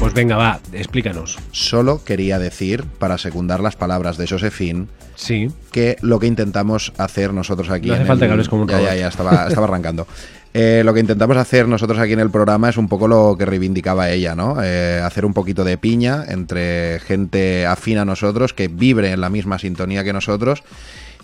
Pues 0.00 0.14
venga, 0.14 0.36
va, 0.36 0.60
explícanos. 0.72 1.36
Solo 1.50 2.04
quería 2.04 2.38
decir, 2.38 2.84
para 2.84 3.18
secundar 3.18 3.58
las 3.60 3.74
palabras 3.74 4.16
de 4.16 4.28
Josephine, 4.28 4.86
Sí, 5.16 5.48
que 5.72 5.96
lo 6.00 6.20
que 6.20 6.28
intentamos 6.28 6.92
hacer 6.98 7.34
nosotros 7.34 7.68
aquí. 7.70 7.88
No 7.88 7.94
hace 7.94 8.02
en 8.02 8.06
falta 8.06 8.24
el- 8.24 8.28
que 8.28 8.32
hables 8.34 8.48
como 8.48 8.62
un 8.62 8.68
Ya, 8.68 8.80
ya, 8.80 8.94
ya, 8.94 9.08
estaba, 9.08 9.48
estaba 9.48 9.66
arrancando. 9.66 10.06
Eh, 10.54 10.82
lo 10.84 10.94
que 10.94 11.00
intentamos 11.00 11.36
hacer 11.36 11.68
nosotros 11.68 11.98
aquí 11.98 12.14
en 12.14 12.20
el 12.20 12.30
programa 12.30 12.70
es 12.70 12.78
un 12.78 12.88
poco 12.88 13.06
lo 13.06 13.36
que 13.38 13.44
reivindicaba 13.44 14.10
ella, 14.10 14.34
¿no? 14.34 14.56
Eh, 14.62 15.00
hacer 15.04 15.24
un 15.24 15.34
poquito 15.34 15.62
de 15.62 15.76
piña 15.76 16.24
entre 16.28 17.00
gente 17.00 17.66
afín 17.66 17.98
a 17.98 18.04
nosotros, 18.04 18.54
que 18.54 18.68
vibre 18.68 19.12
en 19.12 19.20
la 19.20 19.28
misma 19.28 19.58
sintonía 19.58 20.04
que 20.04 20.12
nosotros 20.12 20.62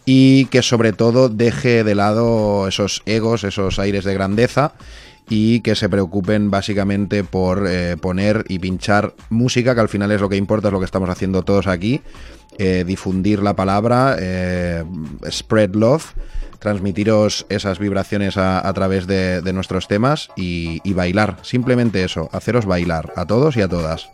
y 0.05 0.45
que 0.47 0.63
sobre 0.63 0.93
todo 0.93 1.31
deje 1.31 1.85
de 1.85 1.95
lado 1.95 2.69
esos 2.69 3.03
egos, 3.07 3.45
esos 3.45 3.79
aires 3.79 4.05
de 4.05 4.13
grandeza 4.13 4.73
y 5.31 5.61
que 5.61 5.75
se 5.75 5.89
preocupen 5.89 6.51
básicamente 6.51 7.25
por 7.25 7.67
eh, 7.67 7.97
poner 7.97 8.45
y 8.49 8.59
pinchar 8.59 9.15
música, 9.31 9.75
que 9.75 9.81
al 9.81 9.89
final 9.89 10.13
es 10.13 10.21
lo 10.21 10.29
que 10.29 10.37
importa, 10.37 10.69
es 10.69 10.73
lo 10.73 10.81
que 10.81 10.85
estamos 10.85 11.09
haciendo 11.09 11.43
todos 11.43 11.67
aquí, 11.67 12.03
difundir 12.87 13.43
la 13.43 13.57
palabra, 13.57 14.17
spread 15.29 15.75
love, 15.75 16.15
transmitiros 16.65 17.47
esas 17.51 17.79
vibraciones 17.79 18.37
a, 18.39 18.67
a 18.67 18.73
través 18.73 19.07
de, 19.07 19.43
de 19.43 19.53
nuestros 19.53 19.87
temas 19.87 20.31
y, 20.35 20.81
y 20.83 20.95
bailar, 20.95 21.37
simplemente 21.43 22.03
eso, 22.03 22.29
haceros 22.33 22.65
bailar 22.65 23.13
a 23.15 23.27
todos 23.27 23.57
y 23.57 23.63
a 23.63 23.69
todas. 23.69 24.09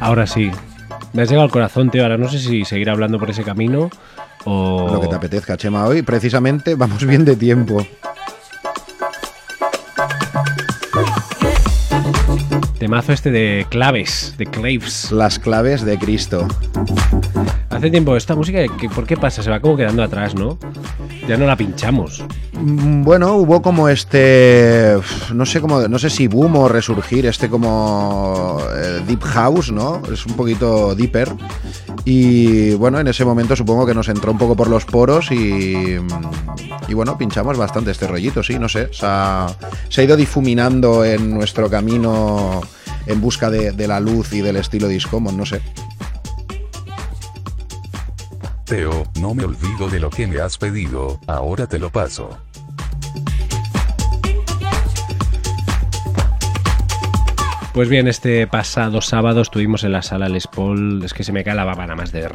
Ahora 0.00 0.26
sí. 0.26 0.50
Me 1.12 1.22
has 1.22 1.28
llegado 1.28 1.44
al 1.44 1.50
corazón, 1.50 1.90
Teo. 1.90 2.04
Ahora 2.04 2.16
no 2.16 2.28
sé 2.28 2.38
si 2.38 2.64
seguir 2.64 2.88
hablando 2.88 3.18
por 3.18 3.30
ese 3.30 3.42
camino 3.42 3.90
Lo 4.46 4.98
que 5.00 5.08
te 5.08 5.14
apetezca, 5.14 5.56
Chema. 5.56 5.86
Hoy 5.86 6.02
precisamente 6.02 6.74
vamos 6.74 7.04
bien 7.06 7.24
de 7.24 7.36
tiempo. 7.36 7.86
Temazo 12.80 13.12
este 13.12 13.30
de 13.30 13.66
claves, 13.68 14.34
de 14.38 14.46
claves. 14.46 15.12
Las 15.12 15.38
claves 15.38 15.84
de 15.84 15.98
Cristo. 15.98 16.48
Hace 17.68 17.90
tiempo 17.90 18.16
esta 18.16 18.34
música, 18.34 18.58
que- 18.78 18.88
¿por 18.88 19.06
qué 19.06 19.16
pasa? 19.18 19.42
Se 19.42 19.50
va 19.50 19.60
como 19.60 19.76
quedando 19.76 20.02
atrás, 20.02 20.34
¿no? 20.34 20.58
ya 21.28 21.36
no 21.36 21.46
la 21.46 21.54
pinchamos. 21.56 22.24
Mm, 22.54 23.04
Bueno, 23.04 23.34
hubo 23.36 23.62
como 23.62 23.88
este, 23.88 24.96
no 25.32 25.46
sé 25.46 25.60
cómo, 25.60 25.86
no 25.86 25.98
sé 25.98 26.10
si 26.10 26.26
boom 26.26 26.56
o 26.56 26.68
resurgir, 26.68 27.26
este 27.26 27.48
como 27.48 28.58
eh, 28.74 29.00
deep 29.06 29.22
house, 29.22 29.70
¿no? 29.70 30.02
Es 30.12 30.26
un 30.26 30.32
poquito 30.34 30.94
deeper. 30.96 31.32
Y 32.04 32.72
bueno, 32.74 32.98
en 32.98 33.06
ese 33.06 33.24
momento 33.24 33.54
supongo 33.54 33.86
que 33.86 33.94
nos 33.94 34.08
entró 34.08 34.32
un 34.32 34.38
poco 34.38 34.56
por 34.56 34.68
los 34.68 34.84
poros 34.86 35.30
y, 35.30 35.98
y 36.88 36.94
bueno, 36.94 37.16
pinchamos 37.16 37.56
bastante 37.56 37.92
este 37.92 38.06
rollito, 38.08 38.42
sí, 38.42 38.58
no 38.58 38.68
sé. 38.68 38.88
Se 38.92 39.06
ha, 39.06 39.46
se 39.88 40.00
ha 40.00 40.04
ido 40.04 40.16
difuminando 40.16 41.04
en 41.04 41.30
nuestro 41.32 41.70
camino 41.70 42.60
en 43.10 43.20
busca 43.20 43.50
de, 43.50 43.72
de 43.72 43.88
la 43.88 44.00
luz 44.00 44.32
y 44.32 44.40
del 44.40 44.56
estilo 44.56 44.88
Discommon, 44.88 45.36
no 45.36 45.46
sé. 45.46 45.60
Teo, 48.64 49.04
no 49.20 49.34
me 49.34 49.44
olvido 49.44 49.88
de 49.88 49.98
lo 49.98 50.10
que 50.10 50.26
me 50.26 50.40
has 50.40 50.56
pedido, 50.56 51.18
ahora 51.26 51.66
te 51.66 51.78
lo 51.78 51.90
paso. 51.90 52.38
Pues 57.72 57.88
bien, 57.88 58.08
este 58.08 58.48
pasado 58.48 59.00
sábado 59.00 59.40
estuvimos 59.40 59.84
en 59.84 59.92
la 59.92 60.02
sala 60.02 60.28
Les 60.28 60.48
Paul. 60.48 61.02
Es 61.04 61.14
que 61.14 61.22
se 61.22 61.32
me 61.32 61.44
cae 61.44 61.54
la 61.54 61.64
baba 61.64 61.86
nada 61.86 61.94
más 61.94 62.10
de 62.10 62.28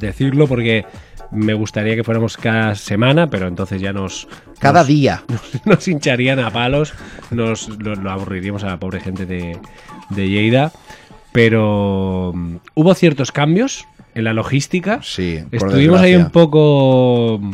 decirlo 0.00 0.48
porque 0.48 0.86
me 1.32 1.54
gustaría 1.54 1.96
que 1.96 2.04
fuéramos 2.04 2.36
cada 2.36 2.74
semana, 2.74 3.28
pero 3.30 3.48
entonces 3.48 3.80
ya 3.80 3.92
nos, 3.92 4.28
Cada 4.58 4.80
nos- 4.80 4.88
día. 4.88 5.22
nos 5.64 5.88
hincharían 5.88 6.38
a 6.38 6.50
palos, 6.50 6.92
nos 7.30 7.68
lo, 7.78 7.94
lo 7.94 8.10
aburriríamos 8.10 8.62
a 8.64 8.68
la 8.68 8.78
pobre 8.78 9.00
gente 9.00 9.26
de, 9.26 9.58
de 10.10 10.28
Lleida. 10.28 10.72
Pero 11.32 12.32
mm, 12.34 12.56
hubo 12.74 12.94
ciertos 12.94 13.32
cambios 13.32 13.86
en 14.14 14.24
la 14.24 14.32
logística. 14.34 15.00
Sí, 15.02 15.40
Estuvimos 15.50 16.00
ahí 16.00 16.14
un 16.14 16.30
poco 16.30 17.38
mm, 17.40 17.52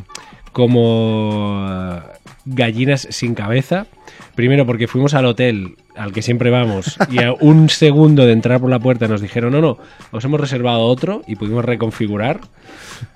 como 0.52 1.64
eh, 1.68 2.00
gallinas 2.44 3.06
sin 3.10 3.34
cabeza. 3.34 3.86
Primero 4.34 4.66
porque 4.66 4.88
fuimos 4.88 5.14
al 5.14 5.26
hotel 5.26 5.76
al 5.98 6.12
que 6.12 6.22
siempre 6.22 6.50
vamos 6.50 6.96
y 7.10 7.22
a 7.22 7.32
un 7.32 7.68
segundo 7.68 8.24
de 8.24 8.32
entrar 8.32 8.60
por 8.60 8.70
la 8.70 8.78
puerta 8.78 9.08
nos 9.08 9.20
dijeron, 9.20 9.52
no, 9.52 9.60
no, 9.60 9.78
os 10.12 10.24
hemos 10.24 10.40
reservado 10.40 10.80
otro 10.82 11.22
y 11.26 11.36
pudimos 11.36 11.64
reconfigurar. 11.64 12.40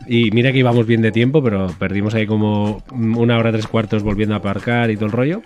Y 0.06 0.30
mira 0.32 0.52
que 0.52 0.58
íbamos 0.58 0.86
bien 0.86 1.00
de 1.02 1.12
tiempo, 1.12 1.42
pero 1.42 1.68
perdimos 1.78 2.14
ahí 2.14 2.26
como 2.26 2.82
una 2.92 3.38
hora, 3.38 3.52
tres 3.52 3.66
cuartos 3.66 4.02
volviendo 4.02 4.34
a 4.34 4.38
aparcar 4.38 4.90
y 4.90 4.96
todo 4.96 5.06
el 5.06 5.12
rollo. 5.12 5.42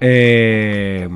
Eh, 0.00 1.08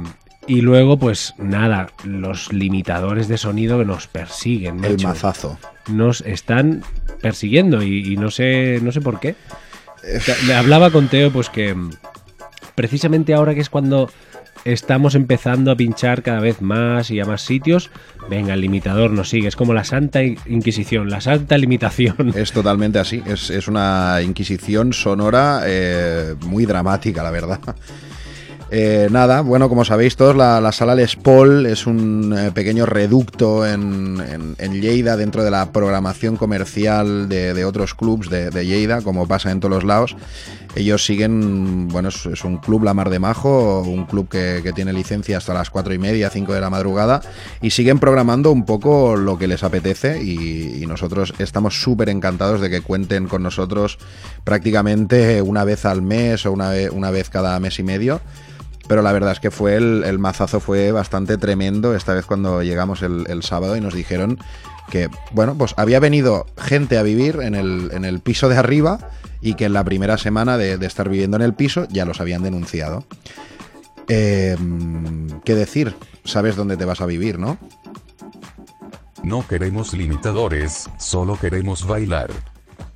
y 0.47 0.61
luego, 0.63 0.99
pues 0.99 1.35
nada, 1.39 1.89
los 2.05 2.53
limitadores 2.53 3.29
de 3.29 3.37
sonido 3.39 3.79
que 3.79 3.85
nos 3.85 4.07
persiguen. 4.07 4.83
El 4.85 4.93
macho. 4.93 5.09
mazazo. 5.09 5.59
Nos 5.89 6.21
están 6.23 6.83
persiguiendo 7.21 7.83
y, 7.83 8.13
y 8.13 8.17
no 8.17 8.31
sé 8.31 8.79
no 8.83 8.93
sé 8.93 9.01
por 9.01 9.21
qué. 9.21 9.35
Te- 10.03 10.47
Le 10.47 10.55
hablaba 10.55 10.91
con 10.91 11.09
Teo, 11.09 11.31
pues 11.31 11.51
que 11.51 11.75
precisamente 12.75 13.35
ahora 13.35 13.55
que 13.55 13.61
es 13.61 13.69
cuando 13.69 14.11
estamos 14.73 15.15
empezando 15.15 15.71
a 15.71 15.77
pinchar 15.77 16.23
cada 16.23 16.41
vez 16.41 16.61
más 16.61 17.11
y 17.11 17.21
a 17.21 17.25
más 17.25 17.43
sitios, 17.43 17.91
venga, 18.31 18.55
el 18.55 18.61
limitador 18.61 19.11
nos 19.11 19.29
sigue. 19.31 19.49
Es 19.49 19.57
como 19.57 19.73
la 19.75 19.85
Santa 19.85 20.23
Inquisición, 20.23 21.11
la 21.11 21.21
Santa 21.21 21.57
Limitación. 21.59 22.33
Es 22.37 22.53
totalmente 22.53 22.99
así. 22.99 23.23
Es, 23.27 23.51
es 23.51 23.69
una 23.69 24.21
inquisición 24.23 24.93
sonora 24.93 25.63
eh, 25.67 26.35
muy 26.47 26.67
dramática, 26.67 27.23
la 27.23 27.31
verdad. 27.31 27.61
Eh, 28.71 29.09
nada, 29.11 29.41
bueno, 29.41 29.71
como 29.71 29.83
sabéis 29.87 30.15
todos, 30.17 30.37
la, 30.37 30.61
la 30.61 30.73
sala 30.73 30.95
Les 30.95 31.17
Paul 31.17 31.65
es 31.65 31.87
un 31.87 32.35
eh, 32.37 32.51
pequeño 32.53 32.85
reducto 32.85 33.67
en, 33.67 34.21
en- 34.21 34.57
en 34.59 34.81
Lleida 34.83 35.17
dentro 35.17 35.43
de 35.43 35.51
la 35.51 35.73
programación 35.73 36.37
comercial 36.37 37.31
de, 37.31 37.55
de 37.55 37.65
otros 37.65 37.95
clubs 37.95 38.29
de, 38.29 38.51
de 38.51 38.67
Lleida, 38.67 39.01
como 39.01 39.27
pasa 39.27 39.51
en 39.53 39.61
todos 39.61 39.75
los 39.75 39.85
lados. 39.85 40.17
Ellos 40.75 41.05
siguen, 41.05 41.89
bueno, 41.89 42.11
es, 42.11 42.45
un 42.45 42.59
club 42.59 42.85
La 42.85 42.95
Mar 42.95 43.11
de 43.11 43.19
Majo, 43.19 43.81
un 43.81 44.07
club 44.07 44.29
que, 44.29 44.73
tiene 44.75 44.93
licencia 44.93 45.39
hasta 45.39 45.55
las 45.55 45.71
cuatro 45.71 45.95
y 45.95 45.99
media, 45.99 46.31
5 46.31 46.53
de 46.53 46.61
la 46.61 46.71
madrugada, 46.71 47.21
y 47.61 47.71
siguen 47.71 47.99
programando 47.99 48.53
un 48.53 48.65
poco 48.65 49.17
lo 49.17 49.39
que 49.39 49.49
les 49.49 49.65
apetece 49.65 50.23
y, 50.23 50.87
nosotros 50.89 51.35
estamos 51.39 51.83
súper 51.83 52.09
encantados 52.09 52.63
de 52.63 52.71
que 52.71 52.81
cuenten 52.81 53.29
con 53.29 53.43
nosotros 53.43 53.99
prácticamente 54.43 55.43
una 55.43 55.63
vez 55.63 55.85
al 55.85 56.01
mes 56.01 56.47
o 56.47 56.53
una, 56.53 56.73
una 56.93 57.11
vez 57.11 57.29
cada 57.29 57.61
mes 57.61 57.79
y 57.79 57.83
medio. 57.83 58.23
Pero 58.89 59.03
la 59.03 59.13
verdad 59.13 59.33
es 59.33 59.41
que 59.41 59.51
fue 59.51 59.77
el, 59.77 60.03
el 60.05 60.19
mazazo 60.19 60.61
fue 60.61 60.91
bastante 60.93 61.37
tremendo 61.37 61.95
esta 61.95 62.15
vez 62.15 62.25
cuando 62.25 62.63
llegamos 62.63 63.03
el 63.03 63.43
sábado 63.43 63.77
y 63.77 63.83
nos 63.83 63.93
dijeron 63.93 64.39
que, 64.91 65.09
bueno, 65.33 65.57
pues 65.57 65.75
había 65.77 66.01
venido 66.01 66.47
gente 66.57 66.99
a 66.99 67.03
vivir 67.03 67.41
en 67.43 67.55
el, 67.55 67.91
en 67.93 68.05
el 68.05 68.21
piso 68.21 68.49
de 68.49 68.57
arriba 68.57 69.11
y 69.41 69.55
que 69.55 69.67
en 69.67 69.73
la 69.73 69.85
primera 69.85 70.19
semana 70.19 70.59
de, 70.59 70.79
de 70.79 70.87
estar 70.87 71.09
viviendo 71.09 71.37
en 71.37 71.43
el 71.43 71.55
piso 71.55 71.87
ya 71.91 72.05
los 72.05 72.21
habían 72.21 72.43
denunciado. 72.43 73.05
Eh, 74.09 74.57
¿Qué 75.45 75.55
decir? 75.55 75.95
Sabes 76.25 76.57
dónde 76.57 76.77
te 76.77 76.85
vas 76.85 77.01
a 77.01 77.07
vivir, 77.07 77.39
¿no? 77.39 77.59
No 79.23 79.47
queremos 79.47 79.93
limitadores, 79.93 80.89
solo 80.99 81.39
queremos 81.39 81.87
bailar. 81.87 82.31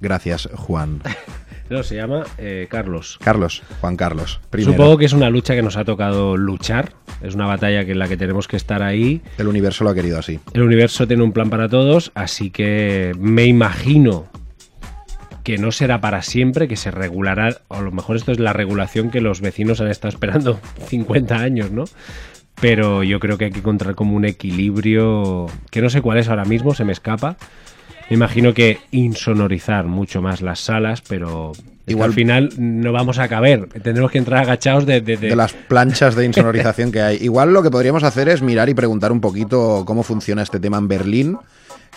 Gracias, 0.01 0.49
Juan. 0.55 1.03
No, 1.73 1.83
se 1.83 1.95
llama 1.95 2.25
eh, 2.37 2.67
Carlos. 2.69 3.19
Carlos, 3.25 3.63
Juan 3.81 3.97
Carlos. 3.97 4.41
Primero, 4.51 4.73
Supongo 4.73 4.99
que 4.99 5.07
es 5.07 5.15
una 5.15 5.31
lucha 5.31 5.55
que 5.55 5.63
nos 5.63 5.79
ha 5.79 5.87
tocado 5.87 6.37
luchar. 6.37 6.93
Es 7.23 7.35
una 7.35 7.47
batalla 7.47 7.87
que 7.87 7.93
en 7.93 7.99
la 7.99 8.09
que 8.09 8.19
tenemos 8.19 8.47
que 8.47 8.59
estar 8.59 8.83
ahí. 8.83 9.23
el 9.39 9.49
universo 9.49 9.83
lo 9.83 9.89
ha 9.89 9.95
querido 9.95 10.19
así. 10.19 10.39
El 10.53 10.65
universo 10.65 11.07
tiene 11.07 11.23
un 11.23 11.33
plan 11.33 11.49
para 11.49 11.71
todos, 11.71 12.13
así 12.15 12.51
que 12.51 13.13
me 13.19 13.47
imagino 13.47 14.27
que 15.45 15.57
no 15.57 15.73
será 15.73 16.03
para 16.03 16.21
siempre, 16.21 16.69
que 16.69 16.77
se 16.77 16.91
regulará, 16.91 17.63
o 17.69 17.77
a 17.77 17.81
lo 17.81 17.91
mejor 17.91 18.17
esto 18.17 18.33
es 18.33 18.39
la 18.39 18.53
regulación 18.53 19.11
que 19.11 19.23
los 19.23 19.41
vecinos 19.41 19.81
han 19.81 19.89
estado 19.89 20.11
esperando 20.11 20.61
50 20.89 21.37
años, 21.37 21.71
¿no? 21.71 21.85
Pero 22.61 23.03
yo 23.03 23.19
creo 23.19 23.39
que 23.39 23.47
hay 23.47 23.51
que 23.51 23.61
encontrar 23.61 23.95
como 23.95 24.15
un 24.15 24.27
equilibrio 24.27 25.47
que 25.71 25.81
no 25.81 25.89
sé 25.89 26.03
cuál 26.03 26.19
es 26.19 26.29
ahora 26.29 26.45
mismo, 26.45 26.75
se 26.75 26.85
me 26.85 26.93
escapa. 26.93 27.39
Me 28.13 28.17
imagino 28.17 28.53
que 28.53 28.79
insonorizar 28.91 29.87
mucho 29.87 30.21
más 30.21 30.43
las 30.43 30.61
salas, 30.61 31.01
pero 31.09 31.53
Igual 31.87 32.11
al 32.11 32.15
final 32.15 32.51
no 32.59 32.93
vamos 32.93 33.19
a 33.19 33.27
caber. 33.27 33.69
Tendremos 33.83 34.11
que 34.11 34.19
entrar 34.19 34.43
agachados 34.43 34.85
de, 34.85 35.01
de- 35.01 35.17
de- 35.17 35.29
de 35.31 35.37
las 35.37 35.55
planchas 35.55 36.15
de 36.15 36.27
insonorización 36.27 36.93
que 36.93 37.01
hay. 37.01 37.17
Igual 37.23 37.55
lo 37.55 37.63
que 37.63 37.71
podríamos 37.71 38.03
hacer 38.05 38.29
es 38.29 38.43
mirar 38.43 38.69
y 38.69 38.75
preguntar 38.75 39.13
un 39.13 39.21
poquito 39.23 39.85
cómo 39.87 40.03
funciona 40.03 40.43
este 40.43 40.61
tema 40.61 40.77
en 40.77 40.89
Berlín, 40.89 41.39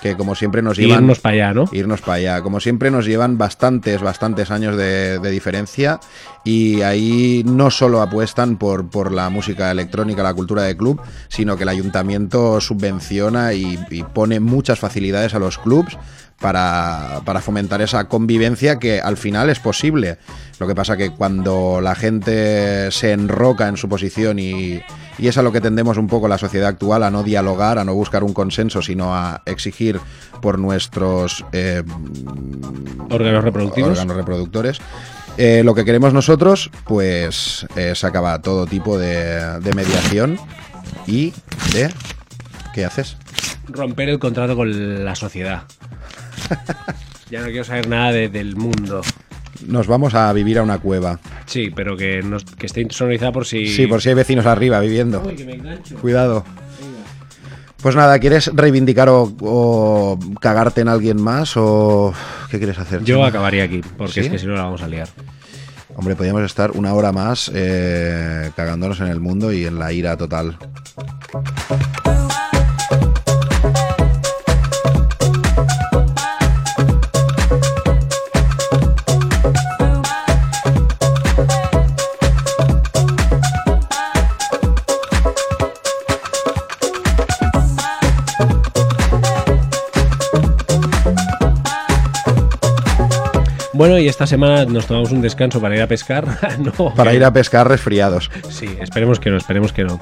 que 0.01 0.15
como 0.15 0.35
siempre 0.35 0.61
nos 0.61 0.77
llevan 0.77 1.03
irnos 1.03 1.19
para 1.19 1.33
allá, 1.33 1.53
¿no? 1.53 1.69
irnos 1.71 2.01
para 2.01 2.13
allá. 2.13 2.41
Como 2.41 2.59
siempre 2.59 2.91
nos 2.91 3.05
llevan 3.05 3.37
bastantes, 3.37 4.01
bastantes 4.01 4.51
años 4.51 4.75
de, 4.77 5.19
de 5.19 5.31
diferencia 5.31 5.99
y 6.43 6.81
ahí 6.81 7.43
no 7.45 7.71
solo 7.71 8.01
apuestan 8.01 8.57
por, 8.57 8.89
por 8.89 9.11
la 9.11 9.29
música 9.29 9.71
electrónica, 9.71 10.23
la 10.23 10.33
cultura 10.33 10.63
de 10.63 10.77
club, 10.77 11.01
sino 11.27 11.57
que 11.57 11.63
el 11.63 11.69
ayuntamiento 11.69 12.61
subvenciona 12.61 13.53
y, 13.53 13.79
y 13.89 14.03
pone 14.03 14.39
muchas 14.39 14.79
facilidades 14.79 15.33
a 15.33 15.39
los 15.39 15.57
clubs 15.57 15.97
para, 16.39 17.21
para 17.25 17.41
fomentar 17.41 17.81
esa 17.81 18.07
convivencia 18.07 18.77
que 18.77 18.99
al 19.01 19.17
final 19.17 19.49
es 19.49 19.59
posible. 19.59 20.17
Lo 20.59 20.67
que 20.67 20.75
pasa 20.75 20.97
que 20.97 21.09
cuando 21.11 21.81
la 21.81 21.95
gente 21.95 22.91
se 22.91 23.11
enroca 23.11 23.67
en 23.67 23.77
su 23.77 23.89
posición 23.89 24.39
y, 24.39 24.81
y 25.17 25.27
es 25.27 25.37
a 25.37 25.41
lo 25.41 25.51
que 25.51 25.61
tendemos 25.61 25.97
un 25.97 26.07
poco 26.07 26.27
la 26.27 26.37
sociedad 26.37 26.69
actual, 26.69 27.03
a 27.03 27.11
no 27.11 27.23
dialogar, 27.23 27.77
a 27.79 27.83
no 27.85 27.93
buscar 27.93 28.23
un 28.23 28.33
consenso, 28.33 28.81
sino 28.81 29.15
a 29.15 29.41
exigir 29.45 29.99
por 30.41 30.59
nuestros 30.59 31.45
eh, 31.51 31.83
Órganos 33.09 33.43
reproductivos. 33.43 33.91
órganos 33.91 34.17
reproductores. 34.17 34.79
Eh, 35.37 35.63
lo 35.65 35.75
que 35.75 35.83
queremos 35.83 36.13
nosotros, 36.13 36.71
pues 36.85 37.65
eh, 37.75 37.93
se 37.95 38.07
acaba 38.07 38.41
todo 38.41 38.65
tipo 38.65 38.97
de, 38.97 39.59
de 39.59 39.73
mediación 39.73 40.37
y 41.07 41.33
de... 41.73 41.93
¿Qué 42.73 42.85
haces? 42.85 43.17
romper 43.67 44.09
el 44.09 44.19
contrato 44.19 44.55
con 44.55 45.03
la 45.03 45.15
sociedad. 45.15 45.63
ya 47.29 47.39
no 47.41 47.47
quiero 47.47 47.63
saber 47.63 47.87
nada 47.87 48.11
de- 48.11 48.29
del 48.29 48.55
mundo. 48.55 49.01
Nos 49.67 49.87
vamos 49.87 50.13
a 50.13 50.31
vivir 50.33 50.59
a 50.59 50.63
una 50.63 50.79
cueva. 50.79 51.19
Sí, 51.45 51.71
pero 51.75 51.95
que, 51.95 52.21
no, 52.21 52.37
que 52.57 52.65
esté 52.65 52.81
insonorizada 52.81 53.31
por 53.31 53.45
si... 53.45 53.67
Sí, 53.67 53.87
por 53.87 54.01
si 54.01 54.09
hay 54.09 54.15
vecinos 54.15 54.45
arriba 54.45 54.79
viviendo. 54.79 55.21
Uy, 55.25 55.35
que 55.35 55.45
me 55.45 55.53
engancho. 55.53 55.95
Cuidado. 55.95 56.43
Pues 57.81 57.95
nada, 57.95 58.17
¿quieres 58.19 58.51
reivindicar 58.53 59.09
o, 59.09 59.31
o 59.41 60.19
cagarte 60.41 60.81
en 60.81 60.87
alguien 60.87 61.21
más 61.21 61.53
o 61.55 62.13
qué 62.49 62.57
quieres 62.57 62.79
hacer? 62.79 63.03
Yo 63.03 63.23
acabaría 63.23 63.63
aquí, 63.63 63.81
porque 63.97 64.13
¿Sí? 64.13 64.19
es 64.21 64.29
que 64.29 64.39
si 64.39 64.47
no 64.47 64.53
la 64.55 64.63
vamos 64.63 64.81
a 64.81 64.87
liar. 64.87 65.07
Hombre, 65.95 66.15
podríamos 66.15 66.41
estar 66.43 66.71
una 66.71 66.93
hora 66.93 67.11
más 67.11 67.49
eh, 67.53 68.51
cagándonos 68.55 68.99
en 69.01 69.07
el 69.07 69.19
mundo 69.21 69.53
y 69.53 69.65
en 69.65 69.79
la 69.79 69.93
ira 69.93 70.17
total. 70.17 70.57
Bueno, 93.75 93.99
y 93.99 94.07
esta 94.07 94.25
semana 94.25 94.65
nos 94.65 94.87
tomamos 94.87 95.11
un 95.11 95.21
descanso 95.21 95.59
para 95.61 95.75
ir 95.75 95.81
a 95.81 95.87
pescar. 95.87 96.25
no, 96.59 96.93
Para 96.95 97.11
que- 97.11 97.17
ir 97.17 97.23
a 97.25 97.31
pescar 97.33 97.67
resfriados. 97.67 98.31
Sí, 98.49 98.67
esperemos 98.81 99.19
que 99.19 99.29
no, 99.29 99.37
esperemos 99.37 99.73
que 99.73 99.83
no. 99.83 99.99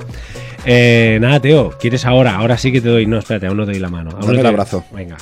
Eh, 0.65 1.17
nada, 1.21 1.39
Teo, 1.39 1.71
¿quieres 1.79 2.05
ahora? 2.05 2.35
Ahora 2.35 2.57
sí 2.57 2.71
que 2.71 2.81
te 2.81 2.89
doy. 2.89 3.05
No, 3.05 3.17
espérate, 3.17 3.47
aún 3.47 3.57
no 3.57 3.65
te 3.65 3.71
doy 3.71 3.79
la 3.79 3.89
mano. 3.89 4.11
Aún 4.11 4.21
Dame 4.21 4.33
no 4.33 4.39
el 4.39 4.41
te- 4.43 4.47
abrazo. 4.47 4.85
Venga. 4.91 5.17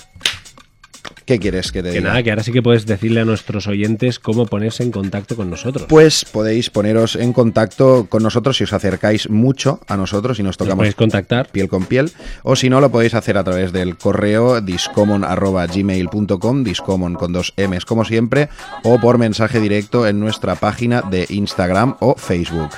¿Qué 1.31 1.39
quieres 1.39 1.71
que 1.71 1.81
te 1.81 1.91
Que 1.91 1.99
diga? 1.99 2.09
nada, 2.09 2.23
que 2.23 2.29
ahora 2.29 2.43
sí 2.43 2.51
que 2.51 2.61
puedes 2.61 2.85
decirle 2.85 3.21
a 3.21 3.25
nuestros 3.25 3.65
oyentes 3.67 4.19
cómo 4.19 4.47
ponerse 4.47 4.83
en 4.83 4.91
contacto 4.91 5.37
con 5.37 5.49
nosotros. 5.49 5.85
Pues 5.87 6.25
podéis 6.25 6.69
poneros 6.69 7.15
en 7.15 7.31
contacto 7.31 8.07
con 8.09 8.21
nosotros 8.21 8.57
si 8.57 8.65
os 8.65 8.73
acercáis 8.73 9.29
mucho 9.29 9.79
a 9.87 9.95
nosotros 9.95 10.39
y 10.39 10.43
nos 10.43 10.49
Nos 10.49 10.57
tocamos 10.57 10.79
podéis 10.79 10.95
contactar. 10.95 11.47
piel 11.49 11.69
con 11.69 11.85
piel, 11.85 12.11
o 12.43 12.57
si 12.57 12.69
no 12.69 12.81
lo 12.81 12.91
podéis 12.91 13.13
hacer 13.13 13.37
a 13.37 13.45
través 13.45 13.71
del 13.71 13.95
correo 13.97 14.59
discommon.gmail.com, 14.59 16.63
discommon 16.65 17.15
con 17.15 17.31
dos 17.31 17.53
M's 17.55 17.85
como 17.85 18.03
siempre, 18.03 18.49
o 18.83 18.99
por 18.99 19.17
mensaje 19.17 19.61
directo 19.61 20.05
en 20.07 20.19
nuestra 20.19 20.55
página 20.55 21.01
de 21.01 21.27
Instagram 21.29 21.95
o 22.01 22.15
Facebook. 22.17 22.71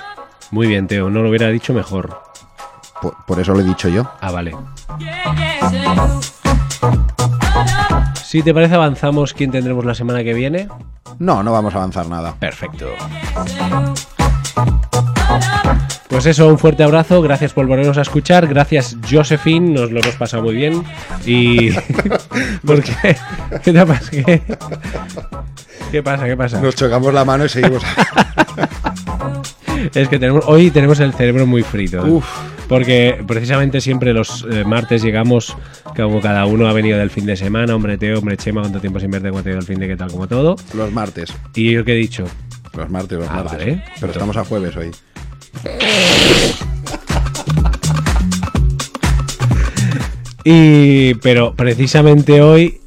Muy 0.51 0.67
bien, 0.67 0.85
Teo, 0.85 1.09
no 1.09 1.23
lo 1.23 1.29
hubiera 1.29 1.49
dicho 1.49 1.73
mejor. 1.73 2.19
Por, 3.01 3.15
por 3.25 3.39
eso 3.39 3.53
lo 3.53 3.61
he 3.61 3.63
dicho 3.63 3.89
yo. 3.89 4.07
Ah, 4.21 4.29
vale. 4.31 4.51
Si 8.33 8.41
te 8.41 8.51
parece, 8.51 8.73
avanzamos 8.73 9.35
quién 9.35 9.51
tendremos 9.51 9.85
la 9.85 9.93
semana 9.93 10.23
que 10.23 10.33
viene. 10.33 10.67
No, 11.19 11.43
no 11.43 11.51
vamos 11.51 11.75
a 11.75 11.77
avanzar 11.77 12.07
nada. 12.07 12.33
Perfecto. 12.39 12.87
Pues 16.07 16.25
eso, 16.25 16.47
un 16.47 16.57
fuerte 16.57 16.81
abrazo, 16.81 17.21
gracias 17.21 17.53
por 17.53 17.67
volvernos 17.67 17.99
a 17.99 18.01
escuchar, 18.01 18.47
gracias 18.47 18.97
Josephine, 19.07 19.79
nos 19.79 19.91
lo 19.91 19.99
hemos 19.99 20.15
pasado 20.15 20.41
muy 20.41 20.55
bien. 20.55 20.83
Y. 21.27 21.73
¿Por 22.65 22.81
qué? 22.81 23.15
¿Qué 23.63 23.71
te 23.71 23.85
pasa? 23.85 24.09
¿Qué, 24.09 24.41
¿Qué 25.91 26.01
pasa? 26.01 26.25
¿Qué 26.25 26.35
pasa? 26.35 26.59
Nos 26.59 26.75
chocamos 26.75 27.13
la 27.13 27.23
mano 27.23 27.45
y 27.45 27.49
seguimos. 27.49 27.83
Es 29.93 30.07
que 30.07 30.17
tenemos, 30.17 30.45
hoy 30.47 30.71
tenemos 30.71 30.99
el 31.01 31.13
cerebro 31.13 31.45
muy 31.45 31.61
frito. 31.61 32.03
Uf. 32.03 32.25
Porque 32.73 33.23
precisamente 33.27 33.81
siempre 33.81 34.13
los 34.13 34.47
eh, 34.51 34.63
martes 34.65 35.03
llegamos, 35.03 35.55
como 35.95 36.21
cada 36.21 36.47
uno 36.47 36.67
ha 36.67 36.73
venido 36.73 36.97
del 36.97 37.11
fin 37.11 37.27
de 37.27 37.35
semana, 37.37 37.75
hombre 37.75 37.99
Teo, 37.99 38.17
hombre 38.17 38.35
Chema, 38.35 38.61
cuánto 38.61 38.79
tiempo 38.79 38.99
sin 38.99 39.11
verte, 39.11 39.29
cuánto 39.29 39.49
ha 39.49 39.51
ido 39.51 39.59
el 39.59 39.65
fin 39.67 39.77
de 39.79 39.87
qué 39.87 39.95
tal, 39.95 40.09
como 40.11 40.27
todo. 40.27 40.55
Los 40.73 40.91
martes. 40.91 41.31
Y 41.53 41.71
yo 41.71 41.85
que 41.85 41.91
he 41.91 41.95
dicho, 41.97 42.25
Los 42.75 42.89
martes, 42.89 43.19
los 43.19 43.27
Ah, 43.29 43.43
martes. 43.43 43.59
vale. 43.59 43.83
Pero 43.99 44.11
estamos 44.11 44.35
a 44.37 44.43
jueves 44.43 44.75
hoy. 44.75 44.89
Y 50.45 51.13
pero 51.15 51.53
precisamente 51.55 52.41
hoy 52.41 52.81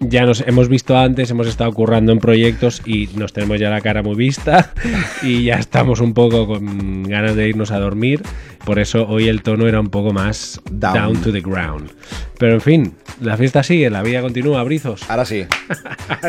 ya 0.00 0.24
nos 0.24 0.40
hemos 0.46 0.68
visto 0.68 0.96
antes, 0.96 1.30
hemos 1.30 1.46
estado 1.46 1.72
currando 1.72 2.12
en 2.12 2.18
proyectos 2.18 2.82
y 2.84 3.08
nos 3.14 3.32
tenemos 3.32 3.58
ya 3.58 3.70
la 3.70 3.80
cara 3.80 4.02
muy 4.02 4.14
vista 4.14 4.72
y 5.22 5.44
ya 5.44 5.54
estamos 5.54 6.00
un 6.00 6.14
poco 6.14 6.46
con 6.46 7.02
ganas 7.04 7.34
de 7.36 7.48
irnos 7.48 7.70
a 7.70 7.78
dormir. 7.78 8.22
Por 8.64 8.78
eso 8.78 9.06
hoy 9.06 9.28
el 9.28 9.42
tono 9.42 9.68
era 9.68 9.78
un 9.78 9.90
poco 9.90 10.12
más 10.12 10.60
down, 10.70 10.94
Down. 10.94 11.22
to 11.22 11.32
the 11.32 11.40
ground. 11.40 11.90
Pero 12.38 12.54
en 12.54 12.60
fin, 12.60 12.94
la 13.20 13.36
fiesta 13.36 13.62
sigue, 13.62 13.88
la 13.90 14.02
vida 14.02 14.20
continúa, 14.20 14.62
brizos. 14.64 15.08
Ahora 15.08 15.24
sí. 15.24 15.46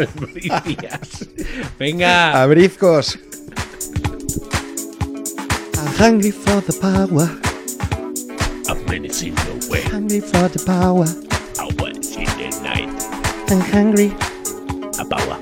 Venga. 1.79 2.41
Abrizcos. 2.41 3.17
I'm 5.77 5.93
hungry 5.99 6.31
for 6.31 6.61
the 6.61 6.73
power. 6.79 7.29
I'm 8.69 8.85
menacing 8.85 9.33
the 9.33 9.67
way. 9.71 9.81
Hungry 9.91 10.21
for 10.21 10.47
the 10.49 10.63
power. 10.63 11.07
I 11.59 11.96
I'm 13.49 13.61
hungry. 13.61 14.13
A 14.99 15.05
power. 15.05 15.37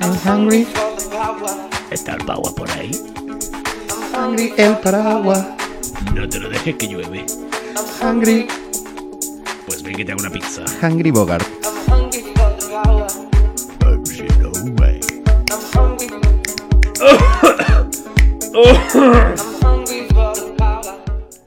I'm 0.00 0.14
hungry. 0.24 0.66
¿Está 1.90 2.14
el 2.14 2.24
power 2.24 2.54
por 2.54 2.70
ahí? 2.70 2.92
Hungry 4.16 4.52
el 4.56 4.76
paraguas. 4.78 5.44
No 6.14 6.28
te 6.28 6.38
lo 6.38 6.48
dejes 6.50 6.76
que 6.76 6.86
llueve. 6.86 7.26
Hungry. 8.00 8.46
Pues 9.66 9.82
ven 9.82 9.96
que 9.96 10.04
te 10.04 10.12
hago 10.12 10.20
una 10.20 10.30
pizza. 10.30 10.64
Hungry 10.80 11.10
Bogart. 11.10 11.44
I'm 13.82 14.04
shit 14.04 14.30
away. 14.40 15.00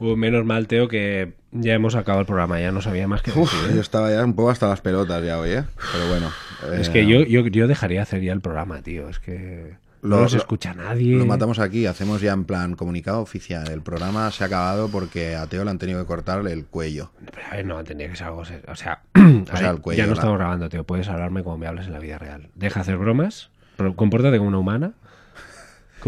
Uh, 0.00 0.14
menos 0.14 0.44
mal, 0.44 0.68
Teo, 0.68 0.86
que 0.86 1.32
ya 1.52 1.74
hemos 1.74 1.94
acabado 1.94 2.20
el 2.20 2.26
programa, 2.26 2.60
ya 2.60 2.70
no 2.72 2.80
sabía 2.82 3.08
más 3.08 3.22
que 3.22 3.30
Uf, 3.30 3.52
decir. 3.52 3.70
¿eh? 3.70 3.74
yo 3.76 3.80
estaba 3.80 4.10
ya 4.12 4.24
un 4.24 4.34
poco 4.34 4.50
hasta 4.50 4.68
las 4.68 4.80
pelotas 4.80 5.24
ya 5.24 5.38
hoy, 5.38 5.50
¿eh? 5.50 5.64
Pero 5.92 6.08
bueno. 6.08 6.30
Es 6.80 6.88
eh, 6.88 6.92
que 6.92 7.06
yo, 7.06 7.22
yo, 7.22 7.46
yo 7.46 7.66
dejaría 7.68 8.02
hacer 8.02 8.22
ya 8.22 8.32
el 8.32 8.40
programa, 8.40 8.82
tío. 8.82 9.08
Es 9.08 9.18
que 9.18 9.76
no 10.02 10.20
nos 10.20 10.34
escucha 10.34 10.74
nadie. 10.74 11.16
Lo 11.16 11.26
matamos 11.26 11.58
aquí, 11.58 11.86
hacemos 11.86 12.20
ya 12.20 12.32
en 12.32 12.44
plan 12.44 12.74
comunicado 12.74 13.20
oficial. 13.20 13.68
El 13.70 13.82
programa 13.82 14.30
se 14.30 14.44
ha 14.44 14.46
acabado 14.46 14.88
porque 14.88 15.34
a 15.36 15.46
Teo 15.46 15.64
le 15.64 15.70
han 15.70 15.78
tenido 15.78 16.00
que 16.00 16.06
cortar 16.06 16.46
el 16.46 16.66
cuello. 16.66 17.10
Pero, 17.32 17.46
a 17.50 17.56
ver, 17.56 17.66
no, 17.66 17.82
tendría 17.84 18.08
que 18.08 18.16
ser 18.16 18.26
algo 18.28 18.44
serio. 18.44 18.64
O 18.68 18.76
sea, 18.76 19.02
O 19.14 19.56
sea, 19.56 19.70
ay, 19.70 19.74
el 19.76 19.80
cuello, 19.80 19.98
ya 19.98 20.04
no 20.04 20.10
la- 20.10 20.14
estamos 20.14 20.38
grabando, 20.38 20.68
tío. 20.68 20.84
Puedes 20.84 21.08
hablarme 21.08 21.42
como 21.42 21.58
me 21.58 21.66
hablas 21.66 21.86
en 21.86 21.92
la 21.92 21.98
vida 21.98 22.18
real. 22.18 22.48
Deja 22.54 22.80
hacer 22.80 22.96
bromas. 22.96 23.50
Compórtate 23.96 24.38
como 24.38 24.48
una 24.48 24.58
humana. 24.58 24.92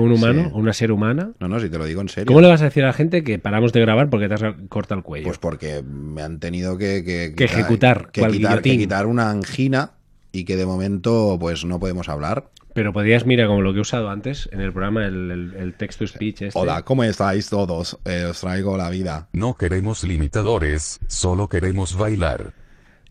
Un 0.01 0.13
humano, 0.13 0.45
Sí. 0.45 0.51
una 0.55 0.73
ser 0.73 0.93
humana. 0.93 1.31
No, 1.41 1.49
no, 1.49 1.61
si 1.61 1.69
te 1.69 1.79
lo 1.79 1.85
digo 1.85 2.01
en 2.01 2.09
serio. 2.09 2.27
¿Cómo 2.27 2.41
le 2.41 2.49
vas 2.49 2.61
a 2.63 2.65
decir 2.65 2.83
a 2.85 2.89
la 2.89 2.93
gente 2.93 3.23
que 3.25 3.39
paramos 3.39 3.73
de 3.73 3.81
grabar 3.81 4.11
porque 4.11 4.29
te 4.29 4.35
has 4.35 4.43
cortado 4.69 4.99
el 4.99 5.05
cuello? 5.05 5.27
Pues 5.27 5.39
porque 5.39 5.83
me 5.83 6.23
han 6.23 6.39
tenido 6.41 6.79
que, 6.79 7.05
que, 7.05 7.35
Que 7.37 7.45
ejecutar, 7.45 8.11
que 8.13 8.27
quitar, 8.29 8.63
que 8.63 8.79
quitar 8.79 9.07
una 9.07 9.31
angina 9.31 9.93
y 10.33 10.45
que 10.45 10.57
de 10.57 10.67
momento 10.67 11.37
pues 11.41 11.65
no 11.65 11.79
podemos 11.81 12.09
hablar. 12.09 12.49
Pero 12.73 12.93
podrías, 12.93 13.27
mira, 13.27 13.49
como 13.49 13.63
lo 13.63 13.73
que 13.73 13.79
he 13.79 13.83
usado 13.83 14.11
antes 14.11 14.49
en 14.53 14.61
el 14.61 14.73
programa, 14.73 15.05
el, 15.05 15.31
el, 15.33 15.55
el 15.55 15.75
text-to-speech. 15.75 16.43
Este. 16.43 16.59
Hola, 16.59 16.83
¿cómo 16.83 17.03
estáis 17.03 17.49
todos? 17.49 17.99
Eh, 18.05 18.27
os 18.31 18.41
traigo 18.41 18.77
la 18.77 18.89
vida. 18.91 19.27
No 19.33 19.57
queremos 19.57 20.05
limitadores, 20.05 21.01
solo 21.09 21.49
queremos 21.49 21.97
bailar. 21.97 22.53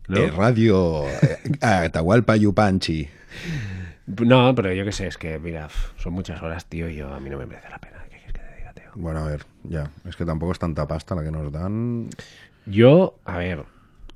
¿no? 0.08 0.18
Eh, 0.18 0.32
radio 0.32 1.04
eh, 1.10 1.38
Atahualpa 1.62 2.38
Yupanchi. 2.38 3.10
No, 4.18 4.56
pero 4.56 4.74
yo 4.74 4.86
qué 4.86 4.92
sé, 4.92 5.08
es 5.08 5.18
que, 5.18 5.40
mira, 5.40 5.68
son 5.98 6.14
muchas 6.14 6.42
horas, 6.42 6.66
tío, 6.66 6.90
y 6.90 6.96
yo, 6.96 7.14
a 7.14 7.20
mí 7.20 7.30
no 7.30 7.38
me 7.38 7.46
merece 7.46 7.70
la 7.70 7.78
pena. 7.80 7.98
¿Qué 8.04 8.18
quieres 8.18 8.34
que 8.34 8.40
te 8.40 8.56
diga, 8.58 8.74
tío? 8.74 8.92
Bueno, 8.96 9.20
a 9.20 9.28
ver, 9.28 9.46
ya. 9.64 9.92
Es 10.06 10.16
que 10.16 10.26
tampoco 10.26 10.52
es 10.52 10.60
tanta 10.60 10.88
pasta 10.88 11.16
la 11.16 11.24
que 11.24 11.32
nos 11.32 11.52
dan. 11.52 12.10
Yo, 12.66 13.20
a 13.26 13.38
ver, 13.38 13.66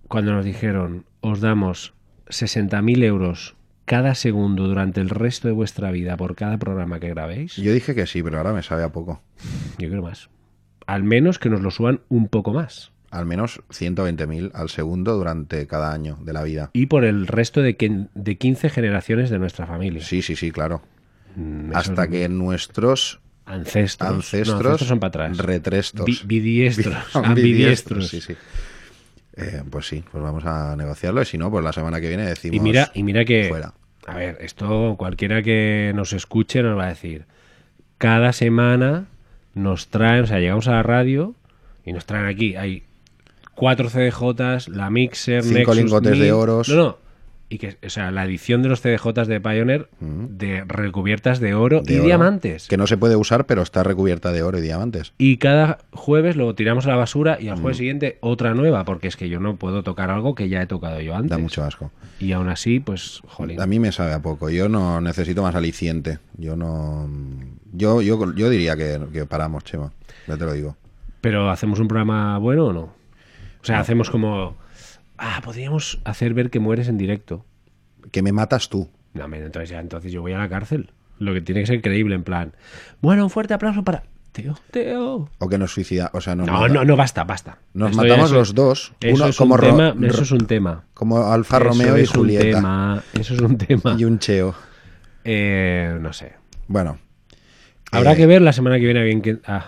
cuando 0.08 0.32
nos 0.34 0.46
dijeron, 0.46 1.06
os 1.22 1.42
damos 1.42 1.94
60.000 2.28 3.04
euros 3.04 3.56
cada 3.86 4.16
segundo 4.16 4.68
durante 4.68 5.02
el 5.02 5.10
resto 5.10 5.48
de 5.48 5.54
vuestra 5.54 5.92
vida 5.92 6.16
por 6.18 6.36
cada 6.36 6.58
programa 6.58 7.00
que 7.00 7.10
grabéis, 7.10 7.58
yo, 7.58 7.64
Yo 7.64 7.74
dije 7.74 7.94
que 7.94 8.08
sí, 8.08 8.24
pero 8.24 8.38
ahora 8.38 8.54
me 8.54 8.64
sabe 8.64 8.84
a 8.84 8.92
poco. 8.92 9.22
creo 9.78 10.02
más. 10.02 10.30
Al 10.88 11.04
menos 11.04 11.38
que 11.38 11.50
nos 11.50 11.62
lo 11.62 11.72
suban 11.72 12.02
un 12.10 12.28
poco 12.30 12.54
más. 12.54 12.93
Al 13.14 13.26
menos 13.28 13.62
120.000 13.70 14.52
al 14.54 14.70
segundo 14.70 15.16
durante 15.16 15.68
cada 15.68 15.94
año 15.94 16.18
de 16.22 16.34
la 16.34 16.42
vida. 16.44 16.72
Y 16.74 16.88
por 16.88 17.04
el 17.06 17.28
resto 17.28 17.62
de, 17.62 17.76
que- 17.78 18.08
de 18.16 18.38
15 18.38 18.70
generaciones 18.70 19.30
de 19.30 19.38
nuestra 19.40 19.68
familia. 19.68 20.02
Sí, 20.04 20.22
sí, 20.22 20.36
sí, 20.36 20.52
claro. 20.52 20.82
Mm, 21.36 21.72
Hasta 21.76 22.08
que 22.08 22.28
nuestros 22.30 23.20
Ancestros. 23.46 24.10
No, 24.10 24.16
ancestros, 24.16 24.80
son 24.88 25.00
para 25.00 25.10
atrás. 25.10 25.38
retrestos. 25.38 26.06
Bi- 26.06 26.22
bidiestros. 26.26 26.96
Sí, 28.10 28.22
sí. 28.22 28.36
Eh, 29.36 29.62
pues 29.70 29.88
sí, 29.88 30.04
pues 30.12 30.24
vamos 30.24 30.46
a 30.46 30.76
negociarlo 30.76 31.22
y 31.22 31.26
si 31.26 31.38
no, 31.38 31.50
pues 31.52 31.64
la 31.64 31.74
semana 31.74 32.00
que 32.00 32.08
viene 32.08 32.24
decimos 32.26 32.56
Y 32.58 32.60
mira, 32.60 32.92
y 32.94 33.04
mira 33.04 33.26
que, 33.26 33.48
fuera. 33.50 33.74
a 34.08 34.16
ver, 34.16 34.38
esto 34.42 34.96
cualquiera 34.98 35.42
que 35.42 35.92
nos 35.96 36.14
escuche 36.14 36.62
nos 36.64 36.78
va 36.78 36.86
a 36.86 36.90
decir, 36.90 37.26
cada 37.98 38.32
semana 38.32 39.06
nos 39.56 39.88
traen, 39.90 40.24
o 40.24 40.28
sea, 40.28 40.40
llegamos 40.40 40.68
a 40.68 40.72
la 40.72 40.84
radio 40.84 41.34
y 41.84 41.94
nos 41.94 42.06
traen 42.06 42.28
aquí, 42.28 42.56
hay 42.56 42.84
cuatro 43.56 43.90
CDJs, 43.90 44.68
la 44.70 44.90
Mixer, 44.90 45.44
Cinco 45.44 45.58
Nexus 45.60 45.76
lingotes 45.78 46.20
de 46.20 46.32
oros. 46.32 46.70
No, 46.70 46.76
no. 46.76 47.04
Y 47.50 47.60
que, 47.60 47.78
o 47.86 47.90
sea, 47.90 48.10
la 48.10 48.26
edición 48.26 48.64
de 48.64 48.70
los 48.70 48.82
CDJs 48.82 49.28
de 49.28 49.40
Pioneer 49.40 49.88
de 50.00 50.64
recubiertas 50.66 51.40
de 51.40 51.54
oro 51.54 51.82
De 51.86 51.94
y 51.94 51.98
oro, 51.98 52.06
diamantes. 52.08 52.68
Que 52.68 52.78
no 52.78 52.88
se 52.88 52.98
puede 52.98 53.16
usar, 53.16 53.46
pero 53.46 53.62
está 53.62 53.84
recubierta 53.84 54.32
de 54.32 54.42
oro 54.42 54.58
y 54.58 54.62
diamantes. 54.62 55.14
Y 55.20 55.38
cada 55.38 55.78
jueves 55.92 56.36
lo 56.36 56.56
tiramos 56.56 56.88
a 56.88 56.90
la 56.90 56.96
basura 56.96 57.38
y 57.40 57.50
al 57.50 57.58
Mm. 57.58 57.62
jueves 57.62 57.78
siguiente 57.78 58.18
otra 58.22 58.56
nueva, 58.56 58.86
porque 58.86 59.08
es 59.08 59.16
que 59.18 59.30
yo 59.30 59.40
no 59.40 59.58
puedo 59.58 59.84
tocar 59.84 60.10
algo 60.10 60.34
que 60.34 60.50
ya 60.50 60.64
he 60.64 60.66
tocado 60.66 61.00
yo 61.00 61.14
antes. 61.16 61.30
Da 61.30 61.38
mucho 61.38 61.64
asco. 61.64 61.92
Y 62.20 62.32
aún 62.32 62.50
así, 62.50 62.80
pues, 62.80 63.22
jolín. 63.28 63.62
A 63.62 63.68
mí 63.68 63.78
me 63.80 63.92
sabe 63.92 64.14
a 64.14 64.20
poco. 64.20 64.50
Yo 64.50 64.68
no 64.68 65.00
necesito 65.00 65.44
más 65.44 65.54
aliciente. 65.54 66.18
Yo 66.38 66.56
no. 66.56 67.08
Yo, 67.72 68.02
yo, 68.02 68.34
yo 68.34 68.50
diría 68.50 68.76
que, 68.76 69.00
que 69.12 69.26
paramos, 69.28 69.64
Chema. 69.64 69.92
Ya 70.28 70.38
te 70.38 70.46
lo 70.46 70.54
digo. 70.54 70.76
Pero 71.22 71.52
¿hacemos 71.52 71.80
un 71.80 71.88
programa 71.88 72.36
bueno 72.40 72.66
o 72.68 72.74
no? 72.74 73.03
O 73.64 73.66
sea, 73.66 73.80
hacemos 73.80 74.10
como... 74.10 74.58
Ah, 75.18 75.42
podríamos 75.44 76.00
hacer 76.04 76.34
ver 76.34 76.50
que 76.50 76.60
mueres 76.60 76.88
en 76.90 76.98
directo. 76.98 77.46
Que 78.12 78.22
me 78.22 78.32
matas 78.32 78.70
tú. 78.70 78.90
No, 79.14 79.26
hombre, 79.26 79.44
entonces 79.46 79.70
ya, 79.70 79.80
entonces 79.80 80.12
yo 80.12 80.22
voy 80.22 80.34
a 80.34 80.38
la 80.38 80.50
cárcel. 80.50 80.92
Lo 81.20 81.34
que 81.34 81.42
tiene 81.42 81.62
que 81.62 81.68
ser 81.68 81.82
creíble, 81.82 82.16
en 82.16 82.24
plan... 82.24 82.54
Bueno, 83.02 83.24
un 83.24 83.30
fuerte 83.30 83.54
aplauso 83.54 83.84
para... 83.84 84.04
Teo, 84.34 84.58
Teo. 84.72 85.30
O 85.38 85.48
que 85.48 85.60
nos 85.60 85.72
suicida. 85.72 86.10
O 86.14 86.20
sea, 86.20 86.36
nos 86.36 86.48
No, 86.48 86.54
mata- 86.54 86.74
no, 86.74 86.84
no, 86.84 86.96
basta, 86.98 87.24
basta. 87.24 87.60
Nos 87.76 87.92
Esto 87.92 88.02
matamos 88.02 88.32
los 88.32 88.56
dos. 88.56 88.92
Eso 89.00 89.16
Uno 89.16 89.28
es 89.28 89.38
como 89.38 89.54
un 89.54 89.62
tema, 89.62 89.96
eso 90.08 90.24
es 90.24 90.32
un 90.32 90.48
tema. 90.48 90.86
Como 90.96 91.32
Alfa 91.32 91.58
Eso 91.58 91.66
Romeo 91.68 91.98
y 92.00 92.06
Julieta. 92.08 92.44
tema, 92.58 93.04
Eso 93.14 93.36
es 93.36 93.40
un 93.42 93.60
tema. 93.60 93.96
Y 93.96 94.06
un 94.06 94.18
Cheo. 94.18 94.56
Eh, 95.24 95.98
no 96.02 96.12
sé. 96.14 96.34
Bueno. 96.68 96.98
Habrá 97.92 98.14
eh, 98.14 98.18
que 98.18 98.26
ver 98.26 98.42
la 98.42 98.54
semana 98.54 98.80
que 98.80 98.86
viene 98.86 99.04
bien 99.04 99.22
que. 99.22 99.38
Ah. 99.46 99.68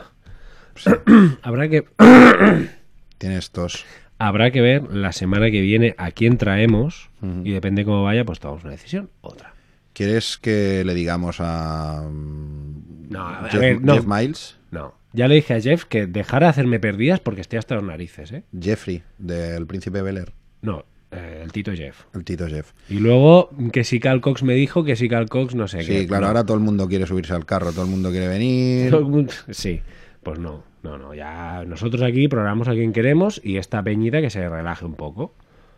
Habrá 1.44 1.70
que. 1.70 1.86
Tienes 3.18 3.52
tos. 3.52 3.86
Habrá 4.18 4.52
que 4.52 4.62
ver 4.62 4.84
la 4.94 5.12
semana 5.12 5.52
que 5.52 5.62
viene 5.62 5.94
a 5.98 6.12
quién 6.12 6.38
traemos 6.38 7.10
y 7.44 7.52
depende 7.52 7.84
cómo 7.86 8.04
vaya, 8.04 8.24
pues 8.24 8.40
tomamos 8.40 8.64
una 8.64 8.72
decisión. 8.72 9.10
Otra. 9.22 9.54
¿Quieres 9.94 10.38
que 10.38 10.84
le 10.86 10.94
digamos 10.94 11.38
a. 11.40 12.02
mm, 12.10 13.10
No, 13.10 13.28
a 13.28 13.50
Jeff, 13.50 13.60
ver, 13.62 13.82
no. 13.82 13.94
Jeff 13.96 14.06
Miles? 14.06 14.58
No. 14.72 14.94
Ya 15.14 15.28
le 15.30 15.36
dije 15.36 15.54
a 15.54 15.62
Jeff 15.62 15.86
que 15.86 16.08
dejara 16.08 16.48
de 16.48 16.50
hacerme 16.52 16.80
perdidas 16.80 17.20
porque 17.22 17.42
estoy 17.42 17.60
hasta 17.60 17.76
las 17.76 17.84
narices, 17.84 18.32
¿eh? 18.34 18.44
Jeffrey, 18.60 19.04
del 19.18 19.66
Príncipe 19.66 20.02
Bel 20.02 20.18
Air. 20.18 20.34
No, 20.62 20.84
eh, 21.12 21.42
el 21.44 21.52
Tito 21.54 21.72
Jeff. 21.74 22.04
El 22.14 22.26
Tito 22.26 22.48
Jeff. 22.48 22.74
Y 22.90 22.96
luego 23.00 23.50
que 23.72 23.86
si 23.86 24.00
Cal 24.02 24.20
Cox 24.20 24.44
me 24.44 24.54
dijo 24.56 24.84
que 24.84 24.96
si 24.98 25.08
Cal 25.08 25.30
Cox 25.30 25.56
no 25.56 25.68
sé 25.70 25.84
Sí, 25.84 25.88
qué. 25.88 26.08
claro, 26.08 26.24
No. 26.24 26.28
ahora 26.28 26.46
todo 26.46 26.58
el 26.58 26.64
mundo 26.64 26.88
quiere 26.90 27.06
subirse 27.08 27.34
al 27.34 27.46
carro, 27.46 27.72
todo 27.72 27.86
el 27.86 27.92
mundo 27.92 28.12
quiere 28.12 28.28
venir. 28.28 28.90
Todo 28.92 29.00
el 29.00 29.06
mundo- 29.08 29.32
Sí, 29.52 29.80
pues 30.24 30.38
no, 30.40 30.64
no, 30.86 30.98
no. 30.98 31.14
Ya 31.14 31.64
nosotros 31.66 32.02
aquí 32.04 32.28
programamos 32.28 32.68
a 32.68 32.72
quien 32.74 32.94
queremos 32.94 33.42
y 33.44 33.58
esta 33.58 33.82
peñita 33.84 34.22
que 34.22 34.30
se 34.30 34.48
relaje 34.48 34.86
un 34.86 34.94
poco. 34.96 35.34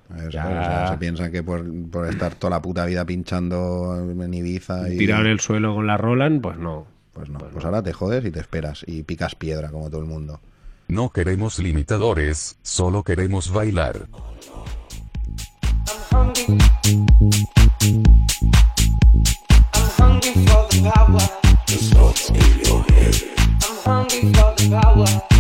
O 0.10 0.18
sea, 0.18 0.30
Ya. 0.30 0.46
o 0.48 0.50
sea, 0.64 0.88
se 0.92 0.98
piensan 0.98 1.32
que 1.32 1.44
por, 1.44 1.66
por 1.90 2.08
estar 2.08 2.36
toda 2.36 2.52
la 2.52 2.62
puta 2.62 2.86
vida 2.86 3.06
pinchando 3.06 3.98
en 4.00 4.34
Ibiza 4.34 4.90
y. 4.90 4.98
Tirado 4.98 5.22
en 5.24 5.28
el 5.32 5.40
suelo 5.40 5.74
con 5.76 5.88
la 5.88 5.98
Roland, 5.98 6.42
pues 6.42 6.58
no. 6.58 6.86
Pues 7.14 7.30
no, 7.30 7.40
pues 7.40 7.66
ahora 7.66 7.82
te 7.82 7.94
jodes 7.94 8.24
y 8.26 8.32
te 8.32 8.40
esperas 8.40 8.84
y 8.88 9.04
picas 9.04 9.34
piedra 9.36 9.70
como 9.70 9.90
todo 9.90 10.02
el 10.02 10.08
mundo. 10.08 10.40
No 10.88 11.10
queremos 11.10 11.58
limitadores, 11.60 12.58
solo 12.62 13.04
queremos 13.04 13.52
bailar. 13.52 14.06
I'm 19.74 19.90
hungry 19.98 20.32
for 20.46 20.68
the 20.70 20.92
power. 20.94 21.20
The 21.68 21.78
thoughts 21.94 22.30
in 22.30 22.60
your 22.66 22.82
head. 22.92 23.16
I'm 23.86 24.08
hungry 24.10 24.22
for 24.34 24.56
the 24.56 24.57
power. 24.70 25.37